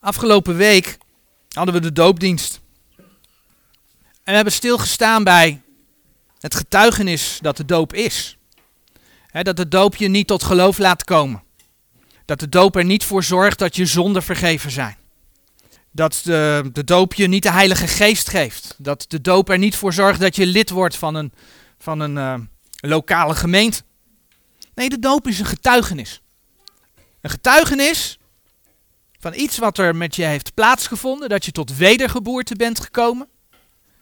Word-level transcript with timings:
Afgelopen 0.00 0.56
week 0.56 0.98
hadden 1.48 1.74
we 1.74 1.80
de 1.80 1.92
doopdienst. 1.92 2.60
En 4.22 4.24
we 4.24 4.32
hebben 4.32 4.52
stilgestaan 4.52 5.24
bij 5.24 5.62
het 6.38 6.54
getuigenis 6.54 7.38
dat 7.40 7.56
de 7.56 7.64
doop 7.64 7.94
is. 7.94 8.36
dat 9.32 9.56
de 9.56 9.68
doop 9.68 9.96
je 9.96 10.08
niet 10.08 10.26
tot 10.26 10.42
geloof 10.42 10.78
laat 10.78 11.04
komen. 11.04 11.42
Dat 12.24 12.40
de 12.40 12.48
doop 12.48 12.76
er 12.76 12.84
niet 12.84 13.04
voor 13.04 13.24
zorgt 13.24 13.58
dat 13.58 13.76
je 13.76 13.86
zonden 13.86 14.22
vergeven 14.22 14.70
zijn. 14.70 14.96
Dat 15.90 16.20
de, 16.24 16.70
de 16.72 16.84
doop 16.84 17.14
je 17.14 17.26
niet 17.26 17.42
de 17.42 17.50
Heilige 17.50 17.86
Geest 17.86 18.28
geeft. 18.28 18.74
Dat 18.78 19.04
de 19.08 19.20
doop 19.20 19.48
er 19.48 19.58
niet 19.58 19.76
voor 19.76 19.92
zorgt 19.92 20.20
dat 20.20 20.36
je 20.36 20.46
lid 20.46 20.70
wordt 20.70 20.96
van 20.96 21.14
een, 21.14 21.32
van 21.78 22.00
een 22.00 22.16
uh, 22.16 22.34
lokale 22.80 23.34
gemeente. 23.34 23.82
Nee, 24.74 24.88
de 24.88 24.98
doop 24.98 25.26
is 25.26 25.38
een 25.38 25.46
getuigenis. 25.46 26.22
Een 27.20 27.30
getuigenis 27.30 28.19
van 29.20 29.34
iets 29.34 29.58
wat 29.58 29.78
er 29.78 29.96
met 29.96 30.16
je 30.16 30.24
heeft 30.24 30.54
plaatsgevonden, 30.54 31.28
dat 31.28 31.44
je 31.44 31.52
tot 31.52 31.76
wedergeboorte 31.76 32.54
bent 32.54 32.80
gekomen. 32.80 33.28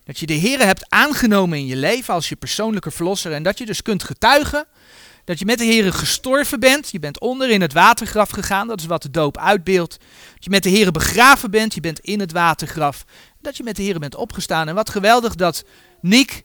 Dat 0.05 0.19
je 0.19 0.27
de 0.27 0.33
Heer 0.33 0.59
hebt 0.59 0.91
aangenomen 0.91 1.59
in 1.59 1.67
je 1.67 1.77
leven 1.77 2.15
als 2.15 2.29
je 2.29 2.37
persoonlijke 2.37 2.91
verlosser 2.91 3.33
en 3.33 3.43
dat 3.43 3.59
je 3.59 3.67
dus 3.67 3.83
kunt 3.83 4.03
getuigen 4.03 4.67
dat 5.29 5.39
je 5.39 5.45
met 5.45 5.59
de 5.59 5.65
Heer 5.65 5.93
gestorven 5.93 6.61
bent. 6.61 6.91
Je 6.91 6.99
bent 6.99 7.21
onder 7.21 7.51
in 7.51 7.61
het 7.61 7.73
watergraf 7.73 8.31
gegaan, 8.31 8.69
dat 8.69 8.81
is 8.81 8.87
wat 8.87 9.03
de 9.03 9.11
doop 9.11 9.39
uitbeeldt. 9.39 9.99
Dat 10.35 10.45
je 10.45 10.51
met 10.51 10.63
de 10.63 10.69
Heer 10.69 10.91
begraven 10.91 11.51
bent, 11.51 11.75
je 11.75 11.81
bent 11.81 12.01
in 12.01 12.21
het 12.21 12.33
watergraf. 12.33 13.05
Dat 13.41 13.57
je 13.57 13.63
met 13.63 13.77
de 13.77 13.83
Heer 13.83 13.99
bent 13.99 14.15
opgestaan. 14.15 14.69
En 14.69 14.75
wat 14.75 14.91
geweldig 14.91 15.35
dat 15.35 15.65
Niek 16.01 16.45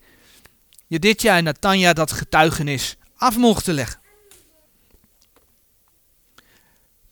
je 0.87 0.99
dit 0.99 1.21
jaar 1.21 1.37
en 1.37 1.43
Natanja 1.43 1.93
dat 1.93 2.11
getuigenis 2.11 2.95
af 3.15 3.37
mochten 3.37 3.73
leggen. 3.73 4.02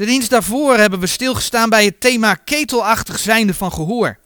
De 0.01 0.07
dienst 0.07 0.29
daarvoor 0.29 0.77
hebben 0.77 0.99
we 0.99 1.07
stilgestaan 1.07 1.69
bij 1.69 1.85
het 1.85 1.99
thema 1.99 2.35
ketelachtig 2.35 3.19
zijnde 3.19 3.53
van 3.53 3.71
gehoor. 3.71 4.19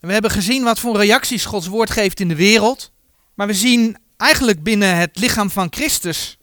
We 0.00 0.12
hebben 0.12 0.30
gezien 0.30 0.62
wat 0.62 0.78
voor 0.78 0.96
reacties 0.96 1.44
Gods 1.44 1.66
woord 1.66 1.90
geeft 1.90 2.20
in 2.20 2.28
de 2.28 2.34
wereld. 2.34 2.92
Maar 3.34 3.46
we 3.46 3.54
zien 3.54 3.96
eigenlijk 4.16 4.62
binnen 4.62 4.96
het 4.96 5.18
lichaam 5.18 5.50
van 5.50 5.66
Christus 5.70 6.38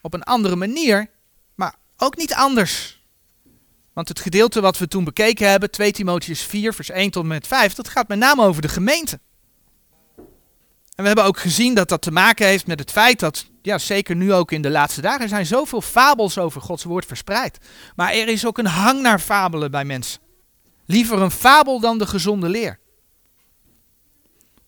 op 0.00 0.14
een 0.14 0.22
andere 0.22 0.56
manier, 0.56 1.10
maar 1.54 1.74
ook 1.96 2.16
niet 2.16 2.34
anders. 2.34 3.02
Want 3.92 4.08
het 4.08 4.20
gedeelte 4.20 4.60
wat 4.60 4.78
we 4.78 4.88
toen 4.88 5.04
bekeken 5.04 5.50
hebben, 5.50 5.70
2 5.70 5.92
Timotheus 5.92 6.42
4, 6.42 6.74
vers 6.74 6.90
1 6.90 7.10
tot 7.10 7.22
en 7.22 7.28
met 7.28 7.46
5, 7.46 7.74
dat 7.74 7.88
gaat 7.88 8.08
met 8.08 8.18
name 8.18 8.44
over 8.44 8.62
de 8.62 8.68
gemeente. 8.68 9.20
We 11.02 11.08
hebben 11.08 11.24
ook 11.24 11.38
gezien 11.38 11.74
dat 11.74 11.88
dat 11.88 12.02
te 12.02 12.10
maken 12.10 12.46
heeft 12.46 12.66
met 12.66 12.78
het 12.78 12.90
feit 12.90 13.20
dat, 13.20 13.46
ja, 13.62 13.78
zeker 13.78 14.16
nu 14.16 14.32
ook 14.32 14.52
in 14.52 14.62
de 14.62 14.70
laatste 14.70 15.00
dagen, 15.00 15.20
er 15.20 15.28
zijn 15.28 15.46
zoveel 15.46 15.80
fabels 15.80 16.38
over 16.38 16.60
Gods 16.60 16.84
woord 16.84 17.06
verspreid. 17.06 17.58
Maar 17.96 18.12
er 18.12 18.28
is 18.28 18.46
ook 18.46 18.58
een 18.58 18.66
hang 18.66 19.00
naar 19.00 19.18
fabelen 19.18 19.70
bij 19.70 19.84
mensen. 19.84 20.20
Liever 20.86 21.20
een 21.20 21.30
fabel 21.30 21.80
dan 21.80 21.98
de 21.98 22.06
gezonde 22.06 22.48
leer. 22.48 22.78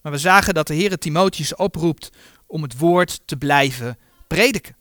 Maar 0.01 0.13
we 0.13 0.19
zagen 0.19 0.55
dat 0.55 0.67
de 0.67 0.75
Heer 0.75 0.99
Timotheus 0.99 1.57
oproept 1.57 2.11
om 2.47 2.63
het 2.63 2.79
woord 2.79 3.21
te 3.25 3.37
blijven 3.37 3.99
prediken. 4.27 4.77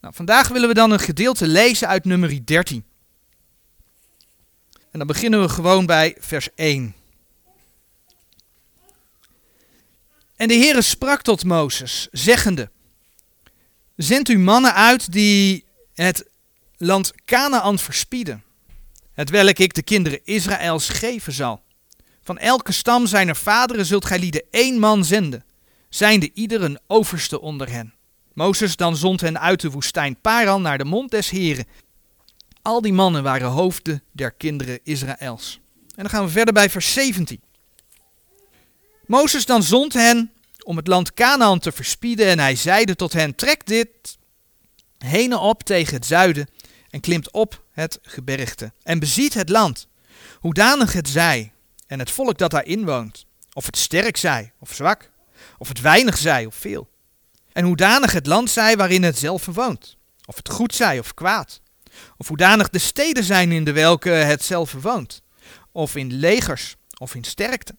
Nou, 0.00 0.14
vandaag 0.14 0.48
willen 0.48 0.68
we 0.68 0.74
dan 0.74 0.90
een 0.90 0.98
gedeelte 0.98 1.46
lezen 1.46 1.88
uit 1.88 2.04
nummer 2.04 2.46
13. 2.46 2.84
En 4.90 4.98
dan 4.98 5.06
beginnen 5.06 5.40
we 5.40 5.48
gewoon 5.48 5.86
bij 5.86 6.16
vers 6.18 6.48
1. 6.54 6.94
En 10.36 10.48
de 10.48 10.54
Heere 10.54 10.82
sprak 10.82 11.22
tot 11.22 11.44
Mozes, 11.44 12.08
zeggende, 12.10 12.70
Zend 13.96 14.28
u 14.28 14.38
mannen 14.38 14.74
uit 14.74 15.12
die 15.12 15.64
het 15.94 16.28
land 16.76 17.12
Canaan 17.24 17.78
verspieden, 17.78 18.44
het 19.12 19.30
welk 19.30 19.58
ik 19.58 19.74
de 19.74 19.82
kinderen 19.82 20.20
Israëls 20.24 20.88
geven 20.88 21.32
zal. 21.32 21.62
Van 22.22 22.38
elke 22.38 22.72
stam 22.72 23.06
zijner 23.06 23.36
vaderen 23.36 23.86
zult 23.86 24.04
gij 24.04 24.18
lieden 24.18 24.42
één 24.50 24.78
man 24.78 25.04
zenden, 25.04 25.44
zijnde 25.88 26.30
ieder 26.34 26.62
een 26.62 26.78
overste 26.86 27.40
onder 27.40 27.70
hen. 27.70 27.94
Mozes 28.32 28.76
dan 28.76 28.96
zond 28.96 29.20
hen 29.20 29.40
uit 29.40 29.60
de 29.60 29.70
woestijn 29.70 30.20
Paran 30.20 30.62
naar 30.62 30.78
de 30.78 30.84
mond 30.84 31.10
des 31.10 31.30
Heren. 31.30 31.66
Al 32.62 32.80
die 32.80 32.92
mannen 32.92 33.22
waren 33.22 33.48
hoofden 33.48 34.02
der 34.12 34.32
kinderen 34.32 34.80
Israëls. 34.82 35.60
En 35.74 36.02
dan 36.02 36.10
gaan 36.10 36.24
we 36.24 36.30
verder 36.30 36.54
bij 36.54 36.70
vers 36.70 36.92
17. 36.92 37.40
Mozes 39.06 39.46
dan 39.46 39.62
zond 39.62 39.92
hen 39.92 40.32
om 40.64 40.76
het 40.76 40.86
land 40.86 41.14
Canaan 41.14 41.58
te 41.58 41.72
verspieden 41.72 42.26
en 42.26 42.38
hij 42.38 42.56
zeide 42.56 42.96
tot 42.96 43.12
hen, 43.12 43.34
trek 43.34 43.66
dit 43.66 43.88
heen 44.98 45.36
op 45.36 45.62
tegen 45.62 45.94
het 45.94 46.06
zuiden 46.06 46.48
en 46.90 47.00
klimt 47.00 47.30
op 47.30 47.62
het 47.70 47.98
gebergte 48.02 48.72
en 48.82 48.98
beziet 48.98 49.34
het 49.34 49.48
land, 49.48 49.88
hoedanig 50.40 50.92
het 50.92 51.08
zij 51.08 51.52
en 51.86 51.98
het 51.98 52.10
volk 52.10 52.38
dat 52.38 52.50
daarin 52.50 52.84
woont, 52.84 53.26
of 53.52 53.66
het 53.66 53.76
sterk 53.76 54.16
zij 54.16 54.52
of 54.58 54.74
zwak, 54.74 55.10
of 55.58 55.68
het 55.68 55.80
weinig 55.80 56.16
zij 56.16 56.46
of 56.46 56.54
veel, 56.54 56.88
en 57.52 57.64
hoedanig 57.64 58.12
het 58.12 58.26
land 58.26 58.50
zij 58.50 58.76
waarin 58.76 59.02
het 59.02 59.18
zelf 59.18 59.44
woont, 59.44 59.96
of 60.24 60.36
het 60.36 60.48
goed 60.48 60.74
zij 60.74 60.98
of 60.98 61.14
kwaad, 61.14 61.60
of 62.16 62.28
hoedanig 62.28 62.68
de 62.70 62.78
steden 62.78 63.24
zijn 63.24 63.52
in 63.52 63.64
de 63.64 63.72
welke 63.72 64.10
het 64.10 64.42
zelf 64.42 64.72
woont, 64.72 65.22
of 65.72 65.96
in 65.96 66.12
legers 66.12 66.76
of 66.98 67.14
in 67.14 67.24
sterkte. 67.24 67.74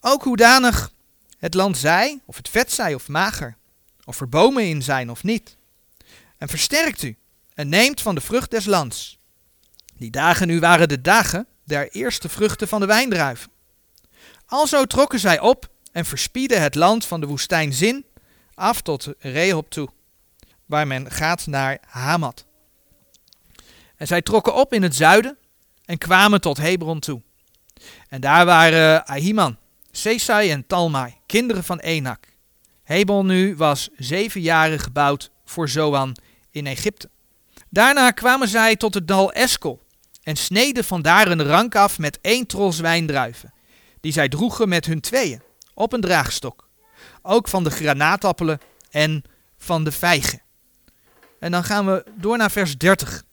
Ook 0.00 0.22
hoedanig 0.22 0.90
het 1.38 1.54
land 1.54 1.78
zij, 1.78 2.20
of 2.24 2.36
het 2.36 2.48
vet 2.48 2.72
zij 2.72 2.94
of 2.94 3.08
mager, 3.08 3.56
of 4.04 4.20
er 4.20 4.28
bomen 4.28 4.68
in 4.68 4.82
zijn 4.82 5.10
of 5.10 5.22
niet. 5.22 5.56
En 6.38 6.48
versterkt 6.48 7.02
u 7.02 7.16
en 7.54 7.68
neemt 7.68 8.00
van 8.00 8.14
de 8.14 8.20
vrucht 8.20 8.50
des 8.50 8.64
lands. 8.64 9.18
Die 9.96 10.10
dagen 10.10 10.46
nu 10.46 10.60
waren 10.60 10.88
de 10.88 11.00
dagen 11.00 11.46
der 11.64 11.90
eerste 11.90 12.28
vruchten 12.28 12.68
van 12.68 12.80
de 12.80 12.86
wijndruiven. 12.86 13.50
Alzo 14.46 14.84
trokken 14.84 15.18
zij 15.18 15.40
op 15.40 15.68
en 15.92 16.04
verspieden 16.04 16.62
het 16.62 16.74
land 16.74 17.04
van 17.04 17.20
de 17.20 17.26
woestijn 17.26 17.72
Zin 17.72 18.04
af 18.54 18.82
tot 18.82 19.08
Rehob 19.18 19.70
toe, 19.70 19.88
waar 20.66 20.86
men 20.86 21.10
gaat 21.10 21.46
naar 21.46 21.78
Hamat. 21.86 22.46
En 23.96 24.06
zij 24.06 24.22
trokken 24.22 24.54
op 24.54 24.72
in 24.72 24.82
het 24.82 24.96
zuiden 24.96 25.38
en 25.84 25.98
kwamen 25.98 26.40
tot 26.40 26.56
Hebron 26.56 27.00
toe. 27.00 27.22
En 28.08 28.20
daar 28.20 28.46
waren 28.46 29.06
Ahiman, 29.06 29.58
Sesai 29.98 30.50
en 30.50 30.66
Talmai, 30.66 31.14
kinderen 31.26 31.64
van 31.64 31.78
Enak. 31.78 32.24
Hebron 32.84 33.26
nu 33.26 33.56
was 33.56 33.88
zeven 33.96 34.40
jaren 34.40 34.78
gebouwd 34.78 35.30
voor 35.44 35.68
Zoan 35.68 36.16
in 36.50 36.66
Egypte. 36.66 37.10
Daarna 37.70 38.10
kwamen 38.10 38.48
zij 38.48 38.76
tot 38.76 38.94
het 38.94 39.08
dal 39.08 39.32
Eskel 39.32 39.82
en 40.22 40.36
sneden 40.36 40.84
vandaar 40.84 41.30
een 41.30 41.42
rank 41.42 41.74
af 41.74 41.98
met 41.98 42.18
één 42.20 42.46
tros 42.46 42.80
wijndruiven, 42.80 43.52
die 44.00 44.12
zij 44.12 44.28
droegen 44.28 44.68
met 44.68 44.86
hun 44.86 45.00
tweeën, 45.00 45.42
op 45.74 45.92
een 45.92 46.00
draagstok. 46.00 46.68
Ook 47.22 47.48
van 47.48 47.64
de 47.64 47.70
granaatappelen 47.70 48.58
en 48.90 49.22
van 49.56 49.84
de 49.84 49.92
vijgen. 49.92 50.42
En 51.40 51.50
dan 51.50 51.64
gaan 51.64 51.86
we 51.86 52.04
door 52.16 52.36
naar 52.36 52.50
vers 52.50 52.78
30. 52.78 53.24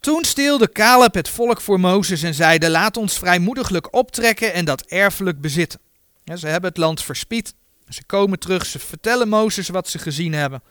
Toen 0.00 0.24
steelde 0.24 0.72
Caleb 0.72 1.14
het 1.14 1.28
volk 1.28 1.60
voor 1.60 1.80
Mozes 1.80 2.22
en 2.22 2.34
zeide: 2.34 2.70
Laat 2.70 2.96
ons 2.96 3.18
vrijmoediglijk 3.18 3.94
optrekken 3.94 4.52
en 4.52 4.64
dat 4.64 4.80
erfelijk 4.82 5.40
bezitten. 5.40 5.80
Ze 6.34 6.46
hebben 6.46 6.70
het 6.70 6.78
land 6.78 7.02
verspied. 7.02 7.54
Ze 7.88 8.04
komen 8.04 8.38
terug, 8.38 8.66
ze 8.66 8.78
vertellen 8.78 9.28
Mozes 9.28 9.68
wat 9.68 9.88
ze 9.88 9.98
gezien 9.98 10.32
hebben. 10.32 10.62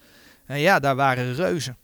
En 0.45 0.59
ja, 0.59 0.79
daar 0.79 0.95
waren 0.95 1.35
reuzen. 1.35 1.77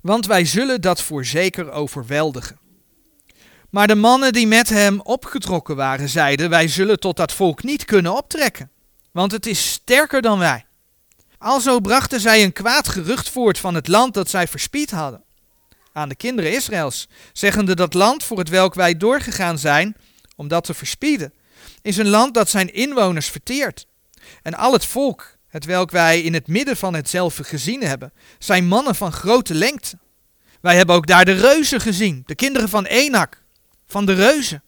Want 0.00 0.26
wij 0.26 0.44
zullen 0.44 0.80
dat 0.80 1.02
voorzeker 1.02 1.70
overweldigen. 1.70 2.58
Maar 3.70 3.86
de 3.86 3.94
mannen 3.94 4.32
die 4.32 4.46
met 4.46 4.68
hem 4.68 5.00
opgetrokken 5.00 5.76
waren, 5.76 6.08
zeiden: 6.08 6.50
Wij 6.50 6.68
zullen 6.68 7.00
tot 7.00 7.16
dat 7.16 7.32
volk 7.32 7.62
niet 7.62 7.84
kunnen 7.84 8.16
optrekken, 8.16 8.70
want 9.12 9.32
het 9.32 9.46
is 9.46 9.70
sterker 9.70 10.22
dan 10.22 10.38
wij. 10.38 10.64
Alzo 11.38 11.80
brachten 11.80 12.20
zij 12.20 12.44
een 12.44 12.52
kwaad 12.52 12.88
gerucht 12.88 13.30
voort 13.30 13.58
van 13.58 13.74
het 13.74 13.88
land 13.88 14.14
dat 14.14 14.30
zij 14.30 14.48
verspied 14.48 14.90
hadden 14.90 15.24
aan 15.96 16.08
de 16.08 16.14
kinderen 16.14 16.52
Israëls, 16.52 17.08
zeggende 17.32 17.74
dat 17.74 17.94
land 17.94 18.24
voor 18.24 18.38
het 18.38 18.48
welk 18.48 18.74
wij 18.74 18.96
doorgegaan 18.96 19.58
zijn, 19.58 19.96
om 20.36 20.48
dat 20.48 20.64
te 20.64 20.74
verspieden, 20.74 21.32
is 21.82 21.96
een 21.96 22.08
land 22.08 22.34
dat 22.34 22.48
zijn 22.48 22.72
inwoners 22.72 23.28
verteert. 23.28 23.86
En 24.42 24.54
al 24.54 24.72
het 24.72 24.84
volk, 24.84 25.36
het 25.48 25.64
welk 25.64 25.90
wij 25.90 26.20
in 26.20 26.34
het 26.34 26.46
midden 26.46 26.76
van 26.76 26.94
hetzelfde 26.94 27.44
gezien 27.44 27.82
hebben, 27.82 28.12
zijn 28.38 28.66
mannen 28.66 28.94
van 28.94 29.12
grote 29.12 29.54
lengte. 29.54 29.98
Wij 30.60 30.76
hebben 30.76 30.94
ook 30.96 31.06
daar 31.06 31.24
de 31.24 31.32
reuzen 31.32 31.80
gezien, 31.80 32.22
de 32.26 32.34
kinderen 32.34 32.68
van 32.68 32.84
Enak, 32.84 33.42
van 33.86 34.06
de 34.06 34.14
reuzen. 34.14 34.62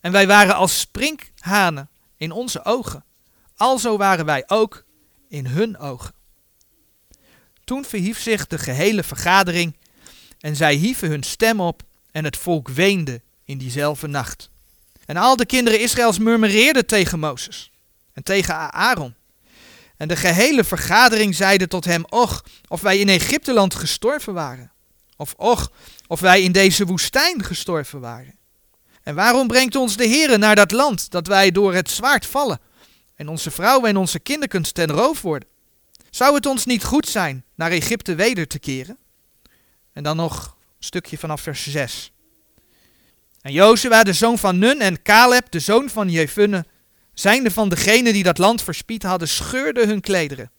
En 0.00 0.12
wij 0.12 0.26
waren 0.26 0.54
als 0.54 0.80
sprinkhanen 0.80 1.90
in 2.16 2.30
onze 2.30 2.64
ogen. 2.64 3.04
Alzo 3.56 3.96
waren 3.96 4.24
wij 4.24 4.44
ook 4.46 4.84
in 5.28 5.46
hun 5.46 5.78
ogen. 5.78 6.14
Toen 7.64 7.84
verhief 7.84 8.20
zich 8.20 8.46
de 8.46 8.58
gehele 8.58 9.02
vergadering 9.02 9.76
en 10.40 10.56
zij 10.56 10.74
hieven 10.74 11.08
hun 11.08 11.22
stem 11.22 11.60
op 11.60 11.82
en 12.10 12.24
het 12.24 12.36
volk 12.36 12.68
weende 12.68 13.20
in 13.44 13.58
diezelfde 13.58 14.06
nacht. 14.06 14.50
En 15.06 15.16
al 15.16 15.36
de 15.36 15.46
kinderen 15.46 15.80
Israëls 15.80 16.18
murmureerden 16.18 16.86
tegen 16.86 17.18
Mozes 17.18 17.70
en 18.12 18.22
tegen 18.22 18.72
Aaron. 18.72 19.14
En 19.96 20.08
de 20.08 20.16
gehele 20.16 20.64
vergadering 20.64 21.34
zeide 21.34 21.68
tot 21.68 21.84
hem, 21.84 22.04
och, 22.08 22.44
of 22.68 22.80
wij 22.80 22.98
in 22.98 23.08
Egypteland 23.08 23.74
gestorven 23.74 24.34
waren. 24.34 24.72
Of 25.16 25.34
och, 25.36 25.70
of 26.06 26.20
wij 26.20 26.42
in 26.42 26.52
deze 26.52 26.86
woestijn 26.86 27.44
gestorven 27.44 28.00
waren. 28.00 28.34
En 29.02 29.14
waarom 29.14 29.46
brengt 29.46 29.76
ons 29.76 29.96
de 29.96 30.08
Heere 30.08 30.38
naar 30.38 30.56
dat 30.56 30.70
land, 30.70 31.10
dat 31.10 31.26
wij 31.26 31.50
door 31.50 31.74
het 31.74 31.90
zwaard 31.90 32.26
vallen, 32.26 32.60
en 33.14 33.28
onze 33.28 33.50
vrouwen 33.50 33.88
en 33.88 33.96
onze 33.96 34.18
kinderen 34.18 34.72
ten 34.72 34.90
roof 34.90 35.22
worden? 35.22 35.48
Zou 36.10 36.34
het 36.34 36.46
ons 36.46 36.64
niet 36.64 36.84
goed 36.84 37.08
zijn 37.08 37.44
naar 37.54 37.70
Egypte 37.70 38.14
weder 38.14 38.46
te 38.46 38.58
keren? 38.58 38.98
En 39.98 40.04
dan 40.04 40.16
nog 40.16 40.56
een 40.78 40.84
stukje 40.84 41.18
vanaf 41.18 41.40
vers 41.40 41.70
6. 41.70 42.12
En 43.40 43.52
Jozua, 43.52 44.02
de 44.02 44.12
zoon 44.12 44.38
van 44.38 44.58
Nun, 44.58 44.80
en 44.80 45.02
Caleb, 45.02 45.50
de 45.50 45.60
zoon 45.60 45.88
van 45.90 46.10
Jefunne, 46.10 46.66
zijnde 47.14 47.50
van 47.50 47.68
degenen 47.68 48.12
die 48.12 48.22
dat 48.22 48.38
land 48.38 48.62
verspied 48.62 49.02
hadden, 49.02 49.28
scheurden 49.28 49.88
hun 49.88 50.00
klederen. 50.00 50.50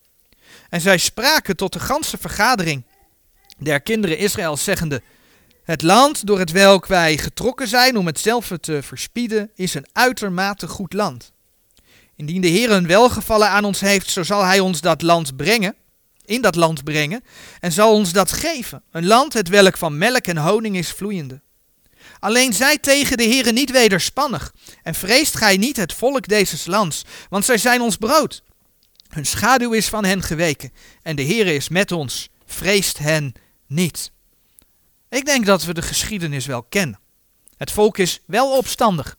En 0.69 0.81
zij 0.81 0.97
spraken 0.97 1.56
tot 1.56 1.74
de 1.74 1.80
ganse 1.80 2.18
vergadering 2.18 2.86
der 3.57 3.81
kinderen 3.81 4.18
Israëls, 4.18 4.63
zeggende, 4.63 5.01
het 5.63 5.81
land 5.81 6.27
door 6.27 6.39
het 6.39 6.51
welk 6.51 6.86
wij 6.86 7.18
getrokken 7.18 7.68
zijn 7.68 7.97
om 7.97 8.06
hetzelfde 8.06 8.59
te 8.59 8.81
verspieden, 8.81 9.51
is 9.56 9.74
een 9.74 9.88
uitermate 9.94 10.68
goed 10.68 10.94
land. 10.94 11.31
Indien 12.15 12.41
de 12.41 12.47
Heer 12.47 12.71
een 12.71 12.88
welgevallen 12.88 13.50
aan 13.50 13.65
ons 13.65 13.80
heeft, 13.80 14.09
zo 14.09 14.24
zal 14.24 14.44
hij 14.44 14.59
ons 14.59 14.81
dat 14.81 15.01
land 15.01 15.36
brengen, 15.36 15.75
in 16.30 16.42
dat 16.42 16.56
land 16.56 16.84
brengen, 16.84 17.24
en 17.60 17.72
zal 17.72 17.94
ons 17.94 18.12
dat 18.12 18.31
geven. 18.31 18.84
Een 18.92 19.06
land 19.06 19.34
het 19.34 19.50
welk 19.50 19.78
van 19.78 19.98
melk 19.98 20.28
en 20.28 20.38
honing 20.38 20.78
is 20.78 20.92
vloeiende. 20.92 21.42
Alleen 22.20 22.54
zij 22.54 22.78
tegen 22.78 23.18
de 23.18 23.24
Heere 23.24 23.52
niet 23.52 23.72
wederspannig, 23.72 24.54
en 24.84 24.96
vreest 24.96 25.38
gij 25.38 25.58
niet 25.58 25.78
het 25.78 25.94
volk 25.94 26.28
deze 26.28 26.70
lands, 26.70 27.06
want 27.30 27.46
zij 27.46 27.58
zijn 27.58 27.81
ons 27.81 27.98
brood. 27.98 28.44
Hun 29.08 29.26
schaduw 29.26 29.74
is 29.74 29.88
van 29.88 30.06
hen 30.06 30.24
geweken, 30.24 30.74
en 31.02 31.16
de 31.16 31.26
Heere 31.26 31.54
is 31.54 31.70
met 31.70 31.92
ons, 31.92 32.30
vreest 32.46 32.98
hen 32.98 33.34
niet. 33.68 34.12
Ik 35.10 35.25
denk 35.25 35.46
dat 35.46 35.64
we 35.64 35.74
de 35.74 35.82
geschiedenis 35.82 36.46
wel 36.46 36.64
kennen. 36.64 37.00
Het 37.58 37.72
volk 37.72 37.98
is 37.98 38.20
wel 38.25 38.58
opstandig. 38.58 39.18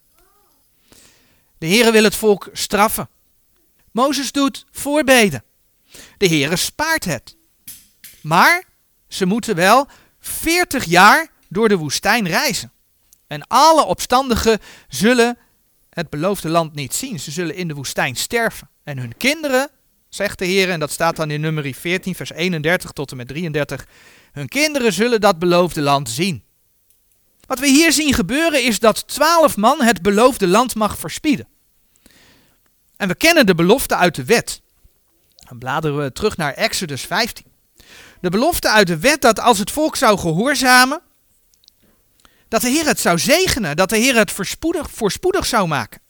De 1.59 1.67
Heere 1.67 1.93
wil 1.93 2.05
het 2.05 2.17
volk 2.17 2.49
straffen. 2.53 3.09
Mozes 3.93 4.33
doet 4.33 4.67
voorbeden. 4.71 5.45
De 6.21 6.29
Heere 6.29 6.57
spaart 6.57 7.05
het. 7.05 7.37
Maar 8.23 8.65
ze 9.09 9.27
moeten 9.27 9.55
wel 9.55 9.89
40 10.19 10.85
jaar 10.85 11.31
door 11.49 11.69
de 11.69 11.77
woestijn 11.77 12.29
reizen. 12.29 12.73
En 13.27 13.47
alle 13.47 13.85
opstandigen 13.85 14.59
zullen 14.89 15.39
het 15.91 16.11
beloofde 16.11 16.49
land 16.49 16.75
niet 16.75 16.95
zien. 16.95 17.21
Ze 17.21 17.31
zullen 17.31 17.55
in 17.55 17.69
de 17.69 17.75
woestijn 17.75 18.17
sterven. 18.17 18.69
En 18.85 18.99
hun 18.99 19.17
kinderen, 19.17 19.71
zegt 20.09 20.39
de 20.39 20.45
Heer, 20.45 20.71
en 20.71 20.81
dat 20.81 20.91
staat 20.91 21.17
dan 21.17 21.31
in 21.31 21.41
nummer 21.41 21.75
14, 21.75 22.15
vers 22.15 22.33
31 22.33 22.91
tot 22.91 23.11
en 23.11 23.17
met 23.17 23.29
33. 23.29 23.87
Hun 24.33 24.49
kinderen 24.49 24.93
zullen 24.93 25.21
dat 25.21 25.39
beloofde 25.39 25.81
land 25.81 26.11
zien. 26.11 26.45
Wat 27.47 27.59
we 27.59 27.67
hier 27.67 27.93
zien 27.93 28.15
gebeuren 28.15 28.65
is 28.65 28.79
dat 28.79 29.09
twaalf 29.09 29.57
man 29.57 29.83
het 29.83 30.03
beloofde 30.03 30.49
land 30.49 30.75
mag 30.75 30.99
verspieden. 30.99 31.49
En 32.97 33.09
we 33.09 33.15
kennen 33.15 33.47
de 33.47 33.55
belofte 33.55 33.97
uit 33.97 34.15
de 34.15 34.25
wet. 34.25 34.63
Dan 35.51 35.59
bladeren 35.59 36.03
we 36.03 36.13
terug 36.13 36.37
naar 36.37 36.53
Exodus 36.53 37.03
15. 37.03 37.45
De 38.21 38.31
belofte 38.31 38.69
uit 38.69 38.87
de 38.87 38.99
wet 38.99 39.21
dat 39.21 39.41
als 39.41 39.59
het 39.59 39.71
volk 39.71 39.97
zou 39.97 40.19
gehoorzamen, 40.19 41.01
dat 42.49 42.61
de 42.61 42.69
Heer 42.69 42.87
het 42.87 43.01
zou 43.01 43.19
zegenen, 43.19 43.77
dat 43.77 43.89
de 43.89 43.97
Heer 43.97 44.17
het 44.17 44.33
voorspoedig, 44.91 45.47
zou 45.47 45.69
maken. 45.69 46.01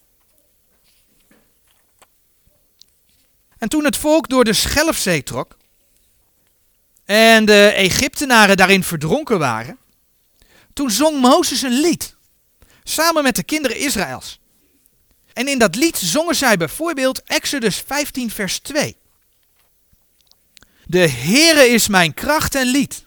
En 3.58 3.68
toen 3.68 3.84
het 3.84 3.96
volk 3.96 4.28
door 4.28 4.44
de 4.44 4.52
Schelfzee 4.52 5.22
trok 5.22 5.56
en 7.04 7.44
de 7.44 7.72
Egyptenaren 7.74 8.56
daarin 8.56 8.84
verdronken 8.84 9.38
waren, 9.38 9.78
toen 10.72 10.90
zong 10.90 11.20
Mozes 11.20 11.62
een 11.62 11.80
lied, 11.80 12.16
samen 12.82 13.22
met 13.22 13.36
de 13.36 13.44
kinderen 13.44 13.76
Israëls. 13.76 14.40
En 15.32 15.48
in 15.48 15.58
dat 15.58 15.74
lied 15.74 15.96
zongen 15.96 16.34
zij 16.34 16.56
bijvoorbeeld 16.56 17.22
Exodus 17.22 17.76
15, 17.86 18.30
vers 18.30 18.58
2. 18.58 18.99
De 20.90 21.08
Heere 21.08 21.68
is 21.68 21.88
mijn 21.88 22.14
kracht 22.14 22.54
en 22.54 22.66
lied, 22.66 23.06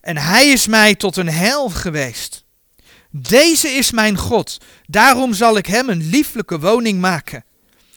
en 0.00 0.16
hij 0.16 0.50
is 0.50 0.66
mij 0.66 0.94
tot 0.94 1.16
een 1.16 1.28
heil 1.28 1.70
geweest. 1.70 2.44
Deze 3.10 3.68
is 3.68 3.90
mijn 3.90 4.16
God, 4.16 4.60
daarom 4.86 5.34
zal 5.34 5.56
ik 5.56 5.66
hem 5.66 5.88
een 5.88 6.08
lieflijke 6.08 6.60
woning 6.60 7.00
maken. 7.00 7.44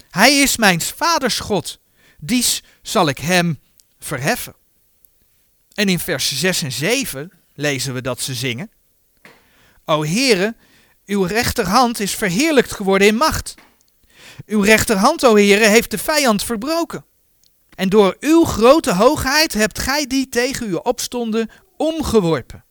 Hij 0.09 0.37
is 0.37 0.57
mijn 0.57 0.81
vaders 0.81 1.39
God, 1.39 1.79
dies 2.19 2.63
zal 2.81 3.07
ik 3.07 3.17
hem 3.17 3.59
verheffen. 3.99 4.55
En 5.73 5.89
in 5.89 5.99
vers 5.99 6.39
6 6.39 6.61
en 6.61 6.71
7 6.71 7.31
lezen 7.53 7.93
we 7.93 8.01
dat 8.01 8.21
ze 8.21 8.33
zingen. 8.33 8.71
O 9.85 10.03
Heere, 10.03 10.55
uw 11.05 11.23
rechterhand 11.23 11.99
is 11.99 12.15
verheerlijkt 12.15 12.71
geworden 12.71 13.07
in 13.07 13.15
macht. 13.15 13.55
Uw 14.45 14.61
rechterhand, 14.61 15.25
o 15.25 15.35
Heere, 15.35 15.65
heeft 15.67 15.91
de 15.91 15.97
vijand 15.97 16.43
verbroken. 16.43 17.05
En 17.77 17.89
door 17.89 18.17
uw 18.19 18.43
grote 18.43 18.93
hoogheid 18.93 19.53
hebt 19.53 19.79
gij 19.79 20.07
die 20.07 20.29
tegen 20.29 20.69
u 20.69 20.73
opstonden 20.73 21.49
omgeworpen. 21.75 22.65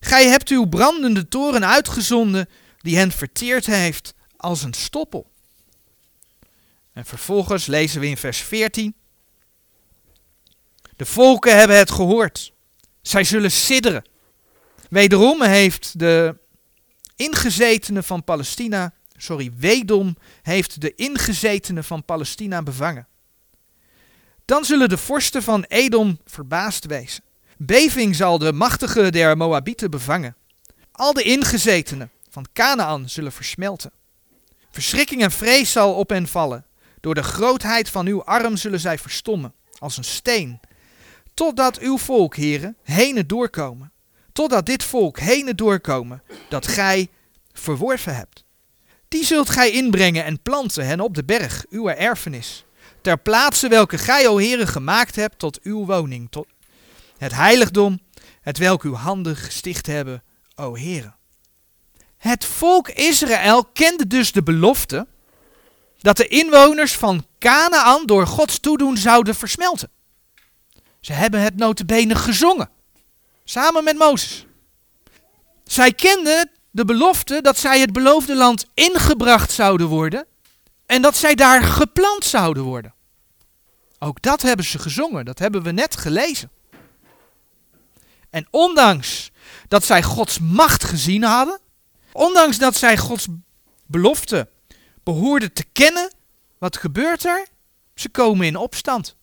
Gij 0.00 0.26
hebt 0.26 0.48
uw 0.48 0.66
brandende 0.66 1.28
toren 1.28 1.66
uitgezonden, 1.66 2.48
die 2.78 2.96
hen 2.96 3.12
verteerd 3.12 3.66
heeft 3.66 4.14
als 4.36 4.62
een 4.62 4.74
stoppel. 4.74 5.30
En 6.92 7.04
vervolgens 7.04 7.66
lezen 7.66 8.00
we 8.00 8.06
in 8.06 8.16
vers 8.16 8.38
14. 8.38 8.94
De 10.96 11.06
volken 11.06 11.58
hebben 11.58 11.78
het 11.78 11.90
gehoord. 11.90 12.52
Zij 13.02 13.24
zullen 13.24 13.50
sidderen. 13.50 14.04
Wederom 14.88 15.42
heeft 15.42 15.98
de 15.98 16.36
ingezetene 17.16 18.02
van 18.02 18.24
Palestina, 18.24 18.94
sorry, 19.16 19.52
Wedom 19.56 20.16
heeft 20.42 20.80
de 20.80 20.94
ingezetene 20.94 21.82
van 21.82 22.04
Palestina 22.04 22.62
bevangen. 22.62 23.08
Dan 24.50 24.64
zullen 24.64 24.88
de 24.88 24.98
vorsten 24.98 25.42
van 25.42 25.64
Edom 25.68 26.18
verbaasd 26.24 26.86
wezen. 26.86 27.24
Beving 27.56 28.16
zal 28.16 28.38
de 28.38 28.52
machtige 28.52 29.10
der 29.10 29.36
Moabieten 29.36 29.90
bevangen. 29.90 30.36
Al 30.92 31.12
de 31.12 31.22
ingezetenen 31.22 32.10
van 32.30 32.46
Canaan 32.52 33.08
zullen 33.08 33.32
versmelten. 33.32 33.92
Verschrikking 34.70 35.22
en 35.22 35.30
vrees 35.30 35.72
zal 35.72 35.94
op 35.94 36.08
hen 36.08 36.28
vallen. 36.28 36.66
Door 37.00 37.14
de 37.14 37.22
grootheid 37.22 37.88
van 37.88 38.06
uw 38.06 38.24
arm 38.24 38.56
zullen 38.56 38.80
zij 38.80 38.98
verstommen, 38.98 39.54
als 39.78 39.96
een 39.96 40.04
steen. 40.04 40.60
Totdat 41.34 41.78
uw 41.78 41.98
volk, 41.98 42.36
heren, 42.36 42.76
heen 42.82 43.26
doorkomen. 43.26 43.92
Totdat 44.32 44.66
dit 44.66 44.84
volk 44.84 45.18
heen 45.18 45.56
doorkomen, 45.56 46.22
dat 46.48 46.66
gij 46.66 47.08
verworven 47.52 48.16
hebt. 48.16 48.44
Die 49.08 49.24
zult 49.24 49.50
gij 49.50 49.70
inbrengen 49.70 50.24
en 50.24 50.42
planten 50.42 50.86
hen 50.86 51.00
op 51.00 51.14
de 51.14 51.24
berg, 51.24 51.64
uw 51.68 51.88
erfenis. 51.88 52.64
Ter 53.00 53.18
plaatse 53.18 53.68
welke 53.68 53.98
gij, 53.98 54.28
o 54.28 54.36
heren, 54.36 54.68
gemaakt 54.68 55.16
hebt 55.16 55.38
tot 55.38 55.60
uw 55.62 55.86
woning, 55.86 56.30
tot, 56.30 56.46
het 57.18 57.34
heiligdom, 57.34 58.00
het 58.40 58.58
welk 58.58 58.82
uw 58.82 58.94
handen 58.94 59.36
gesticht 59.36 59.86
hebben, 59.86 60.22
o 60.54 60.76
Heere. 60.76 61.12
Het 62.16 62.44
volk 62.44 62.88
Israël 62.88 63.64
kende 63.64 64.06
dus 64.06 64.32
de 64.32 64.42
belofte 64.42 65.06
dat 65.98 66.16
de 66.16 66.28
inwoners 66.28 66.96
van 66.96 67.26
Canaan 67.38 68.06
door 68.06 68.26
Gods 68.26 68.58
toedoen 68.58 68.96
zouden 68.96 69.34
versmelten. 69.34 69.90
Ze 71.00 71.12
hebben 71.12 71.40
het 71.40 71.56
notabene 71.56 72.14
gezongen, 72.14 72.70
samen 73.44 73.84
met 73.84 73.98
Mozes. 73.98 74.46
Zij 75.64 75.92
kenden 75.92 76.50
de 76.70 76.84
belofte 76.84 77.40
dat 77.40 77.58
zij 77.58 77.80
het 77.80 77.92
beloofde 77.92 78.36
land 78.36 78.66
ingebracht 78.74 79.52
zouden 79.52 79.86
worden 79.86 80.26
en 80.90 81.02
dat 81.02 81.16
zij 81.16 81.34
daar 81.34 81.62
geplant 81.62 82.24
zouden 82.24 82.62
worden. 82.62 82.94
Ook 83.98 84.22
dat 84.22 84.42
hebben 84.42 84.64
ze 84.64 84.78
gezongen, 84.78 85.24
dat 85.24 85.38
hebben 85.38 85.62
we 85.62 85.70
net 85.70 85.96
gelezen. 85.96 86.50
En 88.30 88.46
ondanks 88.50 89.30
dat 89.68 89.84
zij 89.84 90.02
Gods 90.02 90.38
macht 90.38 90.84
gezien 90.84 91.22
hadden, 91.22 91.60
ondanks 92.12 92.58
dat 92.58 92.76
zij 92.76 92.96
Gods 92.96 93.26
belofte 93.86 94.48
behoorden 95.02 95.52
te 95.52 95.64
kennen, 95.72 96.12
wat 96.58 96.76
gebeurt 96.76 97.24
er? 97.24 97.46
Ze 97.94 98.08
komen 98.08 98.46
in 98.46 98.56
opstand. 98.56 99.16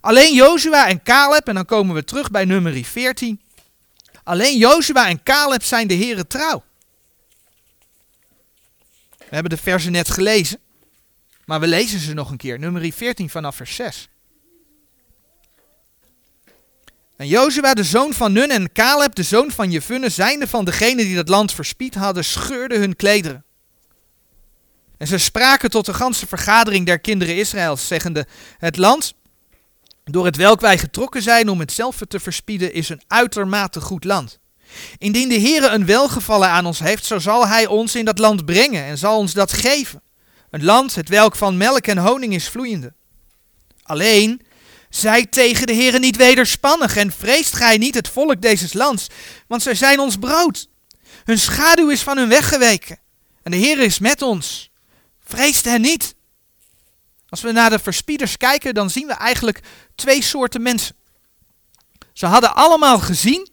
Alleen 0.00 0.34
Jozua 0.34 0.88
en 0.88 1.02
Caleb, 1.02 1.48
en 1.48 1.54
dan 1.54 1.64
komen 1.64 1.94
we 1.94 2.04
terug 2.04 2.30
bij 2.30 2.44
nummer 2.44 2.84
14. 2.84 3.40
Alleen 4.24 4.58
Jozua 4.58 5.08
en 5.08 5.22
Caleb 5.22 5.62
zijn 5.62 5.86
de 5.86 5.94
heren 5.94 6.28
trouw. 6.28 6.62
We 9.32 9.38
hebben 9.38 9.56
de 9.56 9.62
versen 9.64 9.92
net 9.92 10.10
gelezen, 10.10 10.58
maar 11.44 11.60
we 11.60 11.66
lezen 11.66 12.00
ze 12.00 12.12
nog 12.12 12.30
een 12.30 12.36
keer. 12.36 12.58
Nummer 12.58 12.92
14 12.92 13.30
vanaf 13.30 13.56
vers 13.56 13.74
6. 13.74 14.08
En 17.16 17.26
Jozua, 17.26 17.74
de 17.74 17.84
zoon 17.84 18.12
van 18.12 18.32
Nun, 18.32 18.50
en 18.50 18.72
Caleb, 18.72 19.14
de 19.14 19.22
zoon 19.22 19.50
van 19.50 19.70
Jefunne, 19.70 20.08
zijnde 20.08 20.46
van 20.46 20.64
degenen 20.64 21.04
die 21.04 21.14
dat 21.14 21.28
land 21.28 21.52
verspied 21.52 21.94
hadden, 21.94 22.24
scheurden 22.24 22.78
hun 22.78 22.96
klederen. 22.96 23.44
En 24.98 25.06
ze 25.06 25.18
spraken 25.18 25.70
tot 25.70 25.86
de 25.86 25.94
ganse 25.94 26.26
vergadering 26.26 26.86
der 26.86 27.00
kinderen 27.00 27.36
Israëls, 27.36 27.86
zeggende, 27.86 28.26
het 28.58 28.76
land 28.76 29.14
door 30.04 30.24
het 30.24 30.36
welk 30.36 30.60
wij 30.60 30.78
getrokken 30.78 31.22
zijn 31.22 31.48
om 31.48 31.60
hetzelfde 31.60 32.06
te 32.06 32.20
verspieden, 32.20 32.72
is 32.72 32.88
een 32.88 33.02
uitermate 33.06 33.80
goed 33.80 34.04
land. 34.04 34.38
Indien 34.98 35.28
de 35.28 35.40
Heere 35.40 35.68
een 35.68 35.86
welgevallen 35.86 36.48
aan 36.48 36.66
ons 36.66 36.78
heeft, 36.78 37.04
zo 37.04 37.18
zal 37.18 37.48
hij 37.48 37.66
ons 37.66 37.94
in 37.94 38.04
dat 38.04 38.18
land 38.18 38.44
brengen 38.44 38.84
en 38.84 38.98
zal 38.98 39.18
ons 39.18 39.32
dat 39.32 39.52
geven. 39.52 40.02
Een 40.50 40.64
land 40.64 40.94
het 40.94 41.08
welk 41.08 41.36
van 41.36 41.56
melk 41.56 41.86
en 41.86 41.98
honing 41.98 42.34
is 42.34 42.48
vloeiende. 42.48 42.92
Alleen, 43.82 44.42
zij 44.88 45.26
tegen 45.26 45.66
de 45.66 45.74
Heere 45.74 45.98
niet 45.98 46.16
wederspannig 46.16 46.96
en 46.96 47.12
vreest 47.12 47.56
gij 47.56 47.78
niet 47.78 47.94
het 47.94 48.08
volk 48.08 48.42
deze 48.42 48.78
lands, 48.78 49.06
want 49.46 49.62
zij 49.62 49.74
zijn 49.74 50.00
ons 50.00 50.16
brood. 50.16 50.68
Hun 51.24 51.38
schaduw 51.38 51.90
is 51.90 52.02
van 52.02 52.16
hun 52.16 52.28
weggeweken 52.28 52.98
en 53.42 53.50
de 53.50 53.56
Heere 53.56 53.84
is 53.84 53.98
met 53.98 54.22
ons. 54.22 54.70
Vreest 55.24 55.64
hen 55.64 55.80
niet. 55.80 56.14
Als 57.28 57.40
we 57.40 57.52
naar 57.52 57.70
de 57.70 57.78
verspieders 57.78 58.36
kijken, 58.36 58.74
dan 58.74 58.90
zien 58.90 59.06
we 59.06 59.12
eigenlijk 59.12 59.60
twee 59.94 60.22
soorten 60.22 60.62
mensen. 60.62 60.96
Ze 62.12 62.26
hadden 62.26 62.54
allemaal 62.54 62.98
gezien 62.98 63.48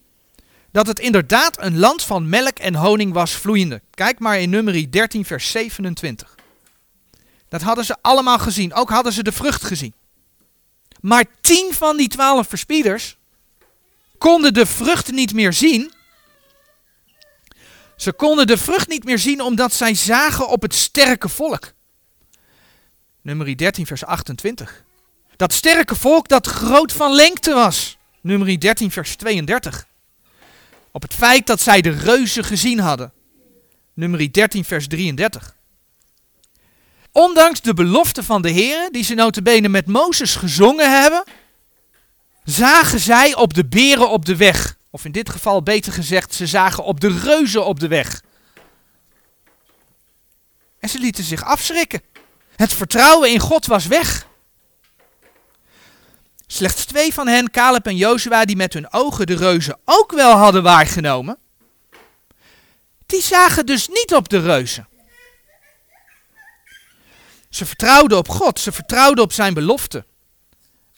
dat 0.71 0.87
het 0.87 0.99
inderdaad 0.99 1.61
een 1.61 1.79
land 1.79 2.03
van 2.03 2.29
melk 2.29 2.59
en 2.59 2.75
honing 2.75 3.13
was 3.13 3.31
vloeiende. 3.31 3.81
Kijk 3.93 4.19
maar 4.19 4.39
in 4.39 4.49
nummer 4.49 4.91
13, 4.91 5.25
vers 5.25 5.51
27. 5.51 6.35
Dat 7.49 7.61
hadden 7.61 7.85
ze 7.85 7.95
allemaal 8.01 8.39
gezien. 8.39 8.73
Ook 8.73 8.89
hadden 8.89 9.13
ze 9.13 9.23
de 9.23 9.31
vrucht 9.31 9.63
gezien. 9.63 9.93
Maar 11.01 11.25
tien 11.41 11.73
van 11.73 11.97
die 11.97 12.07
twaalf 12.07 12.47
verspieders 12.47 13.17
konden 14.17 14.53
de 14.53 14.65
vrucht 14.65 15.11
niet 15.11 15.33
meer 15.33 15.53
zien. 15.53 15.93
Ze 17.95 18.13
konden 18.13 18.47
de 18.47 18.57
vrucht 18.57 18.87
niet 18.87 19.03
meer 19.03 19.19
zien 19.19 19.41
omdat 19.41 19.73
zij 19.73 19.95
zagen 19.95 20.47
op 20.47 20.61
het 20.61 20.75
sterke 20.75 21.29
volk. 21.29 21.73
Nummer 23.21 23.57
13, 23.57 23.85
vers 23.85 24.05
28. 24.05 24.83
Dat 25.35 25.53
sterke 25.53 25.95
volk 25.95 26.27
dat 26.27 26.47
groot 26.47 26.93
van 26.93 27.13
lengte 27.15 27.53
was. 27.53 27.97
Nummer 28.21 28.59
13, 28.59 28.91
vers 28.91 29.15
32. 29.15 29.87
Op 30.91 31.01
het 31.01 31.13
feit 31.13 31.47
dat 31.47 31.61
zij 31.61 31.81
de 31.81 31.89
reuzen 31.89 32.43
gezien 32.43 32.79
hadden. 32.79 33.13
Nummer 33.93 34.31
13, 34.31 34.65
vers 34.65 34.87
33. 34.87 35.55
Ondanks 37.11 37.61
de 37.61 37.73
belofte 37.73 38.23
van 38.23 38.41
de 38.41 38.49
Heer, 38.49 38.91
die 38.91 39.03
ze 39.03 39.13
notabene 39.13 39.69
met 39.69 39.87
Mozes 39.87 40.35
gezongen 40.35 41.01
hebben, 41.01 41.23
zagen 42.43 42.99
zij 42.99 43.35
op 43.35 43.53
de 43.53 43.65
beren 43.65 44.09
op 44.09 44.25
de 44.25 44.35
weg. 44.35 44.77
Of 44.89 45.05
in 45.05 45.11
dit 45.11 45.29
geval 45.29 45.63
beter 45.63 45.93
gezegd, 45.93 46.33
ze 46.33 46.47
zagen 46.47 46.83
op 46.83 46.99
de 46.99 47.19
reuzen 47.19 47.65
op 47.65 47.79
de 47.79 47.87
weg. 47.87 48.23
En 50.79 50.89
ze 50.89 50.99
lieten 50.99 51.23
zich 51.23 51.43
afschrikken. 51.43 52.01
Het 52.55 52.73
vertrouwen 52.73 53.31
in 53.31 53.39
God 53.39 53.65
was 53.65 53.87
weg. 53.87 54.27
Slechts 56.51 56.85
twee 56.85 57.13
van 57.13 57.27
hen, 57.27 57.51
Caleb 57.51 57.85
en 57.85 57.95
Jozua, 57.95 58.45
die 58.45 58.55
met 58.55 58.73
hun 58.73 58.93
ogen 58.93 59.27
de 59.27 59.35
reuzen 59.35 59.79
ook 59.85 60.11
wel 60.11 60.37
hadden 60.37 60.63
waargenomen, 60.63 61.37
die 63.05 63.21
zagen 63.21 63.65
dus 63.65 63.87
niet 63.87 64.13
op 64.15 64.29
de 64.29 64.39
reuzen. 64.39 64.87
Ze 67.49 67.65
vertrouwden 67.65 68.17
op 68.17 68.29
God, 68.29 68.59
ze 68.59 68.71
vertrouwden 68.71 69.23
op 69.23 69.33
zijn 69.33 69.53
belofte. 69.53 70.05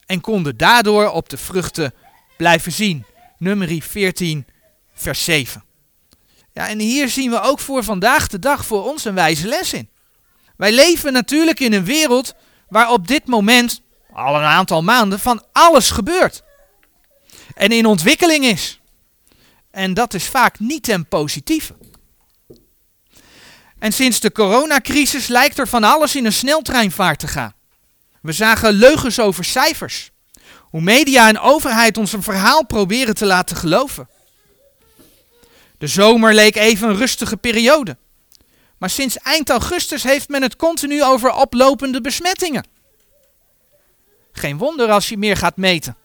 En 0.06 0.22
konden 0.22 0.58
daardoor 0.58 1.10
op 1.10 1.30
de 1.30 1.38
vruchten 1.38 1.94
blijven 2.38 2.72
zien. 2.72 3.06
Nummer 3.38 3.82
14, 3.82 4.46
vers 4.94 5.24
7. 5.24 5.64
Ja, 6.54 6.68
en 6.68 6.80
hier 6.80 7.10
zien 7.10 7.30
we 7.30 7.42
ook 7.42 7.60
voor 7.60 7.84
vandaag 7.84 8.28
de 8.28 8.40
dag 8.40 8.66
voor 8.66 8.84
ons 8.84 9.06
een 9.06 9.16
wijze 9.16 9.48
les 9.48 9.74
in. 9.74 9.90
Wij 10.58 10.72
leven 10.72 11.14
natuurlijk 11.14 11.60
in 11.60 11.74
een 11.74 11.86
wereld 11.86 12.34
waar 12.70 12.92
op 12.92 13.08
dit 13.08 13.28
moment, 13.28 13.82
al 14.14 14.36
een 14.36 14.44
aantal 14.44 14.84
maanden, 14.84 15.20
van 15.20 15.44
alles 15.52 15.90
gebeurt. 15.90 16.44
En 17.54 17.70
in 17.72 17.86
ontwikkeling 17.86 18.46
is. 18.46 18.80
En 19.72 19.94
dat 19.94 20.14
is 20.14 20.26
vaak 20.26 20.60
niet 20.60 20.84
ten 20.84 21.08
positieve. 21.08 21.76
En 23.80 23.92
sinds 23.92 24.20
de 24.20 24.32
coronacrisis 24.32 25.28
lijkt 25.28 25.58
er 25.58 25.68
van 25.68 25.84
alles 25.84 26.16
in 26.16 26.26
een 26.26 26.34
sneltreinvaart 26.34 27.20
te 27.20 27.28
gaan. 27.28 27.54
We 28.22 28.32
zagen 28.32 28.72
leugens 28.72 29.20
over 29.20 29.44
cijfers. 29.44 30.12
Hoe 30.60 30.82
media 30.82 31.28
en 31.28 31.40
overheid 31.40 31.98
ons 31.98 32.14
een 32.14 32.24
verhaal 32.24 32.66
proberen 32.66 33.16
te 33.16 33.26
laten 33.26 33.56
geloven. 33.56 34.10
De 35.78 35.88
zomer 35.88 36.34
leek 36.34 36.56
even 36.56 36.90
een 36.90 36.96
rustige 36.96 37.38
periode. 37.38 37.98
Maar 38.78 38.90
sinds 38.90 39.18
eind 39.18 39.50
augustus 39.50 40.04
heeft 40.04 40.30
men 40.30 40.42
het 40.42 40.56
continu 40.56 41.04
over 41.04 41.32
oplopende 41.32 42.02
besmettingen. 42.02 42.66
Geen 44.42 44.58
wonder 44.58 44.90
als 44.90 45.10
je 45.10 45.18
meer 45.18 45.38
gaat 45.38 45.58
meten. 45.58 45.98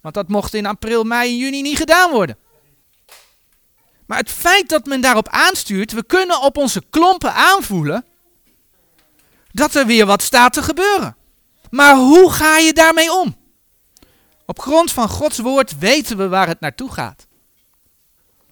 Want 0.00 0.14
dat 0.14 0.28
mocht 0.28 0.54
in 0.54 0.66
april, 0.66 1.04
mei 1.04 1.30
en 1.30 1.36
juni 1.36 1.62
niet 1.62 1.76
gedaan 1.76 2.10
worden. 2.10 2.38
Maar 4.06 4.18
het 4.18 4.30
feit 4.30 4.68
dat 4.68 4.86
men 4.86 5.00
daarop 5.00 5.28
aanstuurt, 5.28 5.92
we 5.92 6.04
kunnen 6.04 6.42
op 6.42 6.56
onze 6.56 6.82
klompen 6.90 7.34
aanvoelen 7.34 8.04
dat 9.52 9.74
er 9.74 9.86
weer 9.86 10.06
wat 10.06 10.22
staat 10.22 10.52
te 10.52 10.62
gebeuren. 10.62 11.16
Maar 11.70 11.96
hoe 11.96 12.32
ga 12.32 12.58
je 12.58 12.72
daarmee 12.72 13.12
om? 13.12 13.36
Op 14.46 14.60
grond 14.60 14.92
van 14.92 15.08
Gods 15.08 15.38
woord 15.38 15.78
weten 15.78 16.16
we 16.16 16.28
waar 16.28 16.46
het 16.46 16.60
naartoe 16.60 16.92
gaat. 16.92 17.26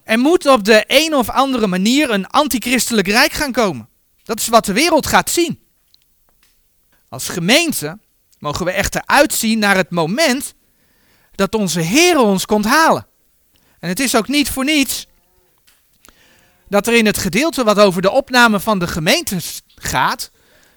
Er 0.04 0.18
moet 0.18 0.46
op 0.46 0.64
de 0.64 0.84
een 0.86 1.14
of 1.14 1.28
andere 1.28 1.66
manier 1.66 2.10
een 2.10 2.26
antichristelijk 2.26 3.06
rijk 3.06 3.32
gaan 3.32 3.52
komen. 3.52 3.88
Dat 4.22 4.40
is 4.40 4.48
wat 4.48 4.64
de 4.64 4.72
wereld 4.72 5.06
gaat 5.06 5.30
zien. 5.30 5.62
Als 7.08 7.28
gemeente 7.28 7.98
mogen 8.38 8.64
we 8.64 8.72
echter 8.72 9.02
uitzien 9.06 9.58
naar 9.58 9.76
het 9.76 9.90
moment 9.90 10.54
dat 11.34 11.54
onze 11.54 11.80
Heer 11.80 12.18
ons 12.18 12.46
komt 12.46 12.64
halen. 12.64 13.06
En 13.80 13.88
het 13.88 14.00
is 14.00 14.16
ook 14.16 14.28
niet 14.28 14.50
voor 14.50 14.64
niets 14.64 15.06
dat 16.68 16.86
er 16.86 16.94
in 16.94 17.06
het 17.06 17.18
gedeelte 17.18 17.64
wat 17.64 17.78
over 17.78 18.02
de 18.02 18.10
opname 18.10 18.60
van 18.60 18.78
de 18.78 18.86
gemeente 18.86 19.36
gaat, 19.74 20.30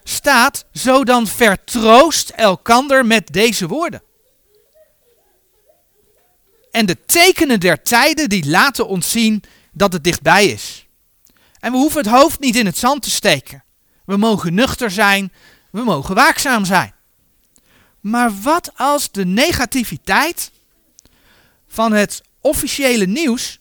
staat, 0.04 0.66
zo 0.74 1.04
dan 1.04 1.28
vertroost 1.28 2.30
elkander 2.30 3.06
met 3.06 3.34
deze 3.34 3.68
woorden. 3.68 4.04
En 6.72 6.86
de 6.86 7.06
tekenen 7.06 7.60
der 7.60 7.82
tijden 7.82 8.30
die 8.30 8.50
laten 8.50 8.88
ons 8.88 9.12
zien 9.12 9.44
dat 9.72 9.94
het 9.94 10.04
dichtbij 10.04 10.46
is. 10.46 10.86
En 11.60 11.72
we 11.72 11.78
hoeven 11.78 12.02
het 12.02 12.12
hoofd 12.12 12.40
niet 12.40 12.56
in 12.56 12.66
het 12.66 12.78
zand 12.78 13.02
te 13.02 13.10
steken. 13.10 13.64
We 14.06 14.18
mogen 14.18 14.54
nuchter 14.54 14.92
zijn, 14.92 15.34
we 15.72 15.84
mogen 15.84 16.16
waakzaam 16.16 16.66
zijn. 16.66 16.94
Maar 18.02 18.42
wat 18.42 18.72
als 18.76 19.12
de 19.12 19.26
negativiteit 19.26 20.52
van 21.68 21.92
het 21.94 22.22
officiële 22.42 23.06
nieuws 23.06 23.60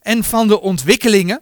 en 0.00 0.24
van 0.24 0.48
de 0.48 0.60
ontwikkelingen 0.60 1.40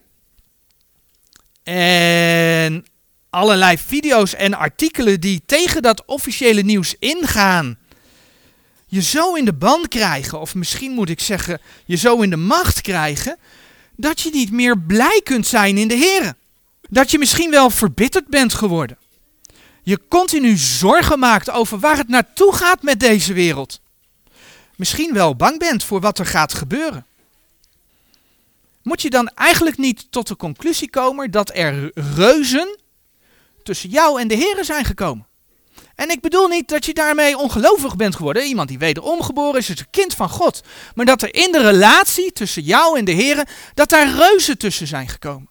en 1.63 2.87
allerlei 3.31 3.79
video's 3.79 4.35
en 4.35 4.55
artikelen 4.55 5.21
die 5.21 5.43
tegen 5.47 5.83
dat 5.83 6.05
officiële 6.05 6.63
nieuws 6.63 6.95
ingaan, 6.99 7.79
je 8.87 9.03
zo 9.03 9.35
in 9.35 9.45
de 9.45 9.53
band 9.53 9.89
krijgen, 9.89 10.41
of 10.41 10.55
misschien 10.55 10.93
moet 10.93 11.09
ik 11.09 11.21
zeggen, 11.21 11.61
je 11.85 11.97
zo 11.97 12.21
in 12.21 12.31
de 12.31 12.37
macht 12.37 12.81
krijgen, 12.81 13.39
dat 13.97 14.21
je 14.21 14.31
niet 14.31 14.51
meer 14.51 14.79
blij 14.79 15.21
kunt 15.25 15.47
zijn 15.47 15.79
in 15.79 15.89
de 15.89 15.95
Heer. 15.95 16.35
Dat 16.89 17.11
je 17.11 17.19
misschien 17.19 17.51
wel 17.51 17.71
verbitterd 17.71 18.27
bent 18.27 18.55
geworden. 18.55 18.99
Je 19.83 20.01
continu 20.09 20.57
zorgen 20.57 21.19
maakt 21.19 21.51
over 21.51 21.79
waar 21.79 21.97
het 21.97 22.09
naartoe 22.09 22.55
gaat 22.55 22.83
met 22.83 23.01
deze 23.01 23.33
wereld. 23.33 23.81
Misschien 24.77 25.13
wel 25.13 25.37
bang 25.37 25.59
bent 25.59 25.85
voor 25.85 26.01
wat 26.01 26.19
er 26.19 26.27
gaat 26.27 26.55
gebeuren. 26.55 27.07
Moet 28.83 29.03
je 29.03 29.11
dan 29.11 29.29
eigenlijk 29.29 29.79
niet 29.79 30.07
tot 30.11 30.29
de 30.29 30.37
conclusie 30.37 30.91
komen 30.91 31.31
dat 31.31 31.51
er 31.55 31.91
reuzen 32.15 32.79
tussen 33.63 33.91
jou 33.91 34.21
en 34.21 34.29
de 34.29 34.35
Heer 34.35 34.65
zijn 34.65 34.85
gekomen? 34.85 35.27
En 35.95 36.11
ik 36.11 36.21
bedoel 36.21 36.49
niet 36.49 36.69
dat 36.69 36.85
je 36.85 36.95
daarmee 36.95 37.39
ongelovig 37.39 37.97
bent 37.97 38.17
geworden. 38.17 38.45
Iemand 38.47 38.69
die 38.69 38.79
wederom 38.79 39.23
geboren 39.23 39.61
is, 39.61 39.71
is 39.71 39.81
een 39.81 39.91
kind 39.91 40.15
van 40.15 40.29
God. 40.29 40.61
Maar 40.95 41.05
dat 41.05 41.23
er 41.23 41.35
in 41.35 41.53
de 41.53 41.63
relatie 41.63 42.33
tussen 42.33 42.63
jou 42.63 42.99
en 42.99 43.05
de 43.05 43.13
Heer, 43.13 43.49
dat 43.75 43.89
daar 43.89 44.15
reuzen 44.15 44.59
tussen 44.59 44.87
zijn 44.87 45.09
gekomen. 45.09 45.49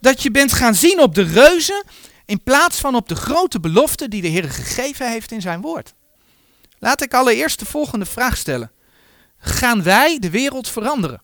Dat 0.00 0.22
je 0.22 0.30
bent 0.30 0.52
gaan 0.52 0.74
zien 0.74 1.00
op 1.00 1.14
de 1.14 1.22
reuzen 1.22 1.84
in 2.28 2.42
plaats 2.42 2.80
van 2.80 2.94
op 2.94 3.08
de 3.08 3.14
grote 3.14 3.60
belofte 3.60 4.08
die 4.08 4.22
de 4.22 4.28
Heer 4.28 4.50
gegeven 4.50 5.10
heeft 5.10 5.32
in 5.32 5.40
zijn 5.40 5.60
woord. 5.60 5.94
Laat 6.78 7.02
ik 7.02 7.14
allereerst 7.14 7.58
de 7.58 7.64
volgende 7.64 8.06
vraag 8.06 8.36
stellen. 8.36 8.72
Gaan 9.38 9.82
wij 9.82 10.18
de 10.18 10.30
wereld 10.30 10.68
veranderen? 10.68 11.22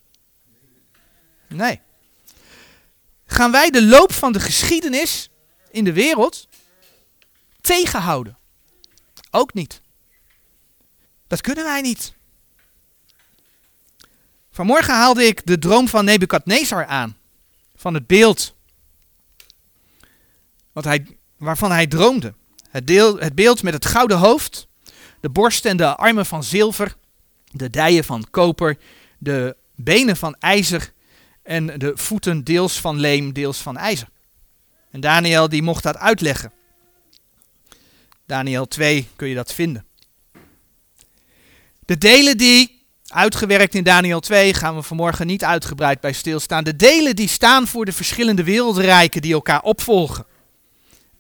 Nee. 1.48 1.80
Gaan 3.26 3.50
wij 3.50 3.70
de 3.70 3.82
loop 3.82 4.12
van 4.12 4.32
de 4.32 4.40
geschiedenis 4.40 5.30
in 5.70 5.84
de 5.84 5.92
wereld 5.92 6.48
tegenhouden? 7.60 8.38
Ook 9.30 9.54
niet. 9.54 9.80
Dat 11.26 11.40
kunnen 11.40 11.64
wij 11.64 11.80
niet. 11.80 12.14
Vanmorgen 14.50 14.94
haalde 14.94 15.24
ik 15.26 15.46
de 15.46 15.58
droom 15.58 15.88
van 15.88 16.04
Nebukadnezar 16.04 16.86
aan. 16.86 17.16
Van 17.76 17.94
het 17.94 18.06
beeld 18.06 18.53
wat 20.74 20.84
hij, 20.84 21.06
waarvan 21.36 21.70
hij 21.70 21.86
droomde. 21.86 22.34
Het, 22.70 22.86
deel, 22.86 23.18
het 23.18 23.34
beeld 23.34 23.62
met 23.62 23.74
het 23.74 23.86
gouden 23.86 24.18
hoofd, 24.18 24.68
de 25.20 25.30
borst 25.30 25.64
en 25.64 25.76
de 25.76 25.96
armen 25.96 26.26
van 26.26 26.44
zilver, 26.44 26.96
de 27.50 27.70
dijen 27.70 28.04
van 28.04 28.26
koper, 28.30 28.78
de 29.18 29.56
benen 29.74 30.16
van 30.16 30.36
ijzer 30.38 30.92
en 31.42 31.66
de 31.78 31.92
voeten 31.94 32.44
deels 32.44 32.80
van 32.80 33.00
leem, 33.00 33.32
deels 33.32 33.58
van 33.58 33.76
ijzer. 33.76 34.08
En 34.90 35.00
Daniel 35.00 35.48
die 35.48 35.62
mocht 35.62 35.82
dat 35.82 35.96
uitleggen. 35.96 36.52
Daniel 38.26 38.68
2 38.68 39.08
kun 39.16 39.28
je 39.28 39.34
dat 39.34 39.52
vinden. 39.52 39.84
De 41.84 41.98
delen 41.98 42.36
die, 42.36 42.86
uitgewerkt 43.06 43.74
in 43.74 43.84
Daniel 43.84 44.20
2, 44.20 44.54
gaan 44.54 44.74
we 44.74 44.82
vanmorgen 44.82 45.26
niet 45.26 45.44
uitgebreid 45.44 46.00
bij 46.00 46.12
stilstaan. 46.12 46.64
De 46.64 46.76
delen 46.76 47.16
die 47.16 47.28
staan 47.28 47.66
voor 47.66 47.84
de 47.84 47.92
verschillende 47.92 48.44
wereldrijken 48.44 49.22
die 49.22 49.32
elkaar 49.32 49.62
opvolgen. 49.62 50.26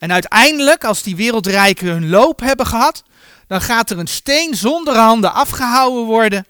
En 0.04 0.12
uiteindelijk, 0.12 0.84
als 0.84 1.02
die 1.02 1.16
wereldrijken 1.16 1.86
hun 1.86 2.08
loop 2.08 2.40
hebben 2.40 2.66
gehad, 2.66 3.02
dan 3.46 3.60
gaat 3.60 3.90
er 3.90 3.98
een 3.98 4.06
steen 4.06 4.54
zonder 4.54 4.96
handen 4.96 5.32
afgehouden 5.32 6.04
worden. 6.04 6.46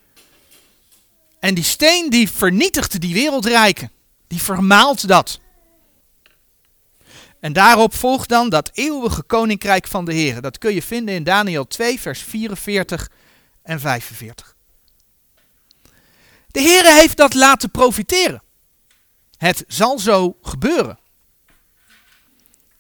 En 1.38 1.54
die 1.54 1.64
steen 1.64 2.11
die 2.11 2.30
vernietigt 2.30 3.00
die 3.00 3.14
wereldrijken. 3.14 3.90
Die 4.26 4.42
vermaalt 4.42 5.08
dat. 5.08 5.40
En 7.40 7.52
daarop 7.52 7.94
volgt 7.94 8.28
dan 8.28 8.49
dat 8.49 8.70
eeuwige 8.73 9.23
koninkrijk 9.23 9.87
van 9.87 10.04
de 10.04 10.12
Heer. 10.12 10.40
Dat 10.40 10.58
kun 10.58 10.75
je 10.75 10.82
vinden 10.82 11.14
in 11.14 11.25
Daniel 11.25 11.66
2, 11.66 12.00
vers 12.00 12.23
44 12.23 13.11
en 13.62 13.80
45. 13.80 14.54
De 16.46 16.61
Heer 16.61 16.84
heeft 16.84 17.16
dat 17.16 17.34
laten 17.34 17.70
profiteren. 17.70 18.42
Het 19.37 19.64
zal 19.68 19.99
zo 19.99 20.37
gebeuren. 20.42 20.99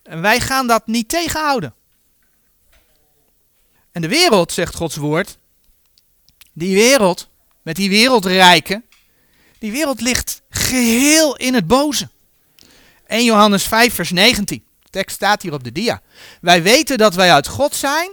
En 0.04 0.20
wij 0.20 0.40
gaan 0.40 0.66
dat 0.66 0.86
niet 0.86 1.08
tegenhouden. 1.08 1.74
En 3.92 4.02
de 4.02 4.08
wereld, 4.08 4.52
zegt 4.52 4.74
Gods 4.74 4.96
woord, 4.96 5.38
die 6.52 6.74
wereld, 6.74 7.28
met 7.62 7.76
die 7.76 7.88
wereldrijken, 7.90 8.84
die 9.58 9.72
wereld 9.72 10.00
ligt 10.00 10.42
geheel 10.50 11.36
in 11.36 11.54
het 11.54 11.66
boze. 11.66 12.08
1 13.06 13.24
Johannes 13.24 13.62
5, 13.62 13.94
vers 13.94 14.10
19. 14.10 14.64
De 14.82 14.90
tekst 14.90 15.16
staat 15.16 15.42
hier 15.42 15.52
op 15.52 15.64
de 15.64 15.72
dia. 15.72 16.02
Wij 16.40 16.62
weten 16.62 16.98
dat 16.98 17.14
wij 17.14 17.32
uit 17.32 17.48
God 17.48 17.74
zijn 17.74 18.12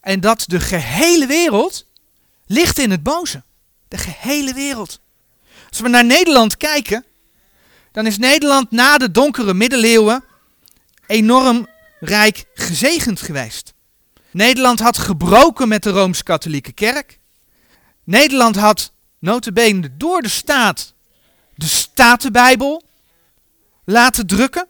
en 0.00 0.20
dat 0.20 0.44
de 0.46 0.60
gehele 0.60 1.26
wereld 1.26 1.86
ligt 2.46 2.78
in 2.78 2.90
het 2.90 3.02
boze. 3.02 3.42
De 3.88 3.98
gehele 3.98 4.54
wereld. 4.54 5.00
Als 5.68 5.80
we 5.80 5.88
naar 5.88 6.04
Nederland 6.04 6.56
kijken, 6.56 7.04
dan 7.92 8.06
is 8.06 8.18
Nederland 8.18 8.70
na 8.70 8.98
de 8.98 9.10
donkere 9.10 9.54
middeleeuwen 9.54 10.24
enorm 11.12 11.66
rijk 12.00 12.44
gezegend 12.54 13.20
geweest. 13.20 13.74
Nederland 14.30 14.80
had 14.80 14.98
gebroken 14.98 15.68
met 15.68 15.82
de 15.82 15.90
Rooms-Katholieke 15.90 16.72
Kerk. 16.72 17.18
Nederland 18.04 18.56
had 18.56 18.92
notabene 19.18 19.96
door 19.96 20.22
de 20.22 20.28
staat 20.28 20.94
de 21.54 21.66
Statenbijbel 21.66 22.82
laten 23.84 24.26
drukken. 24.26 24.66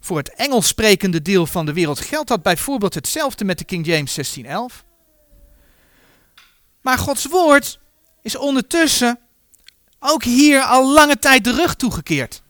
Voor 0.00 0.16
het 0.16 0.34
Engels 0.34 0.66
sprekende 0.66 1.22
deel 1.22 1.46
van 1.46 1.66
de 1.66 1.72
wereld 1.72 2.00
geldt 2.00 2.28
dat 2.28 2.42
bijvoorbeeld 2.42 2.94
hetzelfde 2.94 3.44
met 3.44 3.58
de 3.58 3.64
King 3.64 3.86
James 3.86 4.14
1611. 4.14 4.84
Maar 6.80 6.98
Gods 6.98 7.26
woord 7.26 7.78
is 8.22 8.36
ondertussen 8.36 9.18
ook 9.98 10.24
hier 10.24 10.62
al 10.62 10.92
lange 10.92 11.18
tijd 11.18 11.44
de 11.44 11.54
rug 11.54 11.74
toegekeerd. 11.74 12.42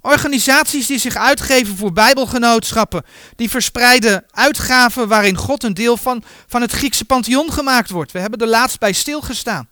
Organisaties 0.00 0.86
die 0.86 0.98
zich 0.98 1.16
uitgeven 1.16 1.76
voor 1.76 1.92
bijbelgenootschappen, 1.92 3.04
die 3.36 3.50
verspreiden 3.50 4.24
uitgaven 4.30 5.08
waarin 5.08 5.36
God 5.36 5.62
een 5.62 5.74
deel 5.74 5.96
van, 5.96 6.22
van 6.46 6.60
het 6.60 6.72
Griekse 6.72 7.04
pantheon 7.04 7.52
gemaakt 7.52 7.90
wordt. 7.90 8.12
We 8.12 8.18
hebben 8.18 8.40
er 8.40 8.46
laatst 8.46 8.78
bij 8.78 8.92
stilgestaan. 8.92 9.68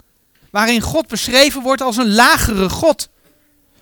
Waarin 0.51 0.81
God 0.81 1.07
beschreven 1.07 1.63
wordt 1.63 1.83
als 1.83 1.97
een 1.97 2.15
lagere 2.15 2.69
God. 2.69 3.09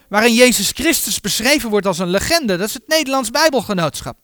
Waarin 0.09 0.35
Jezus 0.35 0.71
Christus 0.71 1.21
beschreven 1.21 1.71
wordt 1.71 1.87
als 1.87 1.99
een 1.99 2.11
legende. 2.11 2.57
Dat 2.57 2.69
is 2.69 2.75
het 2.75 2.89
Nederlands 2.89 3.31
Bijbelgenootschap. 3.31 4.17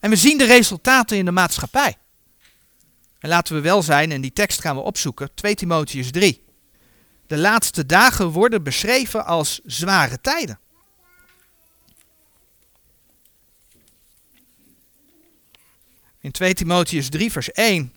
En 0.00 0.10
we 0.10 0.16
zien 0.16 0.38
de 0.38 0.44
resultaten 0.44 1.16
in 1.16 1.24
de 1.24 1.30
maatschappij. 1.30 1.96
En 3.18 3.28
laten 3.28 3.54
we 3.54 3.60
wel 3.60 3.82
zijn, 3.82 4.12
en 4.12 4.20
die 4.20 4.32
tekst 4.32 4.60
gaan 4.60 4.76
we 4.76 4.82
opzoeken, 4.82 5.30
2 5.34 5.54
Timotheus 5.54 6.10
3. 6.10 6.44
De 7.26 7.36
laatste 7.36 7.86
dagen 7.86 8.28
worden 8.28 8.62
beschreven 8.62 9.26
als 9.26 9.60
zware 9.64 10.20
tijden. 10.20 10.58
In 16.26 16.32
2 16.32 16.54
Timotheus 16.54 17.08
3, 17.08 17.32
vers 17.32 17.52
1. 17.52 17.92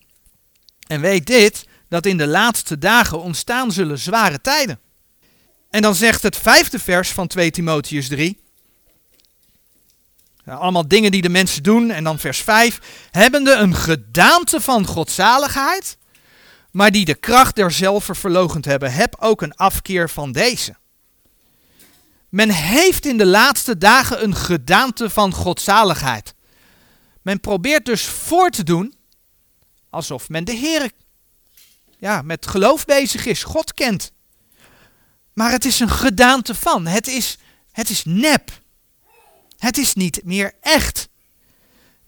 En 0.87 1.01
weet 1.01 1.27
dit, 1.27 1.65
dat 1.87 2.05
in 2.05 2.17
de 2.17 2.27
laatste 2.27 2.77
dagen 2.77 3.21
ontstaan 3.21 3.71
zullen 3.71 3.99
zware 3.99 4.41
tijden. 4.41 4.79
En 5.69 5.81
dan 5.81 5.95
zegt 5.95 6.23
het 6.23 6.37
vijfde 6.37 6.79
vers 6.79 7.09
van 7.09 7.27
2 7.27 7.51
Timotheus 7.51 8.07
3. 8.07 8.39
allemaal 10.45 10.87
dingen 10.87 11.11
die 11.11 11.21
de 11.21 11.29
mensen 11.29 11.63
doen. 11.63 11.91
En 11.91 12.03
dan 12.03 12.19
vers 12.19 12.39
5. 12.39 12.79
Hebbende 13.11 13.51
een 13.51 13.75
gedaante 13.75 14.61
van 14.61 14.85
godzaligheid, 14.85 15.97
maar 16.71 16.91
die 16.91 17.05
de 17.05 17.15
kracht 17.15 17.55
derzelve 17.55 18.15
verlogend 18.15 18.65
hebben. 18.65 18.93
Heb 18.93 19.15
ook 19.19 19.41
een 19.41 19.55
afkeer 19.55 20.09
van 20.09 20.31
deze. 20.31 20.75
Men 22.29 22.49
heeft 22.49 23.05
in 23.05 23.17
de 23.17 23.25
laatste 23.25 23.77
dagen 23.77 24.23
een 24.23 24.35
gedaante 24.35 25.09
van 25.09 25.33
godzaligheid. 25.33 26.33
Men 27.29 27.39
probeert 27.39 27.85
dus 27.85 28.05
voor 28.05 28.49
te 28.49 28.63
doen 28.63 28.93
alsof 29.89 30.29
men 30.29 30.43
de 30.43 30.53
Heer 30.53 30.91
ja, 31.97 32.21
met 32.21 32.47
geloof 32.47 32.85
bezig 32.85 33.25
is, 33.25 33.43
God 33.43 33.73
kent. 33.73 34.11
Maar 35.33 35.51
het 35.51 35.65
is 35.65 35.79
een 35.79 35.89
gedaante 35.89 36.55
van. 36.55 36.87
Het 36.87 37.07
is, 37.07 37.37
het 37.71 37.89
is 37.89 38.03
nep. 38.05 38.61
Het 39.57 39.77
is 39.77 39.93
niet 39.93 40.23
meer 40.23 40.53
echt. 40.61 41.09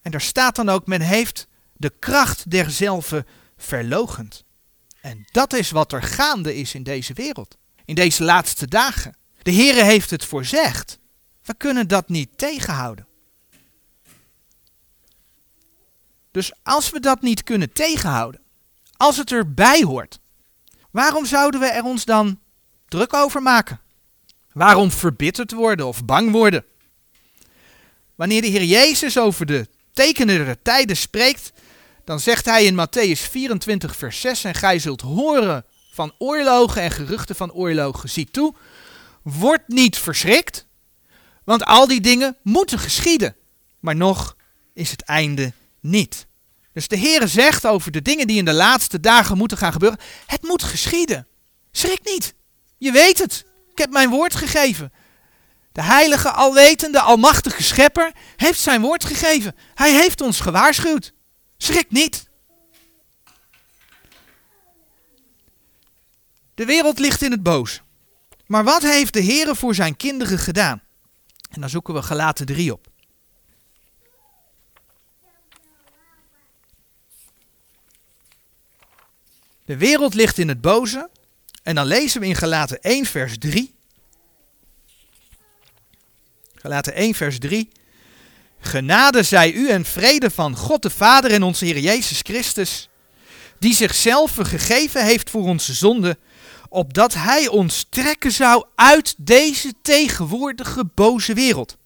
En 0.01 0.11
daar 0.11 0.21
staat 0.21 0.55
dan 0.55 0.69
ook, 0.69 0.87
men 0.87 1.01
heeft 1.01 1.47
de 1.73 1.93
kracht 1.99 2.49
derzelve 2.49 3.25
verlogend. 3.57 4.43
En 5.01 5.27
dat 5.31 5.53
is 5.53 5.71
wat 5.71 5.91
er 5.91 6.03
gaande 6.03 6.55
is 6.55 6.73
in 6.73 6.83
deze 6.83 7.13
wereld. 7.13 7.57
In 7.85 7.95
deze 7.95 8.23
laatste 8.23 8.67
dagen. 8.67 9.17
De 9.41 9.53
Heere 9.53 9.83
heeft 9.83 10.09
het 10.09 10.25
voorzegd. 10.25 10.99
We 11.43 11.53
kunnen 11.53 11.87
dat 11.87 12.09
niet 12.09 12.37
tegenhouden. 12.37 13.09
Dus 16.31 16.51
als 16.63 16.89
we 16.89 16.99
dat 16.99 17.21
niet 17.21 17.43
kunnen 17.43 17.73
tegenhouden, 17.73 18.41
als 18.97 19.17
het 19.17 19.31
erbij 19.31 19.83
hoort, 19.83 20.19
waarom 20.91 21.25
zouden 21.25 21.59
we 21.59 21.65
er 21.65 21.83
ons 21.83 22.05
dan 22.05 22.39
druk 22.87 23.13
over 23.13 23.41
maken? 23.41 23.79
Waarom 24.53 24.91
verbitterd 24.91 25.51
worden 25.51 25.87
of 25.87 26.05
bang 26.05 26.31
worden? 26.31 26.65
Wanneer 28.15 28.41
de 28.41 28.47
Heer 28.47 28.63
Jezus 28.63 29.17
over 29.17 29.45
de 29.45 29.67
tekenen 29.93 30.45
der 30.45 30.61
tijden 30.61 30.97
spreekt, 30.97 31.53
dan 32.05 32.19
zegt 32.19 32.45
hij 32.45 32.65
in 32.65 32.87
Matthäus 32.87 33.29
24, 33.29 33.95
vers 33.95 34.21
6: 34.21 34.43
En 34.43 34.55
gij 34.55 34.79
zult 34.79 35.01
horen 35.01 35.65
van 35.91 36.13
oorlogen 36.17 36.81
en 36.81 36.91
geruchten 36.91 37.35
van 37.35 37.51
oorlogen. 37.51 38.09
Zie 38.09 38.31
toe, 38.31 38.55
word 39.21 39.67
niet 39.67 39.97
verschrikt, 39.97 40.65
want 41.43 41.63
al 41.63 41.87
die 41.87 42.01
dingen 42.01 42.37
moeten 42.43 42.79
geschieden. 42.79 43.35
Maar 43.79 43.95
nog 43.95 44.35
is 44.73 44.91
het 44.91 45.01
einde 45.01 45.53
niet. 45.81 46.27
Dus 46.73 46.87
de 46.87 46.97
Heere 46.97 47.27
zegt 47.27 47.65
over 47.65 47.91
de 47.91 48.01
dingen 48.01 48.27
die 48.27 48.37
in 48.37 48.45
de 48.45 48.53
laatste 48.53 48.99
dagen 48.99 49.37
moeten 49.37 49.57
gaan 49.57 49.71
gebeuren: 49.71 49.99
Het 50.25 50.41
moet 50.41 50.63
geschieden. 50.63 51.27
Schrik 51.71 51.99
niet. 52.03 52.33
Je 52.77 52.91
weet 52.91 53.17
het. 53.19 53.45
Ik 53.71 53.77
heb 53.77 53.91
mijn 53.91 54.09
woord 54.09 54.35
gegeven. 54.35 54.91
De 55.71 55.81
heilige, 55.81 56.31
alwetende, 56.31 56.99
almachtige 56.99 57.63
schepper 57.63 58.11
heeft 58.35 58.59
zijn 58.59 58.81
woord 58.81 59.05
gegeven. 59.05 59.55
Hij 59.75 59.91
heeft 59.93 60.21
ons 60.21 60.39
gewaarschuwd. 60.39 61.13
Schrik 61.57 61.91
niet. 61.91 62.29
De 66.53 66.65
wereld 66.65 66.99
ligt 66.99 67.21
in 67.21 67.31
het 67.31 67.43
boos. 67.43 67.81
Maar 68.45 68.63
wat 68.63 68.81
heeft 68.81 69.13
de 69.13 69.23
Heere 69.23 69.55
voor 69.55 69.75
zijn 69.75 69.97
kinderen 69.97 70.39
gedaan? 70.39 70.81
En 71.49 71.61
dan 71.61 71.69
zoeken 71.69 71.93
we 71.93 72.01
gelaten 72.01 72.45
3 72.45 72.73
op. 72.73 72.90
De 79.71 79.77
wereld 79.77 80.13
ligt 80.13 80.37
in 80.37 80.47
het 80.47 80.61
boze. 80.61 81.09
En 81.63 81.75
dan 81.75 81.85
lezen 81.85 82.21
we 82.21 82.27
in 82.27 82.35
Galaten 82.35 82.81
1 82.81 83.05
vers 83.05 83.37
3. 83.37 83.75
Galaten 86.55 86.93
1 86.93 87.13
vers 87.13 87.39
3. 87.39 87.69
Genade 88.59 89.23
zij 89.23 89.51
u 89.51 89.69
en 89.69 89.85
vrede 89.85 90.31
van 90.31 90.55
God 90.55 90.81
de 90.81 90.89
Vader 90.89 91.31
en 91.31 91.43
onze 91.43 91.65
Heer 91.65 91.79
Jezus 91.79 92.19
Christus, 92.23 92.89
die 93.59 93.73
zichzelf 93.73 94.35
gegeven 94.35 95.05
heeft 95.05 95.29
voor 95.29 95.43
onze 95.43 95.73
zonde, 95.73 96.17
opdat 96.69 97.13
Hij 97.13 97.47
ons 97.47 97.85
trekken 97.89 98.31
zou 98.31 98.65
uit 98.75 99.15
deze 99.17 99.73
tegenwoordige 99.81 100.85
boze 100.95 101.33
wereld, 101.33 101.77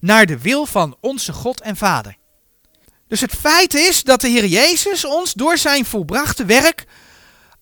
naar 0.00 0.26
de 0.26 0.38
wil 0.38 0.66
van 0.66 0.96
onze 1.00 1.32
God 1.32 1.60
en 1.60 1.76
Vader. 1.76 2.16
Dus 3.08 3.20
het 3.20 3.34
feit 3.34 3.74
is 3.74 4.02
dat 4.02 4.20
de 4.20 4.28
Heer 4.28 4.46
Jezus 4.46 5.04
ons 5.04 5.32
door 5.32 5.58
zijn 5.58 5.84
volbrachte 5.84 6.44
werk 6.44 6.86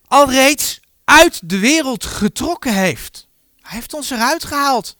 al 0.06 0.30
reeds 0.30 0.80
uit 1.04 1.40
de 1.48 1.58
wereld 1.58 2.04
getrokken 2.04 2.74
heeft. 2.74 3.28
Hij 3.60 3.74
heeft 3.74 3.94
ons 3.94 4.10
eruit 4.10 4.44
gehaald. 4.44 4.96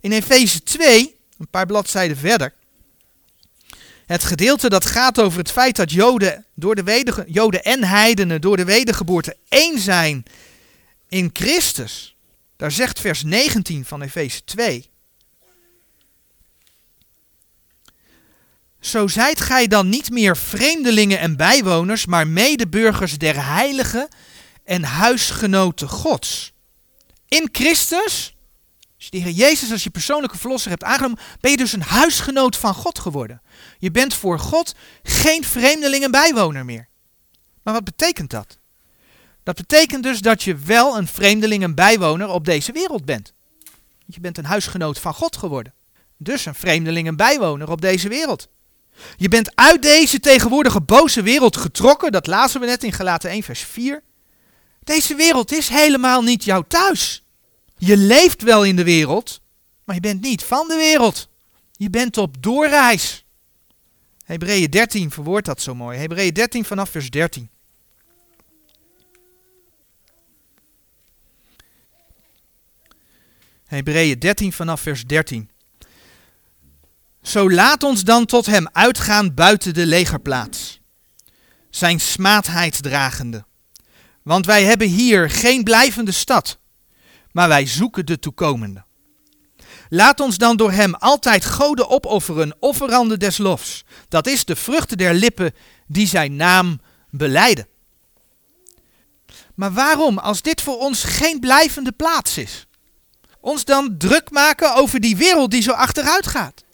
In 0.00 0.12
Efeze 0.12 0.62
2, 0.62 1.16
een 1.38 1.48
paar 1.50 1.66
bladzijden 1.66 2.16
verder, 2.16 2.52
het 4.06 4.24
gedeelte 4.24 4.68
dat 4.68 4.86
gaat 4.86 5.20
over 5.20 5.38
het 5.38 5.50
feit 5.50 5.76
dat 5.76 5.92
Joden, 5.92 6.44
door 6.54 6.74
de 6.74 6.82
weder, 6.82 7.30
Joden 7.30 7.64
en 7.64 7.84
heidenen 7.84 8.40
door 8.40 8.56
de 8.56 8.64
wedergeboorte 8.64 9.36
één 9.48 9.78
zijn 9.78 10.24
in 11.08 11.30
Christus. 11.32 12.16
Daar 12.56 12.72
zegt 12.72 13.00
vers 13.00 13.22
19 13.22 13.84
van 13.84 14.02
Efeze 14.02 14.44
2. 14.44 14.90
Zo 18.80 19.06
zijt 19.06 19.40
gij 19.40 19.66
dan 19.66 19.88
niet 19.88 20.10
meer 20.10 20.36
vreemdelingen 20.36 21.18
en 21.18 21.36
bijwoners, 21.36 22.06
maar 22.06 22.26
medeburgers 22.26 23.18
der 23.18 23.46
heiligen 23.46 24.08
en 24.66 24.84
huisgenoten 24.84 25.88
Gods. 25.88 26.52
In 27.28 27.48
Christus, 27.52 28.36
als 28.96 29.08
je 29.10 29.22
de 29.22 29.34
Jezus 29.34 29.72
als 29.72 29.84
je 29.84 29.90
persoonlijke 29.90 30.38
verlosser 30.38 30.70
hebt 30.70 30.84
aangenomen, 30.84 31.18
ben 31.40 31.50
je 31.50 31.56
dus 31.56 31.72
een 31.72 31.82
huisgenoot 31.82 32.56
van 32.56 32.74
God 32.74 32.98
geworden. 32.98 33.42
Je 33.78 33.90
bent 33.90 34.14
voor 34.14 34.38
God 34.38 34.74
geen 35.02 35.44
vreemdeling 35.44 36.04
en 36.04 36.10
bijwoner 36.10 36.64
meer. 36.64 36.88
Maar 37.62 37.74
wat 37.74 37.84
betekent 37.84 38.30
dat? 38.30 38.58
Dat 39.42 39.56
betekent 39.56 40.02
dus 40.02 40.20
dat 40.20 40.42
je 40.42 40.56
wel 40.56 40.96
een 40.96 41.06
vreemdeling 41.06 41.62
en 41.62 41.74
bijwoner 41.74 42.28
op 42.28 42.44
deze 42.44 42.72
wereld 42.72 43.04
bent. 43.04 43.32
Je 44.06 44.20
bent 44.20 44.38
een 44.38 44.44
huisgenoot 44.44 44.98
van 44.98 45.14
God 45.14 45.36
geworden. 45.36 45.74
Dus 46.16 46.46
een 46.46 46.54
vreemdeling 46.54 47.06
en 47.06 47.16
bijwoner 47.16 47.70
op 47.70 47.80
deze 47.80 48.08
wereld. 48.08 48.48
Je 49.16 49.28
bent 49.28 49.56
uit 49.56 49.82
deze 49.82 50.20
tegenwoordige 50.20 50.80
boze 50.80 51.22
wereld 51.22 51.56
getrokken. 51.56 52.12
Dat 52.12 52.26
lazen 52.26 52.60
we 52.60 52.66
net 52.66 52.84
in 52.84 52.92
Galaten 52.92 53.30
1 53.30 53.42
vers 53.42 53.60
4. 53.60 54.02
Deze 54.86 55.14
wereld 55.14 55.52
is 55.52 55.68
helemaal 55.68 56.22
niet 56.22 56.44
jouw 56.44 56.62
thuis. 56.62 57.24
Je 57.78 57.96
leeft 57.96 58.42
wel 58.42 58.64
in 58.64 58.76
de 58.76 58.84
wereld, 58.84 59.40
maar 59.84 59.94
je 59.94 60.00
bent 60.00 60.20
niet 60.20 60.42
van 60.42 60.68
de 60.68 60.76
wereld. 60.76 61.28
Je 61.72 61.90
bent 61.90 62.16
op 62.18 62.42
doorreis. 62.42 63.24
Hebreeën 64.24 64.70
13 64.70 65.10
verwoordt 65.10 65.46
dat 65.46 65.62
zo 65.62 65.74
mooi. 65.74 65.98
Hebreeën 65.98 66.34
13 66.34 66.64
vanaf 66.64 66.90
vers 66.90 67.10
13. 67.10 67.50
Hebreeën 73.64 74.18
13 74.18 74.52
vanaf 74.52 74.80
vers 74.80 75.04
13. 75.04 75.50
Zo 77.22 77.50
laat 77.50 77.82
ons 77.82 78.04
dan 78.04 78.26
tot 78.26 78.46
hem 78.46 78.68
uitgaan 78.72 79.34
buiten 79.34 79.74
de 79.74 79.86
legerplaats, 79.86 80.80
zijn 81.70 82.00
smaadheid 82.00 82.82
dragende. 82.82 83.45
Want 84.26 84.46
wij 84.46 84.64
hebben 84.64 84.88
hier 84.88 85.30
geen 85.30 85.64
blijvende 85.64 86.12
stad, 86.12 86.58
maar 87.32 87.48
wij 87.48 87.66
zoeken 87.66 88.06
de 88.06 88.18
toekomende. 88.18 88.84
Laat 89.88 90.20
ons 90.20 90.38
dan 90.38 90.56
door 90.56 90.72
hem 90.72 90.94
altijd 90.94 91.44
goden 91.44 91.88
opofferen, 91.88 92.56
offeranden 92.58 93.18
des 93.18 93.38
lofs. 93.38 93.84
Dat 94.08 94.26
is 94.26 94.44
de 94.44 94.56
vruchten 94.56 94.96
der 94.96 95.14
lippen 95.14 95.54
die 95.86 96.06
zijn 96.06 96.36
naam 96.36 96.80
beleiden. 97.10 97.68
Maar 99.54 99.72
waarom, 99.72 100.18
als 100.18 100.42
dit 100.42 100.60
voor 100.60 100.78
ons 100.78 101.04
geen 101.04 101.40
blijvende 101.40 101.92
plaats 101.92 102.38
is? 102.38 102.66
Ons 103.40 103.64
dan 103.64 103.98
druk 103.98 104.30
maken 104.30 104.74
over 104.74 105.00
die 105.00 105.16
wereld 105.16 105.50
die 105.50 105.62
zo 105.62 105.72
achteruit 105.72 106.26
gaat? 106.26 106.64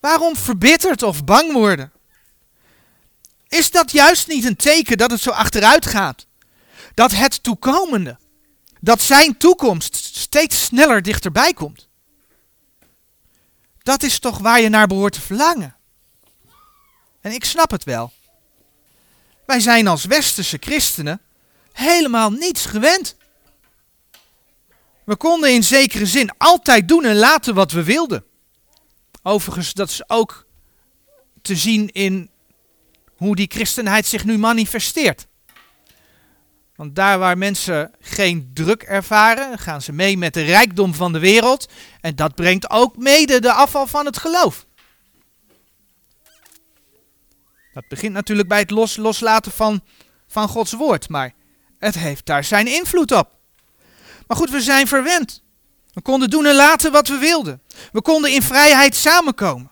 Waarom 0.00 0.36
verbitterd 0.36 1.02
of 1.02 1.24
bang 1.24 1.52
worden? 1.52 1.91
Is 3.52 3.70
dat 3.70 3.92
juist 3.92 4.28
niet 4.28 4.44
een 4.44 4.56
teken 4.56 4.98
dat 4.98 5.10
het 5.10 5.20
zo 5.20 5.30
achteruit 5.30 5.86
gaat? 5.86 6.26
Dat 6.94 7.10
het 7.10 7.42
toekomende, 7.42 8.18
dat 8.80 9.02
zijn 9.02 9.36
toekomst 9.36 9.94
steeds 9.96 10.64
sneller 10.64 11.02
dichterbij 11.02 11.52
komt. 11.52 11.88
Dat 13.82 14.02
is 14.02 14.18
toch 14.18 14.38
waar 14.38 14.60
je 14.60 14.68
naar 14.68 14.86
behoort 14.86 15.12
te 15.12 15.20
verlangen. 15.20 15.76
En 17.20 17.32
ik 17.32 17.44
snap 17.44 17.70
het 17.70 17.84
wel. 17.84 18.12
Wij 19.46 19.60
zijn 19.60 19.86
als 19.86 20.04
westerse 20.04 20.56
christenen 20.60 21.20
helemaal 21.72 22.30
niets 22.30 22.66
gewend. 22.66 23.16
We 25.04 25.16
konden 25.16 25.52
in 25.52 25.64
zekere 25.64 26.06
zin 26.06 26.30
altijd 26.38 26.88
doen 26.88 27.04
en 27.04 27.16
laten 27.16 27.54
wat 27.54 27.72
we 27.72 27.84
wilden. 27.84 28.24
Overigens, 29.22 29.72
dat 29.72 29.88
is 29.88 30.08
ook 30.08 30.46
te 31.42 31.56
zien 31.56 31.90
in 31.90 32.30
hoe 33.22 33.36
die 33.36 33.50
christenheid 33.50 34.06
zich 34.06 34.24
nu 34.24 34.38
manifesteert. 34.38 35.26
Want 36.76 36.94
daar 36.94 37.18
waar 37.18 37.38
mensen 37.38 37.94
geen 38.00 38.50
druk 38.54 38.82
ervaren, 38.82 39.58
gaan 39.58 39.82
ze 39.82 39.92
mee 39.92 40.18
met 40.18 40.34
de 40.34 40.42
rijkdom 40.42 40.94
van 40.94 41.12
de 41.12 41.18
wereld. 41.18 41.68
En 42.00 42.16
dat 42.16 42.34
brengt 42.34 42.70
ook 42.70 42.96
mede 42.96 43.40
de 43.40 43.52
afval 43.52 43.86
van 43.86 44.06
het 44.06 44.18
geloof. 44.18 44.66
Dat 47.72 47.88
begint 47.88 48.12
natuurlijk 48.12 48.48
bij 48.48 48.58
het 48.58 48.70
los, 48.70 48.96
loslaten 48.96 49.52
van, 49.52 49.82
van 50.26 50.48
Gods 50.48 50.72
woord, 50.72 51.08
maar 51.08 51.34
het 51.78 51.94
heeft 51.94 52.26
daar 52.26 52.44
zijn 52.44 52.66
invloed 52.66 53.12
op. 53.12 53.30
Maar 54.26 54.36
goed, 54.36 54.50
we 54.50 54.60
zijn 54.60 54.86
verwend. 54.86 55.42
We 55.92 56.00
konden 56.00 56.30
doen 56.30 56.46
en 56.46 56.54
laten 56.54 56.92
wat 56.92 57.08
we 57.08 57.18
wilden. 57.18 57.62
We 57.92 58.02
konden 58.02 58.32
in 58.32 58.42
vrijheid 58.42 58.94
samenkomen. 58.94 59.71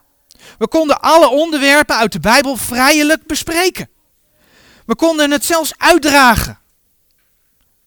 We 0.60 0.68
konden 0.68 1.00
alle 1.00 1.28
onderwerpen 1.28 1.96
uit 1.96 2.12
de 2.12 2.20
Bijbel 2.20 2.56
vrijelijk 2.56 3.26
bespreken. 3.26 3.88
We 4.86 4.94
konden 4.94 5.30
het 5.30 5.44
zelfs 5.44 5.72
uitdragen. 5.76 6.58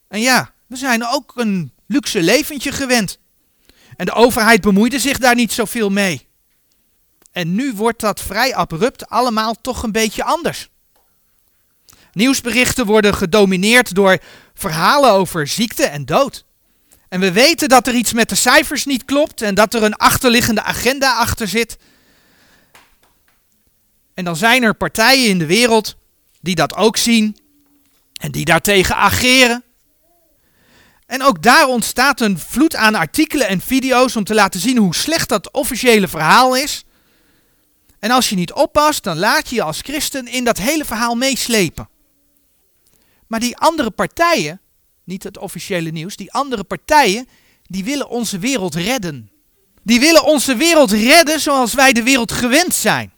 En 0.08 0.22
ja, 0.22 0.54
we 0.68 0.76
zijn 0.76 1.06
ook 1.06 1.32
een 1.36 1.74
luxe 1.88 2.22
leventje 2.22 2.72
gewend. 2.72 3.20
En 3.96 4.06
de 4.06 4.12
overheid 4.12 4.62
bemoeide 4.62 5.00
zich 5.00 5.18
daar 5.18 5.36
niet 5.36 5.52
zoveel 5.52 5.90
mee. 5.90 6.28
En 7.32 7.56
nu 7.56 7.74
wordt 7.74 8.00
dat 8.00 8.22
vrij 8.22 8.56
abrupt 8.56 9.10
allemaal 9.10 9.56
toch 9.62 9.84
een 9.84 9.92
beetje 9.92 10.24
anders. 10.24 10.70
Nieuwsberichten 12.12 12.86
worden 12.86 13.14
gedomineerd 13.14 13.96
door 13.96 14.18
verhalen 14.54 15.12
over 15.12 15.48
ziekte 15.48 15.84
en 15.84 16.06
dood. 16.06 16.46
En 17.10 17.20
we 17.20 17.32
weten 17.32 17.70
dat 17.70 17.88
er 17.88 17.96
iets 17.96 18.14
met 18.14 18.30
de 18.30 18.36
cijfers 18.36 18.86
niet 18.86 19.06
klopt 19.06 19.42
en 19.42 19.56
dat 19.56 19.74
er 19.74 19.84
een 19.84 19.96
achterliggende 19.96 20.64
agenda 20.64 21.18
achter 21.18 21.48
zit. 21.48 21.78
En 24.14 24.24
dan 24.24 24.36
zijn 24.36 24.64
er 24.64 24.74
partijen 24.74 25.30
in 25.30 25.40
de 25.40 25.46
wereld 25.46 25.96
die 26.42 26.56
dat 26.56 26.76
ook 26.76 26.98
zien 26.98 27.38
en 28.14 28.32
die 28.32 28.46
daartegen 28.46 28.96
ageren. 28.96 29.64
En 31.06 31.24
ook 31.24 31.42
daar 31.42 31.68
ontstaat 31.68 32.22
een 32.22 32.40
vloed 32.40 32.76
aan 32.76 32.96
artikelen 32.96 33.48
en 33.48 33.62
video's 33.62 34.16
om 34.16 34.24
te 34.24 34.34
laten 34.34 34.60
zien 34.60 34.78
hoe 34.78 34.96
slecht 34.96 35.30
dat 35.30 35.52
officiële 35.52 36.08
verhaal 36.08 36.56
is. 36.56 36.84
En 38.00 38.12
als 38.12 38.30
je 38.30 38.36
niet 38.36 38.54
oppast, 38.54 39.04
dan 39.04 39.18
laat 39.18 39.50
je 39.50 39.56
je 39.56 39.64
als 39.64 39.82
christen 39.82 40.28
in 40.28 40.44
dat 40.44 40.58
hele 40.58 40.86
verhaal 40.86 41.16
meeslepen. 41.16 41.90
Maar 43.28 43.40
die 43.40 43.58
andere 43.58 43.92
partijen, 43.92 44.62
niet 45.04 45.24
het 45.24 45.38
officiële 45.38 45.90
nieuws, 45.90 46.16
die 46.16 46.32
andere 46.32 46.64
partijen, 46.64 47.28
die 47.64 47.84
willen 47.84 48.10
onze 48.10 48.40
wereld 48.40 48.76
redden. 48.76 49.32
Die 49.84 50.00
willen 50.00 50.24
onze 50.24 50.56
wereld 50.56 50.92
redden 50.92 51.40
zoals 51.40 51.74
wij 51.74 51.94
de 51.94 52.04
wereld 52.04 52.32
gewend 52.32 52.74
zijn. 52.74 53.13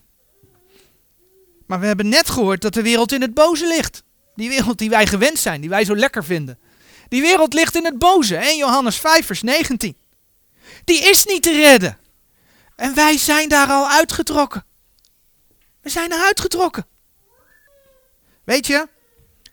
Maar 1.66 1.80
we 1.80 1.86
hebben 1.86 2.08
net 2.08 2.30
gehoord 2.30 2.60
dat 2.60 2.74
de 2.74 2.82
wereld 2.82 3.12
in 3.12 3.20
het 3.20 3.34
boze 3.34 3.66
ligt. 3.66 4.02
Die 4.34 4.48
wereld 4.48 4.78
die 4.78 4.90
wij 4.90 5.06
gewend 5.06 5.38
zijn, 5.38 5.60
die 5.60 5.70
wij 5.70 5.84
zo 5.84 5.96
lekker 5.96 6.24
vinden. 6.24 6.58
Die 7.08 7.20
wereld 7.20 7.52
ligt 7.52 7.76
in 7.76 7.84
het 7.84 7.98
boze. 7.98 8.36
En 8.36 8.56
Johannes 8.56 8.96
5, 8.96 9.26
vers 9.26 9.42
19. 9.42 9.96
Die 10.84 11.02
is 11.02 11.24
niet 11.24 11.42
te 11.42 11.52
redden. 11.52 11.98
En 12.76 12.94
wij 12.94 13.18
zijn 13.18 13.48
daar 13.48 13.68
al 13.68 13.88
uitgetrokken. 13.88 14.64
We 15.80 15.88
zijn 15.88 16.12
er 16.12 16.18
uitgetrokken. 16.18 16.86
Weet 18.44 18.66
je, 18.66 18.88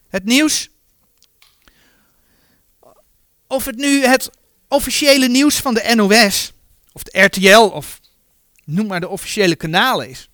het 0.10 0.26
nieuws. 0.26 0.70
Of 3.48 3.66
het 3.66 3.76
nu 3.76 4.06
het 4.06 4.30
officiële 4.68 5.28
nieuws 5.28 5.56
van 5.56 5.74
de 5.74 5.94
NOS, 5.96 6.54
of 6.92 7.04
de 7.04 7.22
RTL, 7.22 7.60
of 7.60 8.00
noem 8.66 8.88
maar 8.88 9.00
de 9.00 9.08
officiële 9.08 9.56
kanalen 9.56 10.10
is. 10.10 10.30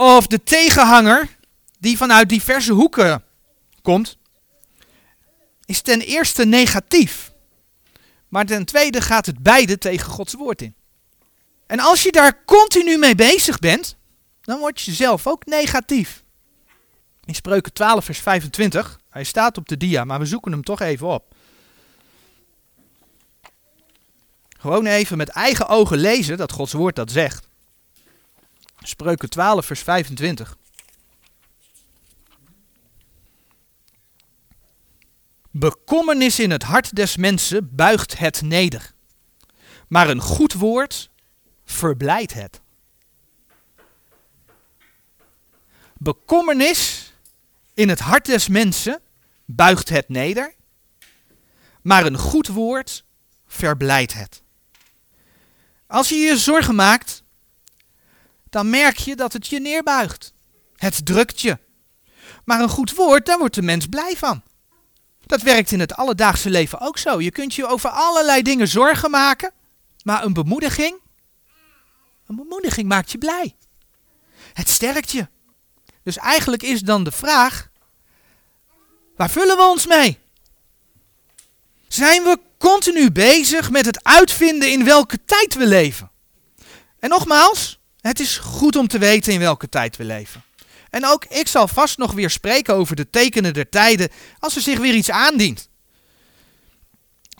Of 0.00 0.26
de 0.26 0.42
tegenhanger 0.42 1.28
die 1.78 1.96
vanuit 1.96 2.28
diverse 2.28 2.72
hoeken 2.72 3.24
komt 3.82 4.18
is 5.64 5.80
ten 5.80 6.00
eerste 6.00 6.44
negatief. 6.44 7.32
Maar 8.28 8.46
ten 8.46 8.64
tweede 8.64 9.00
gaat 9.00 9.26
het 9.26 9.42
beide 9.42 9.78
tegen 9.78 10.10
Gods 10.10 10.34
woord 10.34 10.62
in. 10.62 10.74
En 11.66 11.80
als 11.80 12.02
je 12.02 12.12
daar 12.12 12.44
continu 12.44 12.98
mee 12.98 13.14
bezig 13.14 13.58
bent, 13.58 13.96
dan 14.40 14.58
word 14.58 14.80
je 14.80 14.92
zelf 14.92 15.26
ook 15.26 15.46
negatief. 15.46 16.22
In 17.24 17.34
Spreuken 17.34 17.72
12, 17.72 18.04
vers 18.04 18.18
25, 18.18 19.00
hij 19.10 19.24
staat 19.24 19.56
op 19.56 19.68
de 19.68 19.76
dia, 19.76 20.04
maar 20.04 20.18
we 20.18 20.26
zoeken 20.26 20.52
hem 20.52 20.62
toch 20.64 20.80
even 20.80 21.06
op. 21.06 21.34
Gewoon 24.58 24.86
even 24.86 25.16
met 25.16 25.28
eigen 25.28 25.68
ogen 25.68 25.98
lezen 25.98 26.36
dat 26.36 26.52
Gods 26.52 26.72
woord 26.72 26.96
dat 26.96 27.10
zegt. 27.10 27.49
Spreuken 28.82 29.30
12, 29.30 29.66
vers 29.66 29.80
25. 29.80 30.56
Bekommernis 35.50 36.38
in 36.38 36.50
het 36.50 36.62
hart 36.62 36.96
des 36.96 37.16
mensen 37.16 37.74
buigt 37.76 38.18
het 38.18 38.42
neder, 38.42 38.92
maar 39.88 40.08
een 40.08 40.20
goed 40.20 40.52
woord 40.52 41.10
verblijdt 41.64 42.34
het. 42.34 42.60
Bekommernis 45.96 47.12
in 47.74 47.88
het 47.88 48.00
hart 48.00 48.26
des 48.26 48.48
mensen 48.48 49.00
buigt 49.44 49.88
het 49.88 50.08
neder, 50.08 50.54
maar 51.82 52.06
een 52.06 52.18
goed 52.18 52.46
woord 52.46 53.04
verblijdt 53.46 54.12
het. 54.12 54.42
Als 55.86 56.08
je 56.08 56.14
je 56.14 56.36
zorgen 56.36 56.74
maakt, 56.74 57.22
dan 58.50 58.70
merk 58.70 58.96
je 58.96 59.16
dat 59.16 59.32
het 59.32 59.46
je 59.46 59.60
neerbuigt. 59.60 60.32
Het 60.76 61.06
drukt 61.06 61.40
je. 61.40 61.58
Maar 62.44 62.60
een 62.60 62.68
goed 62.68 62.94
woord, 62.94 63.26
daar 63.26 63.38
wordt 63.38 63.54
de 63.54 63.62
mens 63.62 63.86
blij 63.86 64.16
van. 64.16 64.42
Dat 65.26 65.42
werkt 65.42 65.70
in 65.70 65.80
het 65.80 65.94
alledaagse 65.94 66.50
leven 66.50 66.80
ook 66.80 66.98
zo. 66.98 67.20
Je 67.20 67.30
kunt 67.30 67.54
je 67.54 67.66
over 67.66 67.90
allerlei 67.90 68.42
dingen 68.42 68.68
zorgen 68.68 69.10
maken, 69.10 69.52
maar 70.02 70.24
een 70.24 70.32
bemoediging, 70.32 71.00
een 72.26 72.36
bemoediging 72.36 72.88
maakt 72.88 73.10
je 73.10 73.18
blij. 73.18 73.54
Het 74.52 74.68
sterkt 74.68 75.10
je. 75.10 75.28
Dus 76.02 76.16
eigenlijk 76.16 76.62
is 76.62 76.80
dan 76.80 77.04
de 77.04 77.12
vraag, 77.12 77.68
waar 79.16 79.30
vullen 79.30 79.56
we 79.56 79.62
ons 79.62 79.86
mee? 79.86 80.18
Zijn 81.88 82.22
we 82.22 82.40
continu 82.58 83.10
bezig 83.10 83.70
met 83.70 83.86
het 83.86 84.04
uitvinden 84.04 84.70
in 84.70 84.84
welke 84.84 85.24
tijd 85.24 85.54
we 85.54 85.66
leven? 85.66 86.10
En 86.98 87.08
nogmaals, 87.08 87.79
het 88.00 88.20
is 88.20 88.38
goed 88.38 88.76
om 88.76 88.88
te 88.88 88.98
weten 88.98 89.32
in 89.32 89.38
welke 89.38 89.68
tijd 89.68 89.96
we 89.96 90.04
leven. 90.04 90.42
En 90.90 91.06
ook 91.06 91.24
ik 91.24 91.48
zal 91.48 91.68
vast 91.68 91.98
nog 91.98 92.12
weer 92.12 92.30
spreken 92.30 92.74
over 92.74 92.96
de 92.96 93.10
tekenen 93.10 93.54
der 93.54 93.68
tijden 93.68 94.08
als 94.38 94.56
er 94.56 94.62
zich 94.62 94.78
weer 94.78 94.94
iets 94.94 95.10
aandient. 95.10 95.68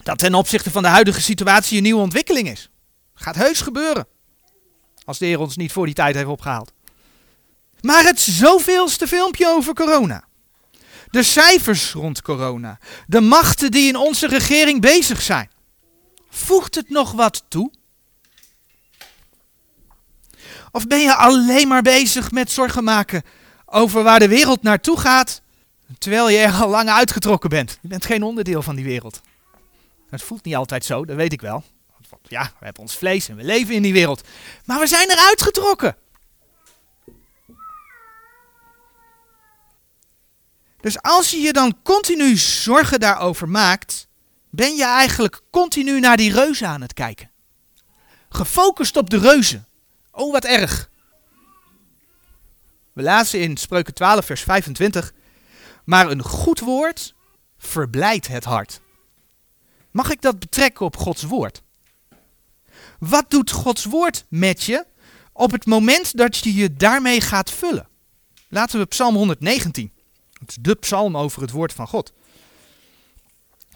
Dat 0.02 0.18
ten 0.18 0.34
opzichte 0.34 0.70
van 0.70 0.82
de 0.82 0.88
huidige 0.88 1.20
situatie 1.20 1.76
een 1.76 1.82
nieuwe 1.82 2.00
ontwikkeling 2.00 2.48
is. 2.48 2.70
Gaat 3.14 3.34
heus 3.34 3.60
gebeuren. 3.60 4.06
Als 5.04 5.18
de 5.18 5.26
Heer 5.26 5.38
ons 5.38 5.56
niet 5.56 5.72
voor 5.72 5.86
die 5.86 5.94
tijd 5.94 6.14
heeft 6.14 6.26
opgehaald. 6.26 6.72
Maar 7.80 8.04
het 8.04 8.20
zoveelste 8.20 9.06
filmpje 9.08 9.48
over 9.48 9.74
corona. 9.74 10.24
De 11.10 11.22
cijfers 11.22 11.92
rond 11.92 12.22
corona. 12.22 12.78
De 13.06 13.20
machten 13.20 13.70
die 13.70 13.88
in 13.88 13.96
onze 13.96 14.26
regering 14.26 14.80
bezig 14.80 15.22
zijn. 15.22 15.50
Voegt 16.28 16.74
het 16.74 16.88
nog 16.88 17.12
wat 17.12 17.44
toe? 17.48 17.72
Of 20.72 20.86
ben 20.86 21.00
je 21.00 21.14
alleen 21.14 21.68
maar 21.68 21.82
bezig 21.82 22.30
met 22.30 22.50
zorgen 22.50 22.84
maken 22.84 23.22
over 23.66 24.02
waar 24.02 24.18
de 24.18 24.28
wereld 24.28 24.62
naartoe 24.62 25.00
gaat, 25.00 25.42
terwijl 25.98 26.28
je 26.28 26.38
er 26.38 26.52
al 26.52 26.68
lang 26.68 26.88
uitgetrokken 26.88 27.50
bent? 27.50 27.78
Je 27.82 27.88
bent 27.88 28.04
geen 28.04 28.22
onderdeel 28.22 28.62
van 28.62 28.74
die 28.74 28.84
wereld. 28.84 29.20
Het 30.10 30.22
voelt 30.22 30.44
niet 30.44 30.56
altijd 30.56 30.84
zo, 30.84 31.04
dat 31.04 31.16
weet 31.16 31.32
ik 31.32 31.40
wel. 31.40 31.64
Ja, 32.28 32.42
we 32.42 32.64
hebben 32.64 32.82
ons 32.82 32.96
vlees 32.96 33.28
en 33.28 33.36
we 33.36 33.44
leven 33.44 33.74
in 33.74 33.82
die 33.82 33.92
wereld. 33.92 34.28
Maar 34.64 34.78
we 34.78 34.86
zijn 34.86 35.10
er 35.10 35.16
uitgetrokken. 35.16 35.96
Dus 40.80 41.02
als 41.02 41.30
je 41.30 41.38
je 41.38 41.52
dan 41.52 41.76
continu 41.82 42.36
zorgen 42.36 43.00
daarover 43.00 43.48
maakt, 43.48 44.08
ben 44.50 44.76
je 44.76 44.84
eigenlijk 44.84 45.40
continu 45.50 46.00
naar 46.00 46.16
die 46.16 46.32
reuzen 46.32 46.68
aan 46.68 46.80
het 46.80 46.92
kijken. 46.92 47.30
Gefocust 48.28 48.96
op 48.96 49.10
de 49.10 49.18
reuzen. 49.18 49.66
Oh, 50.20 50.32
wat 50.32 50.44
erg. 50.44 50.90
We 52.92 53.02
lazen 53.02 53.40
in 53.40 53.56
Spreuken 53.56 53.94
12, 53.94 54.24
vers 54.24 54.42
25. 54.42 55.12
Maar 55.84 56.10
een 56.10 56.22
goed 56.22 56.60
woord 56.60 57.14
verblijdt 57.58 58.28
het 58.28 58.44
hart. 58.44 58.80
Mag 59.90 60.10
ik 60.10 60.22
dat 60.22 60.38
betrekken 60.38 60.86
op 60.86 60.96
Gods 60.96 61.22
woord? 61.22 61.62
Wat 62.98 63.30
doet 63.30 63.50
Gods 63.50 63.84
woord 63.84 64.24
met 64.28 64.62
je 64.62 64.86
op 65.32 65.50
het 65.50 65.66
moment 65.66 66.16
dat 66.16 66.36
je 66.36 66.54
je 66.54 66.74
daarmee 66.74 67.20
gaat 67.20 67.50
vullen? 67.50 67.88
Laten 68.48 68.78
we 68.78 68.86
Psalm 68.86 69.14
119. 69.14 69.92
Het 70.38 70.48
is 70.50 70.56
de 70.60 70.74
psalm 70.74 71.16
over 71.16 71.42
het 71.42 71.50
woord 71.50 71.72
van 71.72 71.88
God. 71.88 72.12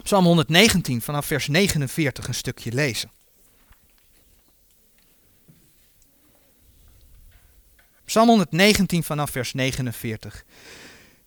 Psalm 0.03 0.25
119 0.25 1.01
vanaf 1.01 1.25
vers 1.25 1.47
49 1.47 2.27
een 2.27 2.33
stukje 2.33 2.71
lezen. 2.71 3.14
Psalm 8.05 8.27
119 8.27 9.03
vanaf 9.03 9.29
vers 9.29 9.53
49. 9.53 10.43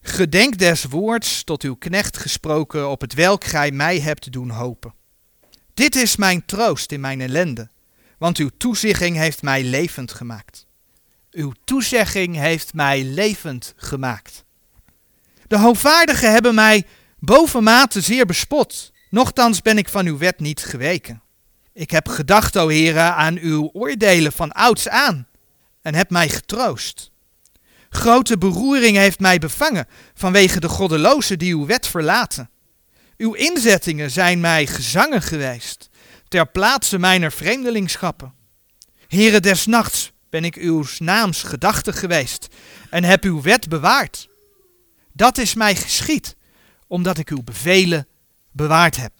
Gedenk 0.01 0.59
des 0.59 0.85
woords 0.85 1.45
tot 1.45 1.63
uw 1.63 1.75
knecht 1.75 2.17
gesproken, 2.17 2.89
op 2.89 3.01
het 3.01 3.15
welk 3.15 3.45
gij 3.45 3.71
mij 3.71 4.01
hebt 4.01 4.33
doen 4.33 4.51
hopen. 4.51 4.95
Dit 5.75 5.97
is 5.97 6.17
mijn 6.17 6.47
troost 6.47 6.93
in 6.93 7.01
mijn 7.01 7.21
ellende, 7.21 7.71
want 8.19 8.37
uw 8.39 8.51
toezegging 8.59 9.17
heeft 9.17 9.43
mij 9.43 9.63
levend 9.65 10.13
gemaakt. 10.13 10.67
Uw 11.31 11.53
toezegging 11.65 12.37
heeft 12.37 12.75
mij 12.75 13.05
levend 13.05 13.75
gemaakt. 13.77 14.45
De 15.47 15.59
hoogvaardigen 15.59 16.33
hebben 16.33 16.55
mij 16.55 16.85
bovenmate 17.19 18.01
zeer 18.01 18.27
bespot, 18.27 18.93
nochtans 19.11 19.63
ben 19.63 19.79
ik 19.79 19.89
van 19.89 20.07
uw 20.07 20.19
wet 20.19 20.41
niet 20.41 20.61
geweken. 20.61 21.23
Ik 21.73 21.91
heb 21.91 22.09
gedacht, 22.09 22.57
o 22.57 22.69
heren, 22.69 23.15
aan 23.15 23.39
uw 23.39 23.71
oordelen 23.73 24.33
van 24.33 24.53
ouds 24.53 24.89
aan 24.89 25.29
en 25.89 25.95
heb 25.95 26.11
mij 26.11 26.29
getroost. 26.29 27.11
Grote 27.91 28.39
beroering 28.39 28.97
heeft 28.97 29.21
mij 29.21 29.39
bevangen 29.39 29.87
vanwege 30.15 30.61
de 30.61 30.69
goddelozen 30.69 31.39
die 31.39 31.55
uw 31.55 31.67
wet 31.67 31.87
verlaten. 31.87 32.51
Uw 33.17 33.33
inzettingen 33.33 34.11
zijn 34.11 34.41
mij 34.41 34.67
gezangen 34.67 35.23
geweest, 35.23 35.89
ter 36.29 36.47
plaatse 36.47 36.99
mijner 36.99 37.33
vreemdelingschappen. 37.33 38.35
Heren 39.07 39.43
des 39.43 39.67
nachts 39.67 40.13
ben 40.31 40.45
ik 40.45 40.57
uw 40.57 40.85
naams 40.99 41.43
gedachte 41.43 41.93
geweest 41.93 42.47
en 42.91 43.05
heb 43.05 43.25
uw 43.25 43.43
wet 43.43 43.69
bewaard. 43.69 44.29
Dat 45.13 45.39
is 45.39 45.55
mij 45.55 45.77
geschied, 45.77 46.37
omdat 46.87 47.19
ik 47.19 47.29
uw 47.29 47.43
bevelen 47.43 48.07
bewaard 48.53 48.97
heb. 48.97 49.13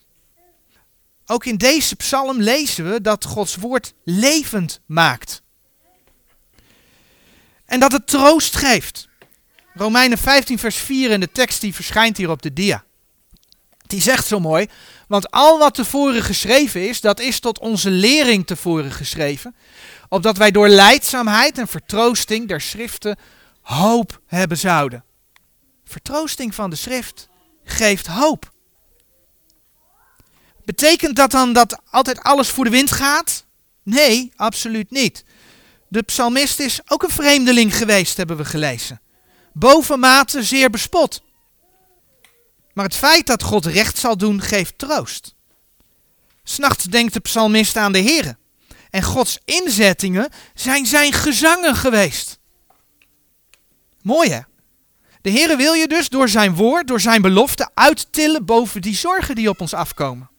Ook 1.27 1.45
in 1.45 1.57
deze 1.57 1.97
psalm 1.97 2.41
lezen 2.41 2.91
we 2.91 3.01
dat 3.01 3.25
Gods 3.25 3.57
woord 3.57 3.95
levend 4.05 4.81
maakt. 4.87 5.43
En 7.69 7.81
dat 7.81 7.93
het 7.93 8.07
troost 8.07 8.57
geeft. 8.57 9.09
Romeinen 9.75 10.19
15, 10.19 10.59
vers 10.59 10.77
4 10.77 11.11
in 11.11 11.21
de 11.21 11.33
tekst 11.33 11.61
die 11.61 11.75
verschijnt 11.75 12.17
hier 12.17 12.31
op 12.31 12.43
de 12.43 12.53
dia. 12.53 12.85
Die 13.87 14.01
zegt 14.01 14.27
zo 14.27 14.41
mooi, 14.41 14.67
want 15.09 15.31
al 15.31 15.59
wat 15.59 15.75
tevoren 15.75 16.23
geschreven 16.23 16.89
is, 16.89 17.01
dat 17.01 17.21
is 17.21 17.41
tot 17.41 17.59
onze 17.59 17.91
lering 17.91 18.47
tevoren 18.47 18.93
geschreven, 18.93 19.57
opdat 20.09 20.37
wij 20.37 20.51
door 20.51 20.69
leidzaamheid 20.69 21.59
en 21.59 21.69
vertroosting 21.69 22.49
der 22.49 22.61
schriften 22.61 23.17
hoop 23.61 24.21
hebben 24.27 24.59
zouden. 24.59 25.05
Vertroosting 25.85 26.55
van 26.55 26.71
de 26.71 26.77
schrift 26.77 27.29
geeft 27.65 28.07
hoop. 28.07 28.53
Betekent 30.65 31.17
dat 31.17 31.31
dan 31.31 31.53
dat 31.53 31.81
altijd 31.91 32.23
alles 32.23 32.49
voor 32.49 32.65
de 32.65 32.71
wind 32.71 32.93
gaat? 32.93 33.45
Nee, 33.83 34.33
absoluut 34.37 34.91
niet. 34.91 35.25
De 35.89 36.03
psalmist 36.03 36.61
is 36.61 36.81
ook 36.87 37.03
een 37.03 37.11
vreemdeling 37.11 37.77
geweest, 37.77 38.17
hebben 38.17 38.37
we 38.37 38.45
gelezen. 38.45 39.01
Bovenmate 39.53 40.43
zeer 40.43 40.71
bespot. 40.71 41.23
Maar 42.73 42.85
het 42.85 42.97
feit 42.97 43.27
dat 43.27 43.43
God 43.43 43.67
recht 43.67 43.99
zal 43.99 44.17
doen, 44.17 44.41
geeft 44.41 44.79
troost. 44.79 45.35
S'nachts 46.43 46.85
denkt 46.85 47.13
de 47.13 47.21
psalmist 47.21 47.77
aan 47.77 47.93
de 47.93 47.99
Heer. 47.99 48.37
En 48.91 49.03
Gods 49.03 49.39
inzettingen 49.45 50.29
zijn 50.55 50.87
zijn 50.87 51.13
gezangen 51.13 51.77
geweest. 51.77 52.39
Mooi 54.03 54.31
hè? 54.31 54.41
De 55.21 55.31
Heer 55.31 55.57
wil 55.57 55.73
je 55.73 55.89
dus 55.89 56.09
door 56.09 56.29
zijn 56.29 56.55
woord, 56.55 56.89
door 56.89 57.01
zijn 57.01 57.23
belofte 57.23 57.71
uittillen 57.75 58.45
boven 58.45 58.83
die 58.83 58.95
zorgen 58.97 59.35
die 59.35 59.49
op 59.49 59.61
ons 59.61 59.75
afkomen. 59.75 60.31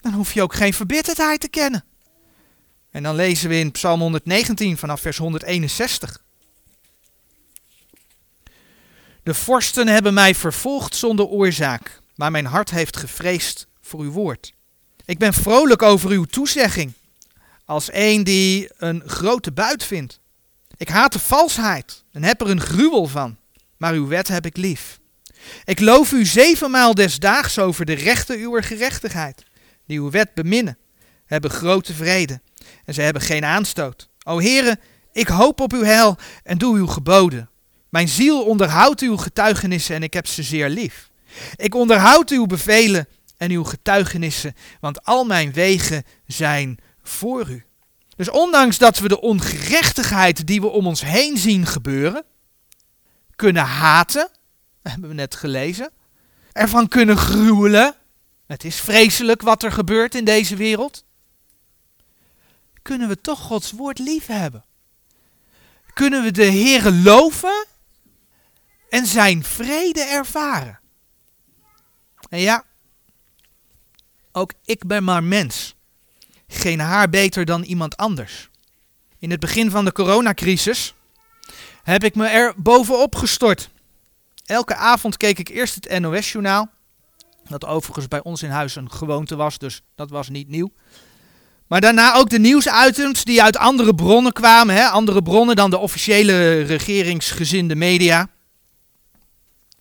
Dan 0.00 0.12
hoef 0.12 0.32
je 0.32 0.42
ook 0.42 0.54
geen 0.54 0.74
verbitterdheid 0.74 1.40
te 1.40 1.48
kennen. 1.48 1.84
En 2.92 3.02
dan 3.02 3.14
lezen 3.14 3.48
we 3.48 3.58
in 3.58 3.70
Psalm 3.70 4.00
119 4.00 4.78
vanaf 4.78 5.00
vers 5.00 5.16
161. 5.16 6.22
De 9.22 9.34
vorsten 9.34 9.88
hebben 9.88 10.14
mij 10.14 10.34
vervolgd 10.34 10.94
zonder 10.94 11.26
oorzaak, 11.26 12.00
maar 12.14 12.30
mijn 12.30 12.46
hart 12.46 12.70
heeft 12.70 12.96
gevreesd 12.96 13.66
voor 13.80 14.00
uw 14.00 14.10
woord. 14.10 14.52
Ik 15.04 15.18
ben 15.18 15.32
vrolijk 15.32 15.82
over 15.82 16.10
uw 16.10 16.24
toezegging, 16.24 16.92
als 17.64 17.88
een 17.92 18.24
die 18.24 18.70
een 18.76 19.02
grote 19.06 19.52
buit 19.52 19.84
vindt. 19.84 20.20
Ik 20.76 20.88
haat 20.88 21.12
de 21.12 21.18
valsheid 21.18 22.04
en 22.10 22.22
heb 22.22 22.40
er 22.40 22.50
een 22.50 22.60
gruwel 22.60 23.06
van, 23.06 23.36
maar 23.76 23.92
uw 23.92 24.06
wet 24.06 24.28
heb 24.28 24.46
ik 24.46 24.56
lief. 24.56 25.00
Ik 25.64 25.80
loof 25.80 26.12
u 26.12 26.24
zevenmaal 26.24 26.94
des 26.94 27.18
daags 27.18 27.58
over 27.58 27.84
de 27.84 27.92
rechten 27.92 28.38
uw 28.38 28.60
gerechtigheid, 28.60 29.44
die 29.86 29.98
uw 29.98 30.10
wet 30.10 30.34
beminnen, 30.34 30.78
hebben 31.24 31.50
grote 31.50 31.94
vrede 31.94 32.40
en 32.84 32.94
ze 32.94 33.02
hebben 33.02 33.22
geen 33.22 33.44
aanstoot. 33.44 34.08
O 34.24 34.38
heren, 34.38 34.80
Ik 35.12 35.28
hoop 35.28 35.60
op 35.60 35.72
uw 35.72 35.82
heil 35.82 36.16
en 36.42 36.58
doe 36.58 36.76
uw 36.76 36.86
geboden. 36.86 37.50
Mijn 37.88 38.08
ziel 38.08 38.44
onderhoudt 38.44 39.00
uw 39.00 39.16
getuigenissen 39.16 39.94
en 39.94 40.02
ik 40.02 40.12
heb 40.12 40.26
ze 40.26 40.42
zeer 40.42 40.68
lief. 40.68 41.10
Ik 41.56 41.74
onderhoud 41.74 42.30
uw 42.30 42.46
bevelen 42.46 43.08
en 43.36 43.50
uw 43.50 43.64
getuigenissen, 43.64 44.54
want 44.80 45.04
al 45.04 45.24
mijn 45.24 45.52
wegen 45.52 46.04
zijn 46.26 46.78
voor 47.02 47.48
u. 47.48 47.64
Dus 48.16 48.30
ondanks 48.30 48.78
dat 48.78 48.98
we 48.98 49.08
de 49.08 49.20
ongerechtigheid 49.20 50.46
die 50.46 50.60
we 50.60 50.68
om 50.68 50.86
ons 50.86 51.00
heen 51.04 51.38
zien 51.38 51.66
gebeuren, 51.66 52.24
kunnen 53.36 53.64
haten, 53.64 54.28
hebben 54.82 55.08
we 55.08 55.14
net 55.14 55.34
gelezen, 55.34 55.90
ervan 56.52 56.88
kunnen 56.88 57.16
gruwelen, 57.16 57.94
het 58.46 58.64
is 58.64 58.80
vreselijk 58.80 59.42
wat 59.42 59.62
er 59.62 59.72
gebeurt 59.72 60.14
in 60.14 60.24
deze 60.24 60.56
wereld, 60.56 61.04
kunnen 62.82 63.08
we 63.08 63.20
toch 63.20 63.40
Gods 63.40 63.70
woord 63.70 63.98
lief 63.98 64.26
hebben. 64.26 64.64
Kunnen 65.94 66.22
we 66.22 66.30
de 66.30 66.44
Heere 66.44 66.92
loven 66.92 67.66
en 68.88 69.06
zijn 69.06 69.44
vrede 69.44 70.00
ervaren. 70.00 70.80
En 72.28 72.38
ja, 72.38 72.64
ook 74.32 74.52
ik 74.64 74.86
ben 74.86 75.04
maar 75.04 75.24
mens. 75.24 75.74
Geen 76.46 76.80
haar 76.80 77.08
beter 77.08 77.44
dan 77.44 77.62
iemand 77.62 77.96
anders. 77.96 78.50
In 79.18 79.30
het 79.30 79.40
begin 79.40 79.70
van 79.70 79.84
de 79.84 79.92
coronacrisis 79.92 80.94
heb 81.82 82.04
ik 82.04 82.14
me 82.14 82.26
er 82.26 82.54
bovenop 82.56 83.14
gestort. 83.14 83.70
Elke 84.44 84.74
avond 84.74 85.16
keek 85.16 85.38
ik 85.38 85.48
eerst 85.48 85.74
het 85.74 86.00
NOS-journaal. 86.00 86.70
Dat 87.48 87.64
overigens 87.64 88.08
bij 88.08 88.22
ons 88.22 88.42
in 88.42 88.50
huis 88.50 88.76
een 88.76 88.90
gewoonte 88.90 89.36
was, 89.36 89.58
dus 89.58 89.82
dat 89.94 90.10
was 90.10 90.28
niet 90.28 90.48
nieuw. 90.48 90.72
Maar 91.72 91.80
daarna 91.80 92.14
ook 92.14 92.30
de 92.30 92.38
nieuwsitems 92.38 93.24
die 93.24 93.42
uit 93.42 93.56
andere 93.56 93.94
bronnen 93.94 94.32
kwamen. 94.32 94.74
Hè? 94.74 94.86
Andere 94.86 95.22
bronnen 95.22 95.56
dan 95.56 95.70
de 95.70 95.78
officiële 95.78 96.60
regeringsgezinde 96.60 97.74
media. 97.74 98.28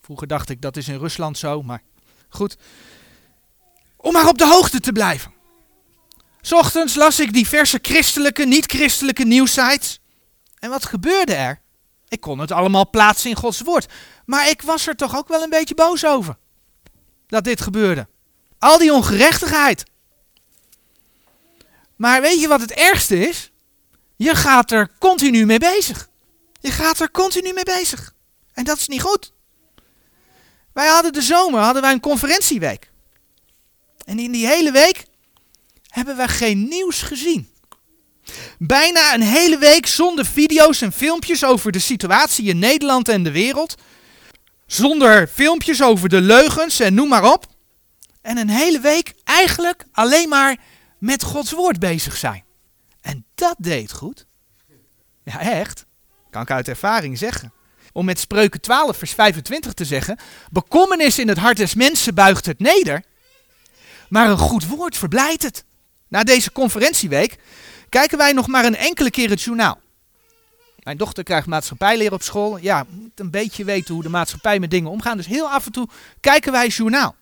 Vroeger 0.02 0.28
dacht 0.28 0.50
ik 0.50 0.62
dat 0.62 0.78
is 0.78 0.88
in 0.88 0.98
Rusland 0.98 1.38
zo, 1.38 1.62
maar 1.62 1.82
goed. 2.30 2.58
Om 3.98 4.14
maar 4.14 4.28
op 4.28 4.38
de 4.38 4.48
hoogte 4.48 4.80
te 4.80 4.92
blijven. 4.92 5.34
Ochtends 6.50 6.96
las 6.96 7.20
ik 7.20 7.34
diverse 7.34 7.80
christelijke, 7.82 8.46
niet-christelijke 8.46 9.24
nieuwsites. 9.24 10.00
En 10.60 10.70
wat 10.70 10.86
gebeurde 10.86 11.34
er? 11.34 11.62
Ik 12.08 12.22
kon 12.22 12.40
het 12.40 12.52
allemaal 12.52 12.90
plaatsen 12.90 13.30
in 13.30 13.36
Gods 13.36 13.62
woord. 13.62 13.94
Maar 14.26 14.50
ik 14.50 14.62
was 14.62 14.88
er 14.88 14.96
toch 14.96 15.18
ook 15.18 15.28
wel 15.28 15.44
een 15.44 15.50
beetje 15.50 15.76
boos 15.76 16.06
over. 16.06 16.38
Dat 17.28 17.44
dit 17.44 17.62
gebeurde. 17.62 18.08
Al 18.60 18.78
die 18.78 18.94
ongerechtigheid. 18.94 19.84
Maar 22.02 22.22
weet 22.22 22.40
je 22.40 22.48
wat 22.48 22.62
het 22.62 22.72
ergste 22.72 23.28
is? 23.28 23.52
Je 24.16 24.36
gaat 24.36 24.72
er 24.72 24.90
continu 25.00 25.46
mee 25.46 25.60
bezig. 25.60 26.10
Je 26.60 26.72
gaat 26.72 27.00
er 27.00 27.12
continu 27.12 27.54
mee 27.54 27.64
bezig. 27.64 28.14
En 28.54 28.64
dat 28.64 28.78
is 28.78 28.88
niet 28.88 29.02
goed. 29.02 29.34
Wij 30.74 30.88
hadden 30.88 31.14
de 31.14 31.22
zomer 31.22 31.60
hadden 31.60 31.82
wij 31.82 31.92
een 31.92 32.00
conferentieweek. 32.00 32.92
En 34.06 34.20
in 34.20 34.32
die 34.32 34.48
hele 34.48 34.72
week 34.72 35.06
hebben 35.88 36.18
we 36.18 36.28
geen 36.28 36.68
nieuws 36.68 37.02
gezien. 37.02 37.50
Bijna 38.58 39.14
een 39.14 39.22
hele 39.22 39.58
week 39.58 39.86
zonder 39.86 40.26
video's 40.26 40.82
en 40.82 40.92
filmpjes 40.92 41.44
over 41.44 41.72
de 41.72 41.80
situatie 41.80 42.46
in 42.46 42.60
Nederland 42.60 43.10
en 43.10 43.24
de 43.24 43.32
wereld. 43.32 43.76
Zonder 44.66 45.28
filmpjes 45.28 45.82
over 45.82 46.10
de 46.10 46.22
leugens 46.22 46.80
en 46.80 46.94
noem 46.94 47.10
maar 47.10 47.32
op. 47.34 47.46
En 48.22 48.38
een 48.38 48.50
hele 48.50 48.80
week 48.80 49.14
eigenlijk 49.24 49.86
alleen 49.92 50.30
maar 50.30 50.58
met 51.02 51.24
Gods 51.24 51.52
woord 51.52 51.80
bezig 51.80 52.18
zijn. 52.18 52.44
En 53.02 53.26
dat 53.36 53.56
deed 53.58 53.92
goed. 53.92 54.26
Ja, 55.24 55.40
echt. 55.40 55.86
Kan 56.30 56.42
ik 56.42 56.52
uit 56.52 56.68
ervaring 56.68 57.18
zeggen. 57.18 57.54
Om 57.92 58.06
met 58.06 58.20
Spreuken 58.20 58.62
12, 58.62 58.98
vers 58.98 59.14
25 59.14 59.74
te 59.74 59.86
zeggen: 59.86 60.20
Bekommernis 60.52 61.20
in 61.20 61.28
het 61.28 61.38
hart 61.38 61.58
des 61.58 61.76
mensen 61.76 62.16
buigt 62.16 62.46
het 62.46 62.60
neder, 62.60 63.04
maar 64.10 64.30
een 64.30 64.38
goed 64.38 64.68
woord 64.68 64.98
verblijdt 64.98 65.44
het. 65.44 65.66
Na 66.08 66.24
deze 66.24 66.52
conferentieweek 66.52 67.38
kijken 67.90 68.18
wij 68.18 68.32
nog 68.32 68.48
maar 68.48 68.66
een 68.66 68.76
enkele 68.76 69.12
keer 69.12 69.30
het 69.30 69.42
journaal. 69.42 69.80
Mijn 70.84 70.98
dochter 70.98 71.24
krijgt 71.24 71.48
maatschappijleer 71.48 72.14
op 72.14 72.22
school. 72.22 72.58
Ja, 72.58 72.86
moet 72.90 73.20
een 73.20 73.32
beetje 73.32 73.64
weten 73.64 73.94
hoe 73.94 74.04
de 74.04 74.10
maatschappij 74.10 74.60
met 74.60 74.72
dingen 74.72 74.90
omgaan. 74.90 75.18
Dus 75.18 75.28
heel 75.28 75.50
af 75.50 75.66
en 75.66 75.72
toe 75.72 75.88
kijken 76.20 76.52
wij 76.52 76.68
journaal. 76.68 77.16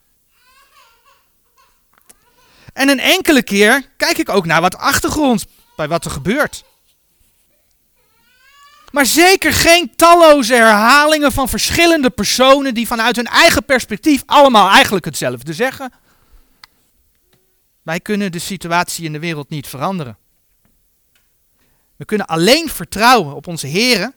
En 2.79 2.89
een 2.89 2.99
enkele 2.99 3.43
keer 3.43 3.89
kijk 3.97 4.17
ik 4.17 4.29
ook 4.29 4.45
naar 4.45 4.61
wat 4.61 4.77
achtergrond 4.77 5.45
bij 5.75 5.87
wat 5.87 6.05
er 6.05 6.11
gebeurt. 6.11 6.63
Maar 8.91 9.05
zeker 9.05 9.53
geen 9.53 9.95
talloze 9.95 10.53
herhalingen 10.53 11.31
van 11.31 11.49
verschillende 11.49 12.09
personen 12.09 12.73
die 12.73 12.87
vanuit 12.87 13.15
hun 13.15 13.25
eigen 13.25 13.65
perspectief 13.65 14.23
allemaal 14.25 14.69
eigenlijk 14.69 15.05
hetzelfde 15.05 15.53
zeggen. 15.53 15.91
Wij 17.81 17.99
kunnen 17.99 18.31
de 18.31 18.39
situatie 18.39 19.05
in 19.05 19.11
de 19.11 19.19
wereld 19.19 19.49
niet 19.49 19.67
veranderen. 19.67 20.17
We 21.95 22.05
kunnen 22.05 22.27
alleen 22.27 22.69
vertrouwen 22.69 23.35
op 23.35 23.47
onze 23.47 23.67
Here, 23.67 24.13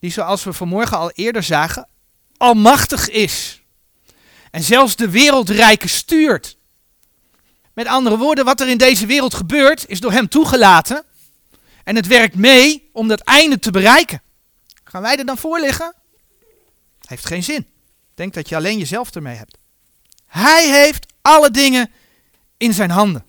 die 0.00 0.10
zoals 0.10 0.44
we 0.44 0.52
vanmorgen 0.52 0.98
al 0.98 1.10
eerder 1.10 1.42
zagen, 1.42 1.88
almachtig 2.36 3.08
is. 3.08 3.62
En 4.50 4.62
zelfs 4.62 4.96
de 4.96 5.10
wereldrijken 5.10 5.88
stuurt. 5.88 6.56
Met 7.74 7.86
andere 7.86 8.18
woorden, 8.18 8.44
wat 8.44 8.60
er 8.60 8.68
in 8.68 8.78
deze 8.78 9.06
wereld 9.06 9.34
gebeurt, 9.34 9.88
is 9.88 10.00
door 10.00 10.12
hem 10.12 10.28
toegelaten. 10.28 11.04
En 11.84 11.96
het 11.96 12.06
werkt 12.06 12.34
mee 12.34 12.90
om 12.92 13.08
dat 13.08 13.20
einde 13.20 13.58
te 13.58 13.70
bereiken. 13.70 14.22
Gaan 14.84 15.02
wij 15.02 15.16
er 15.16 15.26
dan 15.26 15.38
voor 15.38 15.60
liggen? 15.60 15.94
Heeft 17.06 17.26
geen 17.26 17.42
zin. 17.42 17.66
Denk 18.14 18.34
dat 18.34 18.48
je 18.48 18.56
alleen 18.56 18.78
jezelf 18.78 19.14
ermee 19.14 19.36
hebt. 19.36 19.56
Hij 20.26 20.70
heeft 20.70 21.06
alle 21.22 21.50
dingen 21.50 21.90
in 22.56 22.72
zijn 22.72 22.90
handen. 22.90 23.24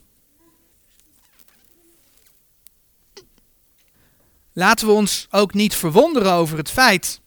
Laten 4.54 4.88
we 4.88 4.94
ons 4.94 5.28
ook 5.30 5.54
niet 5.54 5.76
verwonderen 5.76 6.32
over 6.32 6.58
het 6.58 6.70
feit 6.70 7.20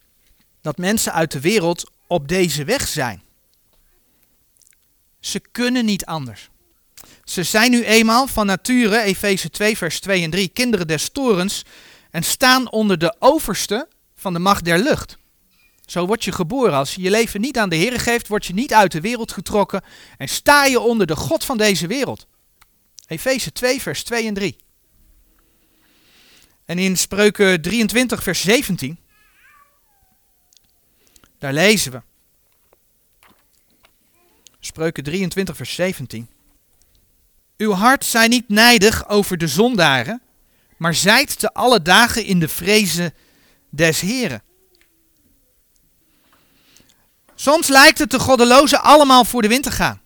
dat 0.61 0.79
mensen 0.79 1.13
uit 1.13 1.33
de 1.33 1.41
wereld 1.41 1.91
op 2.07 2.29
deze 2.29 2.65
weg 2.65 2.89
zijn. 2.89 3.23
Ze 5.21 5.41
kunnen 5.41 5.85
niet 5.85 6.07
anders. 6.07 6.51
Ze 7.29 7.43
zijn 7.43 7.71
nu 7.71 7.85
eenmaal 7.85 8.27
van 8.27 8.47
nature, 8.47 9.01
Efeze 9.01 9.51
2, 9.51 9.77
vers 9.77 10.01
2 10.01 10.23
en 10.23 10.31
3, 10.31 10.49
kinderen 10.49 10.87
des 10.87 11.09
torens 11.09 11.65
en 12.11 12.23
staan 12.23 12.71
onder 12.71 12.99
de 12.99 13.17
overste 13.19 13.89
van 14.15 14.33
de 14.33 14.39
macht 14.39 14.65
der 14.65 14.79
lucht. 14.79 15.17
Zo 15.87 16.07
word 16.07 16.25
je 16.25 16.33
geboren. 16.33 16.75
Als 16.75 16.95
je 16.95 17.03
je 17.03 17.11
leven 17.11 17.41
niet 17.41 17.59
aan 17.59 17.69
de 17.69 17.77
Heer 17.77 18.01
geeft, 18.01 18.29
word 18.29 18.47
je 18.47 18.55
niet 18.55 18.75
uit 18.75 18.93
de 18.93 19.01
wereld 19.01 19.33
getrokken 19.33 19.83
en 20.17 20.29
sta 20.29 20.65
je 20.65 20.81
onder 20.81 21.07
de 21.07 21.17
God 21.17 21.45
van 21.45 21.57
deze 21.59 21.87
wereld. 21.87 22.27
Efeze 23.07 23.53
2, 23.53 23.81
vers 23.83 24.05
2 24.05 24.27
en 24.27 24.35
3. 24.35 24.57
En 26.65 26.79
in 26.79 26.97
Spreuken 26.97 27.63
23, 27.63 28.23
vers 28.23 28.41
17, 28.41 28.99
daar 31.39 31.53
lezen 31.53 31.93
we. 31.93 32.01
Spreuken 34.61 35.03
23, 35.03 35.57
vers 35.57 35.75
17. 35.75 36.29
Uw 37.59 37.73
hart 37.73 38.05
zij 38.05 38.29
niet 38.29 38.49
nijdig 38.49 39.09
over 39.09 39.39
de 39.39 39.49
zondaren, 39.49 40.23
maar 40.77 40.95
zijt 40.95 41.39
te 41.39 41.55
alle 41.55 41.83
dagen 41.83 42.25
in 42.25 42.39
de 42.39 42.49
vrezen 42.49 43.15
des 43.71 44.01
Heren. 44.01 44.43
Soms 47.35 47.69
lijkt 47.69 47.99
het 47.99 48.11
de 48.11 48.19
goddelozen 48.19 48.83
allemaal 48.83 49.25
voor 49.25 49.43
de 49.43 49.49
wind 49.49 49.63
te 49.63 49.71
gaan. 49.71 50.01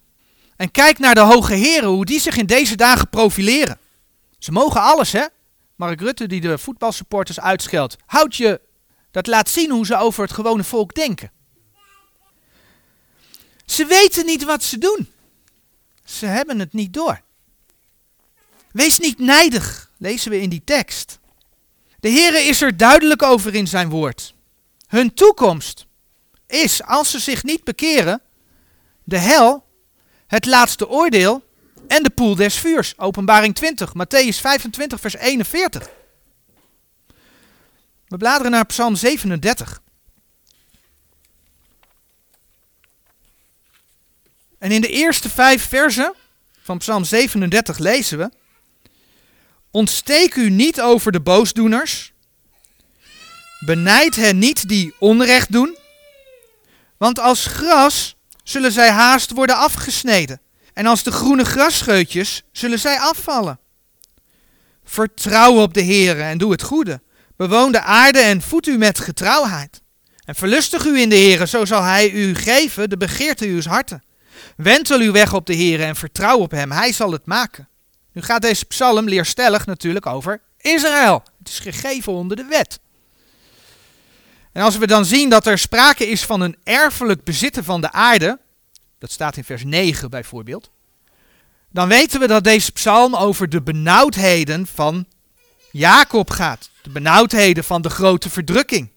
En 0.57 0.71
kijk 0.71 0.99
naar 0.99 1.15
de 1.15 1.21
hoge 1.21 1.55
heren, 1.55 1.89
hoe 1.89 2.05
die 2.05 2.21
zich 2.21 2.37
in 2.37 2.47
deze 2.47 2.77
dagen 2.77 3.09
profileren. 3.09 3.79
Ze 4.39 4.53
mogen 4.53 4.81
alles, 4.81 5.13
hè? 5.13 5.27
Mark 5.77 6.01
Rutte 6.01 6.27
die 6.27 6.41
de 6.41 6.59
voetbalsupporters 6.59 7.41
uitscheldt. 7.41 7.97
Houd 8.07 8.37
je, 8.37 8.61
dat 9.11 9.27
laat 9.27 9.49
zien 9.49 9.71
hoe 9.71 9.87
ze 9.87 9.97
over 9.97 10.23
het 10.23 10.33
gewone 10.33 10.65
volk 10.65 10.95
denken. 10.95 11.33
Ze 13.67 13.87
weten 13.87 14.27
niet 14.27 14.45
wat 14.45 14.63
ze 14.63 14.79
doen. 14.79 15.13
Ze 16.05 16.27
hebben 16.27 16.59
het 16.59 16.73
niet 16.73 16.93
door. 16.93 17.23
Wees 18.73 18.99
niet 18.99 19.19
nijdig, 19.19 19.91
lezen 19.99 20.31
we 20.31 20.41
in 20.41 20.49
die 20.49 20.63
tekst. 20.65 21.19
De 22.01 22.11
Heere 22.11 22.39
is 22.39 22.63
er 22.63 22.77
duidelijk 22.77 23.23
over 23.23 23.55
in 23.55 23.67
zijn 23.67 23.89
woord. 23.89 24.35
Hun 24.87 25.15
toekomst 25.15 25.87
is, 26.47 26.83
als 26.83 27.11
ze 27.11 27.19
zich 27.19 27.43
niet 27.43 27.65
bekeren, 27.65 28.23
de 29.05 29.19
hel, 29.19 29.65
het 30.27 30.47
laatste 30.47 30.89
oordeel 30.89 31.45
en 31.89 32.03
de 32.03 32.11
poel 32.11 32.35
des 32.35 32.55
vuurs. 32.55 32.99
Openbaring 32.99 33.55
20, 33.55 33.93
Matthäus 33.95 34.41
25, 34.41 35.01
vers 35.01 35.17
41. 35.17 35.89
We 38.09 38.17
bladeren 38.17 38.51
naar 38.51 38.67
Psalm 38.67 38.97
37. 38.97 39.83
En 44.59 44.71
in 44.71 44.81
de 44.81 44.89
eerste 44.89 45.31
vijf 45.31 45.69
versen 45.69 46.15
van 46.63 46.79
Psalm 46.79 47.05
37 47.05 47.79
lezen 47.79 48.19
we: 48.19 48.31
Ontsteek 49.73 50.35
u 50.35 50.51
niet 50.51 50.81
over 50.81 51.13
de 51.13 51.21
boosdoeners, 51.21 52.13
Benijd 53.65 54.17
hen 54.17 54.39
niet 54.39 54.69
die 54.69 54.95
onrecht 54.99 55.53
doen, 55.53 55.77
want 56.99 57.19
als 57.19 57.47
gras 57.47 58.17
zullen 58.45 58.73
zij 58.73 58.91
haast 58.91 59.31
worden 59.31 59.57
afgesneden. 59.57 60.41
En 60.73 60.87
als 60.87 61.03
de 61.03 61.13
groene 61.13 61.45
grasscheutjes 61.45 62.43
zullen 62.53 62.79
zij 62.79 62.99
afvallen. 62.99 63.59
Vertrouw 64.85 65.63
op 65.63 65.75
de 65.75 65.85
Heere 65.85 66.23
en 66.23 66.39
doe 66.39 66.53
het 66.53 66.63
goede. 66.63 67.03
Bewoon 67.37 67.73
de 67.73 67.81
aarde 67.81 68.19
en 68.19 68.43
voed 68.43 68.67
u 68.67 68.79
met 68.79 68.99
getrouwheid. 68.99 69.83
En 70.25 70.35
verlustig 70.35 70.85
u 70.85 71.01
in 71.01 71.09
de 71.09 71.17
Heere, 71.17 71.47
zo 71.47 71.65
zal 71.65 71.83
hij 71.83 72.11
u 72.11 72.35
geven 72.35 72.91
de 72.91 72.97
begeerte 72.97 73.47
uws 73.47 73.67
harten. 73.67 74.05
Wentel 74.57 75.01
uw 75.01 75.13
weg 75.13 75.35
op 75.35 75.47
de 75.47 75.57
Heere 75.57 75.85
en 75.85 75.97
vertrouw 75.97 76.39
op 76.39 76.51
hem, 76.51 76.71
hij 76.73 76.93
zal 76.93 77.13
het 77.13 77.27
maken. 77.27 77.69
Nu 78.13 78.23
gaat 78.23 78.43
deze 78.43 78.65
psalm 78.65 79.09
leerstellig 79.09 79.67
natuurlijk 79.67 80.07
over 80.07 80.41
Israël. 80.59 81.23
Het 81.39 81.49
is 81.49 81.59
gegeven 81.59 82.13
onder 82.13 82.37
de 82.37 82.45
wet. 82.45 82.81
En 84.53 84.63
als 84.63 84.77
we 84.77 84.87
dan 84.87 85.05
zien 85.05 85.29
dat 85.29 85.47
er 85.47 85.59
sprake 85.59 86.07
is 86.07 86.25
van 86.25 86.41
een 86.41 86.57
erfelijk 86.65 87.25
bezitten 87.25 87.65
van 87.65 87.81
de 87.81 87.93
aarde, 87.93 88.39
dat 88.99 89.11
staat 89.11 89.37
in 89.37 89.45
vers 89.45 89.65
9 89.65 90.11
bijvoorbeeld, 90.11 90.71
dan 91.71 91.89
weten 91.89 92.21
we 92.21 92.27
dat 92.27 92.45
deze 92.45 92.73
psalm 92.73 93.15
over 93.17 93.49
de 93.49 93.63
benauwdheden 93.63 94.67
van 94.67 95.07
Jacob 95.71 96.31
gaat. 96.31 96.71
De 96.83 96.91
benauwdheden 96.91 97.65
van 97.65 97.83
de 97.83 97.91
grote 97.91 98.31
verdrukking. 98.31 98.91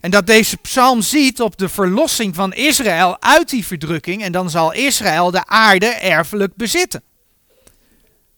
En 0.00 0.10
dat 0.10 0.26
deze 0.26 0.56
psalm 0.56 1.02
ziet 1.02 1.40
op 1.40 1.56
de 1.56 1.68
verlossing 1.68 2.34
van 2.34 2.52
Israël 2.52 3.22
uit 3.22 3.50
die 3.50 3.66
verdrukking 3.66 4.22
en 4.22 4.32
dan 4.32 4.50
zal 4.50 4.72
Israël 4.72 5.30
de 5.30 5.46
aarde 5.46 5.86
erfelijk 5.86 6.56
bezitten. 6.56 7.02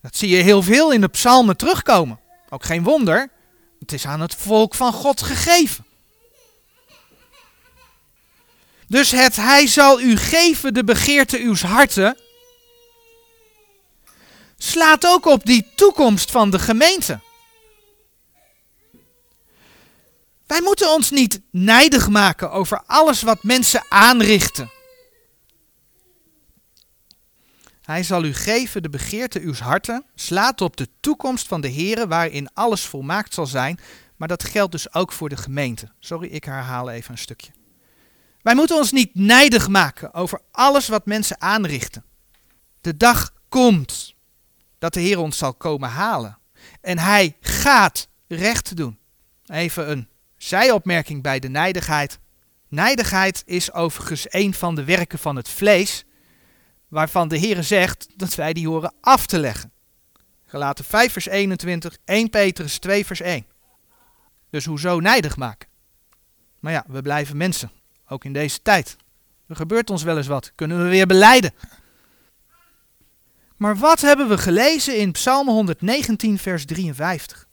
Dat 0.08 0.16
zie 0.16 0.28
je 0.28 0.42
heel 0.42 0.62
veel 0.62 0.92
in 0.92 1.00
de 1.00 1.08
psalmen 1.08 1.56
terugkomen. 1.56 2.20
Ook 2.48 2.64
geen 2.64 2.82
wonder, 2.82 3.30
het 3.80 3.92
is 3.92 4.06
aan 4.06 4.20
het 4.20 4.34
volk 4.34 4.74
van 4.74 4.92
God 4.92 5.22
gegeven. 5.22 5.86
Dus 8.86 9.10
het 9.10 9.36
hij 9.36 9.66
zal 9.66 10.00
u 10.00 10.16
geven 10.16 10.74
de 10.74 10.84
begeerte 10.84 11.40
uws 11.40 11.62
harten, 11.62 12.18
slaat 14.58 15.06
ook 15.06 15.26
op 15.26 15.44
die 15.44 15.66
toekomst 15.74 16.30
van 16.30 16.50
de 16.50 16.58
gemeente. 16.58 17.20
Wij 20.46 20.60
moeten 20.60 20.92
ons 20.92 21.10
niet 21.10 21.40
nijdig 21.50 22.08
maken 22.08 22.50
over 22.50 22.82
alles 22.86 23.22
wat 23.22 23.42
mensen 23.42 23.84
aanrichten. 23.88 24.70
Hij 27.88 28.02
zal 28.02 28.24
u 28.24 28.34
geven 28.34 28.82
de 28.82 28.88
begeerte 28.88 29.40
uws 29.40 29.60
harten, 29.60 30.04
slaat 30.14 30.60
op 30.60 30.76
de 30.76 30.88
toekomst 31.00 31.48
van 31.48 31.60
de 31.60 31.72
Here 31.72 32.06
waarin 32.06 32.50
alles 32.54 32.84
volmaakt 32.84 33.34
zal 33.34 33.46
zijn, 33.46 33.80
maar 34.16 34.28
dat 34.28 34.44
geldt 34.44 34.72
dus 34.72 34.94
ook 34.94 35.12
voor 35.12 35.28
de 35.28 35.36
gemeente. 35.36 35.88
Sorry, 35.98 36.28
ik 36.28 36.44
herhaal 36.44 36.90
even 36.90 37.10
een 37.10 37.18
stukje. 37.18 37.50
Wij 38.42 38.54
moeten 38.54 38.76
ons 38.76 38.92
niet 38.92 39.14
nijdig 39.14 39.68
maken 39.68 40.14
over 40.14 40.40
alles 40.50 40.88
wat 40.88 41.06
mensen 41.06 41.40
aanrichten. 41.40 42.04
De 42.80 42.96
dag 42.96 43.32
komt 43.48 44.14
dat 44.78 44.94
de 44.94 45.00
Heer 45.00 45.18
ons 45.18 45.38
zal 45.38 45.54
komen 45.54 45.88
halen. 45.88 46.38
En 46.80 46.98
hij 46.98 47.36
gaat 47.40 48.08
recht 48.26 48.76
doen. 48.76 48.98
Even 49.46 49.90
een 49.90 50.08
zijopmerking 50.36 51.22
bij 51.22 51.38
de 51.38 51.48
nijdigheid. 51.48 52.18
Nijdigheid 52.68 53.42
is 53.46 53.72
overigens 53.72 54.26
een 54.28 54.54
van 54.54 54.74
de 54.74 54.84
werken 54.84 55.18
van 55.18 55.36
het 55.36 55.48
vlees, 55.48 56.04
waarvan 56.88 57.28
de 57.28 57.36
Heer 57.36 57.62
zegt 57.62 58.08
dat 58.16 58.34
wij 58.34 58.52
die 58.52 58.68
horen 58.68 58.94
af 59.00 59.26
te 59.26 59.38
leggen. 59.38 59.72
Gelaten 60.46 60.84
5 60.84 61.12
vers 61.12 61.26
21, 61.26 61.96
1 62.04 62.30
Petrus 62.30 62.78
2 62.78 63.06
vers 63.06 63.20
1. 63.20 63.46
Dus 64.50 64.64
hoezo 64.64 65.00
nijdig 65.00 65.36
maken? 65.36 65.68
Maar 66.60 66.72
ja, 66.72 66.84
we 66.86 67.02
blijven 67.02 67.36
mensen. 67.36 67.70
Ook 68.08 68.24
in 68.24 68.32
deze 68.32 68.62
tijd. 68.62 68.96
Er 69.46 69.56
gebeurt 69.56 69.90
ons 69.90 70.02
wel 70.02 70.16
eens 70.16 70.26
wat. 70.26 70.52
Kunnen 70.54 70.82
we 70.82 70.88
weer 70.88 71.06
beleiden. 71.06 71.54
Maar 73.56 73.76
wat 73.76 74.00
hebben 74.00 74.28
we 74.28 74.38
gelezen 74.38 74.98
in 74.98 75.12
Psalm 75.12 75.48
119, 75.48 76.38
vers 76.38 76.64
53? 76.64 77.46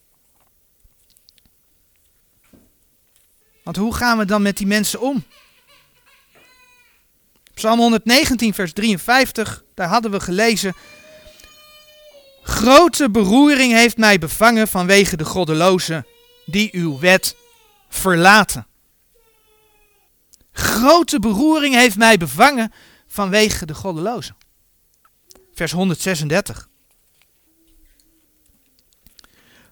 Want 3.63 3.77
hoe 3.77 3.93
gaan 3.93 4.17
we 4.17 4.25
dan 4.25 4.41
met 4.41 4.57
die 4.57 4.67
mensen 4.67 5.01
om? 5.01 5.23
Psalm 7.55 7.79
119, 7.79 8.53
vers 8.53 8.73
53, 8.73 9.63
daar 9.73 9.87
hadden 9.87 10.11
we 10.11 10.19
gelezen. 10.19 10.73
Grote 12.41 13.09
beroering 13.09 13.73
heeft 13.73 13.97
mij 13.97 14.19
bevangen 14.19 14.67
vanwege 14.67 15.17
de 15.17 15.25
goddelozen 15.25 16.05
die 16.45 16.69
uw 16.71 16.99
wet 16.99 17.35
verlaten. 17.89 18.67
Grote 20.51 21.19
beroering 21.19 21.75
heeft 21.75 21.97
mij 21.97 22.17
bevangen 22.17 22.73
vanwege 23.07 23.65
de 23.65 23.73
goddelozen. 23.73 24.35
Vers 25.53 25.71
136. 25.71 26.69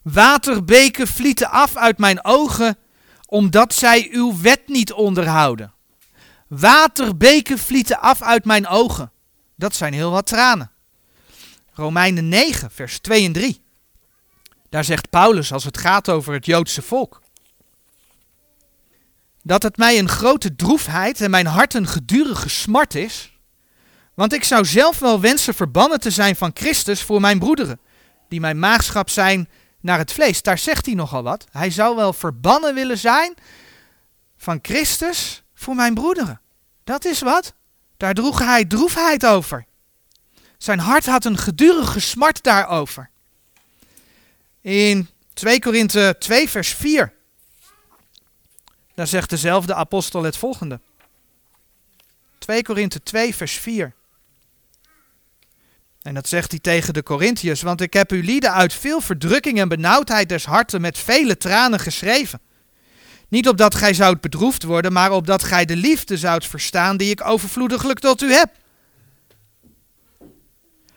Waterbeken 0.03 1.07
vlieten 1.07 1.49
af 1.49 1.75
uit 1.75 1.97
mijn 1.97 2.25
ogen, 2.25 2.77
omdat 3.25 3.73
zij 3.73 4.07
uw 4.11 4.41
wet 4.41 4.67
niet 4.67 4.93
onderhouden. 4.93 5.72
Waterbeken 6.60 7.58
vlieten 7.58 7.99
af 7.99 8.22
uit 8.22 8.45
mijn 8.45 8.68
ogen. 8.68 9.12
Dat 9.56 9.76
zijn 9.76 9.93
heel 9.93 10.12
wat 10.12 10.26
tranen. 10.26 10.72
Romeinen 11.74 12.30
9, 12.30 12.72
vers 12.72 12.99
2 12.99 13.26
en 13.26 13.34
3. 13.34 13.62
Daar 14.70 14.84
zegt 14.84 15.10
Paulus 15.10 15.54
als 15.54 15.64
het 15.64 15.78
gaat 15.78 16.10
over 16.10 16.34
het 16.34 16.45
Joodse 16.45 16.82
volk 16.82 17.22
dat 19.43 19.64
het 19.64 19.78
mij 19.78 19.99
een 19.99 20.10
grote 20.10 20.56
droefheid 20.56 21.22
en 21.22 21.30
mijn 21.30 21.45
hart 21.45 21.74
een 21.74 21.88
gedurige 21.88 22.49
smart 22.49 22.95
is. 22.95 23.38
Want 24.14 24.34
ik 24.34 24.43
zou 24.43 24.66
zelf 24.66 24.99
wel 24.99 25.20
wensen 25.20 25.54
verbannen 25.54 25.99
te 25.99 26.12
zijn 26.12 26.36
van 26.36 26.51
Christus 26.54 27.01
voor 27.01 27.22
mijn 27.22 27.39
broederen, 27.39 27.80
die 28.30 28.39
mijn 28.39 28.60
maagschap 28.60 29.10
zijn 29.10 29.49
naar 29.80 29.97
het 29.97 30.14
vlees. 30.14 30.41
Daar 30.41 30.58
zegt 30.58 30.86
hij 30.86 30.95
nogal 30.95 31.24
wat. 31.24 31.45
Hij 31.51 31.70
zou 31.70 31.95
wel 31.95 32.14
verbannen 32.14 32.74
willen 32.74 32.97
zijn 32.97 33.34
van 34.38 34.60
Christus 34.62 35.43
voor 35.54 35.76
mijn 35.76 35.93
broederen. 35.93 36.41
Dat 36.84 37.05
is 37.05 37.21
wat. 37.21 37.53
Daar 37.97 38.13
droeg 38.13 38.39
hij 38.39 38.65
droefheid 38.65 39.25
over. 39.25 39.65
Zijn 40.57 40.79
hart 40.79 41.05
had 41.05 41.25
een 41.25 41.38
gedurige 41.38 41.99
smart 41.99 42.43
daarover. 42.43 43.09
In 44.61 45.09
2 45.34 45.59
Korinthe 45.59 46.15
2 46.19 46.49
vers 46.49 46.69
4 46.73 47.13
daar 48.93 49.07
zegt 49.07 49.29
dezelfde 49.29 49.73
apostel 49.73 50.23
het 50.23 50.38
volgende. 50.38 50.79
2 52.38 52.63
Korinthe 52.63 53.03
2, 53.03 53.36
vers 53.36 53.53
4. 53.53 53.93
En 56.01 56.13
dat 56.13 56.27
zegt 56.27 56.51
hij 56.51 56.59
tegen 56.59 56.93
de 56.93 57.03
Corinthiërs, 57.03 57.61
want 57.61 57.81
ik 57.81 57.93
heb 57.93 58.11
u 58.11 58.23
lieden 58.23 58.53
uit 58.53 58.73
veel 58.73 59.01
verdrukking 59.01 59.59
en 59.59 59.67
benauwdheid 59.67 60.29
des 60.29 60.45
harten 60.45 60.81
met 60.81 60.97
vele 60.97 61.38
tranen 61.38 61.79
geschreven. 61.79 62.41
Niet 63.34 63.47
opdat 63.47 63.75
gij 63.75 63.93
zoudt 63.93 64.21
bedroefd 64.21 64.63
worden, 64.63 64.93
maar 64.93 65.11
opdat 65.11 65.43
gij 65.43 65.65
de 65.65 65.75
liefde 65.75 66.17
zoudt 66.17 66.47
verstaan 66.47 66.97
die 66.97 67.09
ik 67.09 67.25
overvloediglijk 67.25 67.99
tot 67.99 68.21
u 68.21 68.34
heb. 68.34 68.55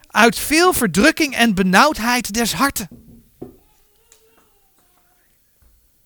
Uit 0.07 0.39
veel 0.39 0.73
verdrukking 0.73 1.35
en 1.35 1.55
benauwdheid 1.55 2.35
des 2.35 2.53
harten. 2.53 2.89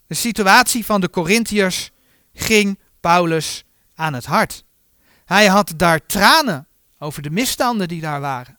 De 0.06 0.14
situatie 0.14 0.84
van 0.84 1.00
de 1.00 1.10
Corinthiërs 1.10 1.90
ging 2.34 2.78
Paulus 3.00 3.64
aan 3.94 4.14
het 4.14 4.24
hart. 4.24 4.64
Hij 5.24 5.46
had 5.46 5.72
daar 5.76 6.06
tranen 6.06 6.66
over 6.98 7.22
de 7.22 7.30
misstanden 7.30 7.88
die 7.88 8.00
daar 8.00 8.20
waren. 8.20 8.58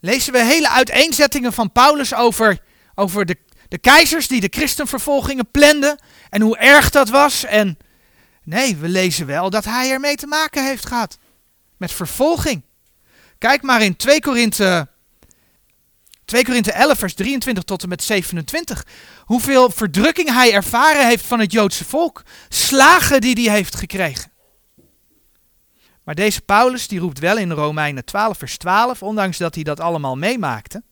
Lezen 0.00 0.32
we 0.32 0.44
hele 0.44 0.68
uiteenzettingen 0.68 1.52
van 1.52 1.72
Paulus 1.72 2.14
over, 2.14 2.58
over 2.94 3.26
de, 3.26 3.36
de 3.72 3.78
keizers 3.78 4.28
die 4.28 4.40
de 4.40 4.48
christenvervolgingen 4.50 5.50
planden 5.50 5.98
en 6.30 6.40
hoe 6.40 6.56
erg 6.56 6.90
dat 6.90 7.08
was. 7.08 7.44
En 7.44 7.78
nee, 8.42 8.76
we 8.76 8.88
lezen 8.88 9.26
wel 9.26 9.50
dat 9.50 9.64
hij 9.64 9.90
ermee 9.90 10.16
te 10.16 10.26
maken 10.26 10.66
heeft 10.66 10.86
gehad. 10.86 11.18
Met 11.76 11.92
vervolging. 11.92 12.62
Kijk 13.38 13.62
maar 13.62 13.82
in 13.82 13.96
2 13.96 14.20
Korinthe 14.20 14.88
2 16.24 16.44
Korinthe 16.44 16.72
11, 16.72 16.98
vers 16.98 17.14
23 17.14 17.64
tot 17.64 17.82
en 17.82 17.88
met 17.88 18.02
27. 18.02 18.86
Hoeveel 19.20 19.70
verdrukking 19.70 20.32
hij 20.32 20.52
ervaren 20.52 21.06
heeft 21.06 21.24
van 21.24 21.40
het 21.40 21.52
Joodse 21.52 21.84
volk. 21.84 22.22
Slagen 22.48 23.20
die 23.20 23.34
hij 23.34 23.54
heeft 23.54 23.74
gekregen. 23.74 24.32
Maar 26.04 26.14
deze 26.14 26.40
Paulus 26.40 26.88
die 26.88 27.00
roept 27.00 27.18
wel 27.18 27.38
in 27.38 27.50
Romeinen 27.50 28.04
12, 28.04 28.38
vers 28.38 28.56
12, 28.56 29.02
ondanks 29.02 29.38
dat 29.38 29.54
hij 29.54 29.64
dat 29.64 29.80
allemaal 29.80 30.16
meemaakte. 30.16 30.82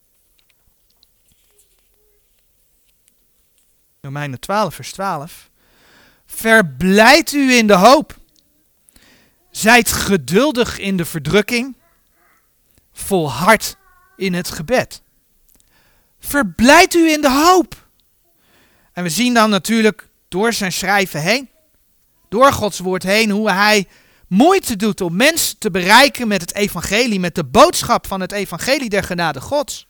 Romeinen 4.00 4.40
12, 4.40 4.74
vers 4.74 4.92
12. 4.92 5.50
Verblijd 6.26 7.32
u 7.32 7.52
in 7.56 7.66
de 7.66 7.74
hoop. 7.74 8.16
Zijt 9.50 9.92
geduldig 9.92 10.78
in 10.78 10.96
de 10.96 11.04
verdrukking. 11.04 11.76
Volhard 12.92 13.76
in 14.16 14.34
het 14.34 14.50
gebed. 14.50 15.02
Verblijd 16.18 16.94
u 16.94 17.10
in 17.10 17.20
de 17.20 17.30
hoop. 17.30 17.88
En 18.92 19.02
we 19.02 19.08
zien 19.08 19.34
dan 19.34 19.50
natuurlijk 19.50 20.08
door 20.28 20.52
zijn 20.52 20.72
schrijven 20.72 21.20
heen, 21.20 21.48
door 22.28 22.52
Gods 22.52 22.78
woord 22.78 23.02
heen, 23.02 23.30
hoe 23.30 23.50
hij 23.50 23.88
moeite 24.26 24.76
doet 24.76 25.00
om 25.00 25.16
mensen 25.16 25.58
te 25.58 25.70
bereiken 25.70 26.28
met 26.28 26.40
het 26.40 26.54
evangelie, 26.54 27.20
met 27.20 27.34
de 27.34 27.44
boodschap 27.44 28.06
van 28.06 28.20
het 28.20 28.32
evangelie 28.32 28.88
der 28.88 29.02
genade 29.02 29.40
Gods. 29.40 29.88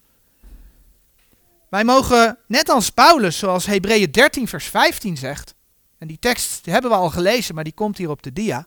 Wij 1.71 1.85
mogen, 1.85 2.39
net 2.47 2.68
als 2.68 2.91
Paulus, 2.91 3.39
zoals 3.39 3.66
Hebreeën 3.66 4.11
13 4.11 4.49
vers 4.49 4.66
15 4.66 5.16
zegt, 5.16 5.55
en 5.99 6.07
die 6.07 6.18
tekst 6.18 6.66
hebben 6.66 6.91
we 6.91 6.97
al 6.97 7.11
gelezen, 7.11 7.55
maar 7.55 7.64
die 7.64 7.73
komt 7.73 7.99
hier 7.99 8.11
op 8.11 8.23
de 8.23 8.33
dia, 8.33 8.66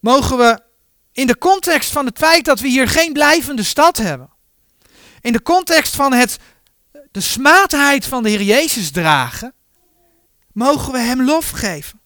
mogen 0.00 0.38
we 0.38 0.60
in 1.12 1.26
de 1.26 1.38
context 1.38 1.90
van 1.90 2.06
het 2.06 2.18
feit 2.18 2.44
dat 2.44 2.60
we 2.60 2.68
hier 2.68 2.88
geen 2.88 3.12
blijvende 3.12 3.62
stad 3.62 3.96
hebben, 3.96 4.30
in 5.20 5.32
de 5.32 5.42
context 5.42 5.94
van 5.94 6.12
het, 6.12 6.38
de 7.10 7.20
smaadheid 7.20 8.06
van 8.06 8.22
de 8.22 8.28
Heer 8.28 8.42
Jezus 8.42 8.90
dragen, 8.90 9.54
mogen 10.52 10.92
we 10.92 10.98
Hem 10.98 11.22
lof 11.22 11.50
geven. 11.50 12.00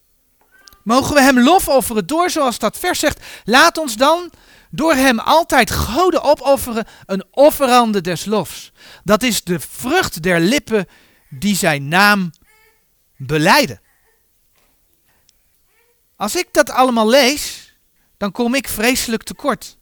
Mogen 0.85 1.14
we 1.14 1.20
Hem 1.20 1.41
lof 1.41 1.68
offeren 1.68 2.07
door, 2.07 2.31
zoals 2.31 2.59
dat 2.59 2.79
vers 2.79 2.99
zegt, 2.99 3.20
laat 3.45 3.79
ons 3.79 3.97
dan 3.97 4.31
door 4.75 4.95
Hem 4.95 5.18
altijd 5.18 5.70
goden 5.70 6.23
opofferen, 6.23 6.87
een 7.07 7.25
offerande 7.31 8.01
des 8.01 8.25
lofs. 8.25 8.73
Dat 9.05 9.23
is 9.23 9.45
de 9.45 9.61
vrucht 9.61 10.23
der 10.23 10.41
lippen 10.41 10.87
die 11.29 11.57
Zijn 11.57 11.89
naam 11.89 12.31
beleiden. 13.16 13.81
Als 16.16 16.37
ik 16.37 16.49
dat 16.53 16.70
allemaal 16.70 17.09
lees, 17.09 17.75
dan 18.16 18.33
kom 18.33 18.55
ik 18.55 18.68
vreselijk 18.68 19.23
tekort. 19.23 19.77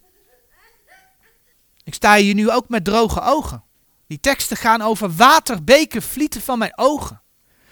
Ik 1.84 1.94
sta 1.94 2.16
hier 2.16 2.34
nu 2.34 2.50
ook 2.50 2.68
met 2.68 2.84
droge 2.84 3.20
ogen. 3.20 3.64
Die 4.06 4.20
teksten 4.20 4.56
gaan 4.56 4.82
over 4.82 5.14
waterbeken 5.14 6.02
vlieten 6.02 6.40
van 6.40 6.58
mijn 6.58 6.78
ogen. 6.78 7.22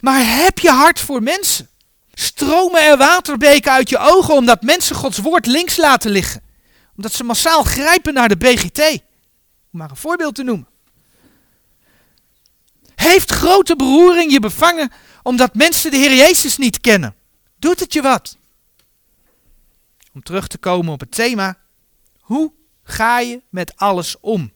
Maar 0.01 0.21
heb 0.25 0.59
je 0.59 0.71
hart 0.71 1.01
voor 1.01 1.23
mensen? 1.23 1.69
Stromen 2.13 2.83
er 2.83 2.97
waterbeken 2.97 3.73
uit 3.73 3.89
je 3.89 3.99
ogen 3.99 4.35
omdat 4.35 4.63
mensen 4.63 4.97
Gods 4.97 5.19
woord 5.19 5.47
links 5.47 5.77
laten 5.77 6.11
liggen? 6.11 6.48
Omdat 6.99 7.13
ze 7.13 7.25
massaal 7.25 7.63
grijpen 7.63 8.15
naar 8.15 8.29
de 8.29 8.37
BGT? 8.37 8.79
Om 9.71 9.79
maar 9.79 9.91
een 9.91 9.97
voorbeeld 9.97 10.35
te 10.35 10.43
noemen. 10.43 10.69
Heeft 12.95 13.31
grote 13.31 13.77
beroering 13.77 14.33
je 14.33 14.41
bevangen 14.41 14.93
omdat 15.23 15.55
mensen 15.55 15.91
de 15.91 15.97
Heer 15.97 16.15
Jezus 16.15 16.57
niet 16.57 16.81
kennen? 16.81 17.17
Doet 17.59 17.81
het 17.81 17.93
je 17.93 18.03
wat? 18.03 18.37
Om 20.13 20.23
terug 20.23 20.49
te 20.49 20.59
komen 20.59 20.93
op 20.93 21.01
het 21.01 21.11
thema, 21.11 21.59
hoe 22.21 22.53
ga 22.83 23.21
je 23.21 23.43
met 23.49 23.77
alles 23.77 24.21
om? 24.21 24.53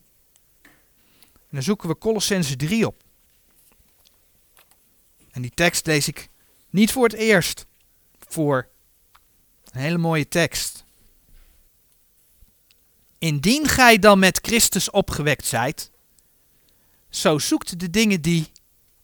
En 1.32 1.50
dan 1.50 1.62
zoeken 1.62 1.88
we 1.88 1.98
Colossense 1.98 2.56
3 2.56 2.86
op. 2.86 3.02
En 5.30 5.42
die 5.42 5.52
tekst 5.54 5.86
lees 5.86 6.08
ik 6.08 6.28
niet 6.70 6.92
voor 6.92 7.04
het 7.04 7.12
eerst 7.12 7.66
voor. 8.28 8.68
Een 9.70 9.80
hele 9.80 9.98
mooie 9.98 10.28
tekst. 10.28 10.84
Indien 13.22 13.68
gij 13.68 13.98
dan 13.98 14.18
met 14.18 14.38
Christus 14.42 14.90
opgewekt 14.90 15.46
zijt, 15.46 15.90
zo 17.10 17.38
zoekt 17.38 17.80
de 17.80 17.90
dingen 17.90 18.22
die 18.22 18.50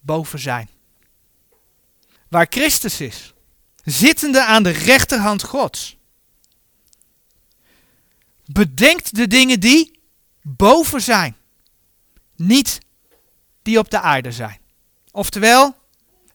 boven 0.01 0.39
zijn. 0.39 0.69
Waar 2.29 2.47
Christus 2.51 3.01
is, 3.01 3.35
zittende 3.85 4.45
aan 4.45 4.63
de 4.63 4.71
rechterhand 4.71 5.43
Gods. 5.43 5.97
Bedenkt 8.45 9.15
de 9.15 9.27
dingen 9.27 9.61
die 9.61 10.01
boven 10.43 11.01
zijn, 11.01 11.37
niet 12.37 12.79
die 13.63 13.79
op 13.79 13.91
de 13.91 14.01
aarde 14.01 14.33
zijn. 14.33 14.61
Oftewel, 15.11 15.77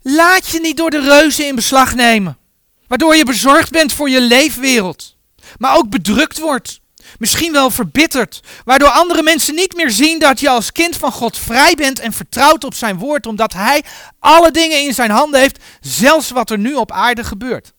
laat 0.01 0.47
je 0.47 0.59
niet 0.59 0.77
door 0.77 0.89
de 0.89 1.01
reuzen 1.01 1.47
in 1.47 1.55
beslag 1.55 1.95
nemen, 1.95 2.38
waardoor 2.88 3.15
je 3.15 3.25
bezorgd 3.25 3.71
bent 3.71 3.93
voor 3.93 4.09
je 4.09 4.21
leefwereld, 4.21 5.17
maar 5.57 5.75
ook 5.75 5.89
bedrukt 5.89 6.39
wordt, 6.39 6.81
misschien 7.19 7.51
wel 7.51 7.69
verbitterd, 7.69 8.39
waardoor 8.65 8.89
andere 8.89 9.23
mensen 9.23 9.55
niet 9.55 9.75
meer 9.75 9.91
zien 9.91 10.19
dat 10.19 10.39
je 10.39 10.49
als 10.49 10.71
kind 10.71 10.97
van 10.97 11.11
God 11.11 11.37
vrij 11.37 11.75
bent 11.75 11.99
en 11.99 12.13
vertrouwt 12.13 12.63
op 12.63 12.73
zijn 12.73 12.97
woord, 12.97 13.25
omdat 13.25 13.53
hij 13.53 13.83
alle 14.19 14.51
dingen 14.51 14.81
in 14.81 14.93
zijn 14.93 15.11
handen 15.11 15.39
heeft, 15.39 15.63
zelfs 15.81 16.29
wat 16.29 16.49
er 16.49 16.57
nu 16.57 16.73
op 16.73 16.91
aarde 16.91 17.23
gebeurt. 17.23 17.73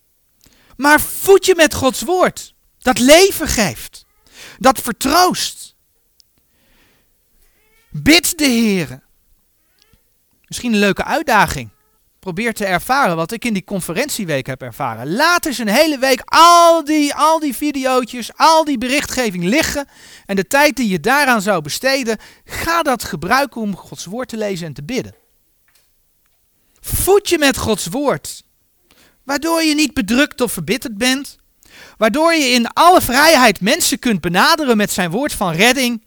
Maar 0.76 1.00
voed 1.00 1.46
je 1.46 1.54
met 1.54 1.74
Gods 1.74 2.02
woord, 2.02 2.54
dat 2.78 2.98
leven 2.98 3.48
geeft, 3.48 4.04
dat 4.58 4.80
vertroost. 4.80 5.74
Bid 7.90 8.38
de 8.38 8.44
Heer. 8.44 9.02
Misschien 10.46 10.72
een 10.72 10.78
leuke 10.78 11.04
uitdaging. 11.04 11.70
Probeer 12.24 12.54
te 12.54 12.64
ervaren 12.64 13.16
wat 13.16 13.32
ik 13.32 13.44
in 13.44 13.52
die 13.52 13.64
conferentieweek 13.64 14.46
heb 14.46 14.62
ervaren. 14.62 15.14
Laat 15.14 15.46
eens 15.46 15.58
een 15.58 15.68
hele 15.68 15.98
week 15.98 16.22
al 16.24 16.84
die, 16.84 17.14
al 17.14 17.38
die 17.38 17.56
video's, 17.56 18.30
al 18.36 18.64
die 18.64 18.78
berichtgeving 18.78 19.44
liggen. 19.44 19.88
En 20.26 20.36
de 20.36 20.46
tijd 20.46 20.76
die 20.76 20.88
je 20.88 21.00
daaraan 21.00 21.42
zou 21.42 21.62
besteden, 21.62 22.18
ga 22.44 22.82
dat 22.82 23.04
gebruiken 23.04 23.60
om 23.60 23.76
Gods 23.76 24.04
woord 24.04 24.28
te 24.28 24.36
lezen 24.36 24.66
en 24.66 24.72
te 24.72 24.82
bidden. 24.82 25.14
Voed 26.80 27.28
je 27.28 27.38
met 27.38 27.56
Gods 27.56 27.86
woord. 27.86 28.42
Waardoor 29.24 29.62
je 29.62 29.74
niet 29.74 29.94
bedrukt 29.94 30.40
of 30.40 30.52
verbitterd 30.52 30.98
bent. 30.98 31.38
Waardoor 31.96 32.34
je 32.34 32.46
in 32.46 32.66
alle 32.66 33.00
vrijheid 33.00 33.60
mensen 33.60 33.98
kunt 33.98 34.20
benaderen 34.20 34.76
met 34.76 34.90
zijn 34.90 35.10
woord 35.10 35.32
van 35.32 35.52
redding. 35.52 36.04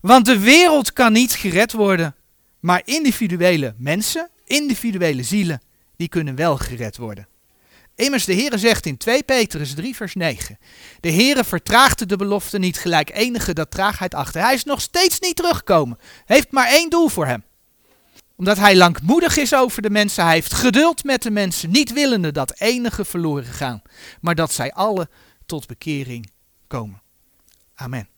Want 0.00 0.24
de 0.24 0.38
wereld 0.38 0.92
kan 0.92 1.12
niet 1.12 1.32
gered 1.32 1.72
worden, 1.72 2.14
maar 2.60 2.82
individuele 2.84 3.74
mensen, 3.78 4.30
individuele 4.52 5.22
zielen, 5.22 5.62
die 5.96 6.08
kunnen 6.08 6.34
wel 6.34 6.56
gered 6.56 6.96
worden. 6.96 7.28
Immers, 7.94 8.24
de 8.24 8.34
Heere 8.34 8.58
zegt 8.58 8.86
in 8.86 8.96
2 8.96 9.22
Petrus 9.22 9.74
3 9.74 9.96
vers 9.96 10.14
9, 10.14 10.58
de 11.00 11.12
Heere 11.12 11.44
vertraagde 11.44 12.06
de 12.06 12.16
belofte 12.16 12.58
niet 12.58 12.78
gelijk 12.78 13.10
enige 13.14 13.52
dat 13.52 13.70
traagheid 13.70 14.14
achter. 14.14 14.42
Hij 14.42 14.54
is 14.54 14.64
nog 14.64 14.80
steeds 14.80 15.20
niet 15.20 15.36
teruggekomen, 15.36 15.98
heeft 16.24 16.50
maar 16.50 16.68
één 16.68 16.90
doel 16.90 17.08
voor 17.08 17.26
hem. 17.26 17.44
Omdat 18.36 18.58
hij 18.58 18.76
langmoedig 18.76 19.36
is 19.36 19.54
over 19.54 19.82
de 19.82 19.90
mensen, 19.90 20.24
hij 20.24 20.34
heeft 20.34 20.54
geduld 20.54 21.04
met 21.04 21.22
de 21.22 21.30
mensen, 21.30 21.70
niet 21.70 21.92
willende 21.92 22.32
dat 22.32 22.60
enige 22.60 23.04
verloren 23.04 23.52
gaan, 23.52 23.82
maar 24.20 24.34
dat 24.34 24.52
zij 24.52 24.72
alle 24.72 25.08
tot 25.46 25.66
bekering 25.66 26.30
komen. 26.66 27.02
Amen. 27.74 28.11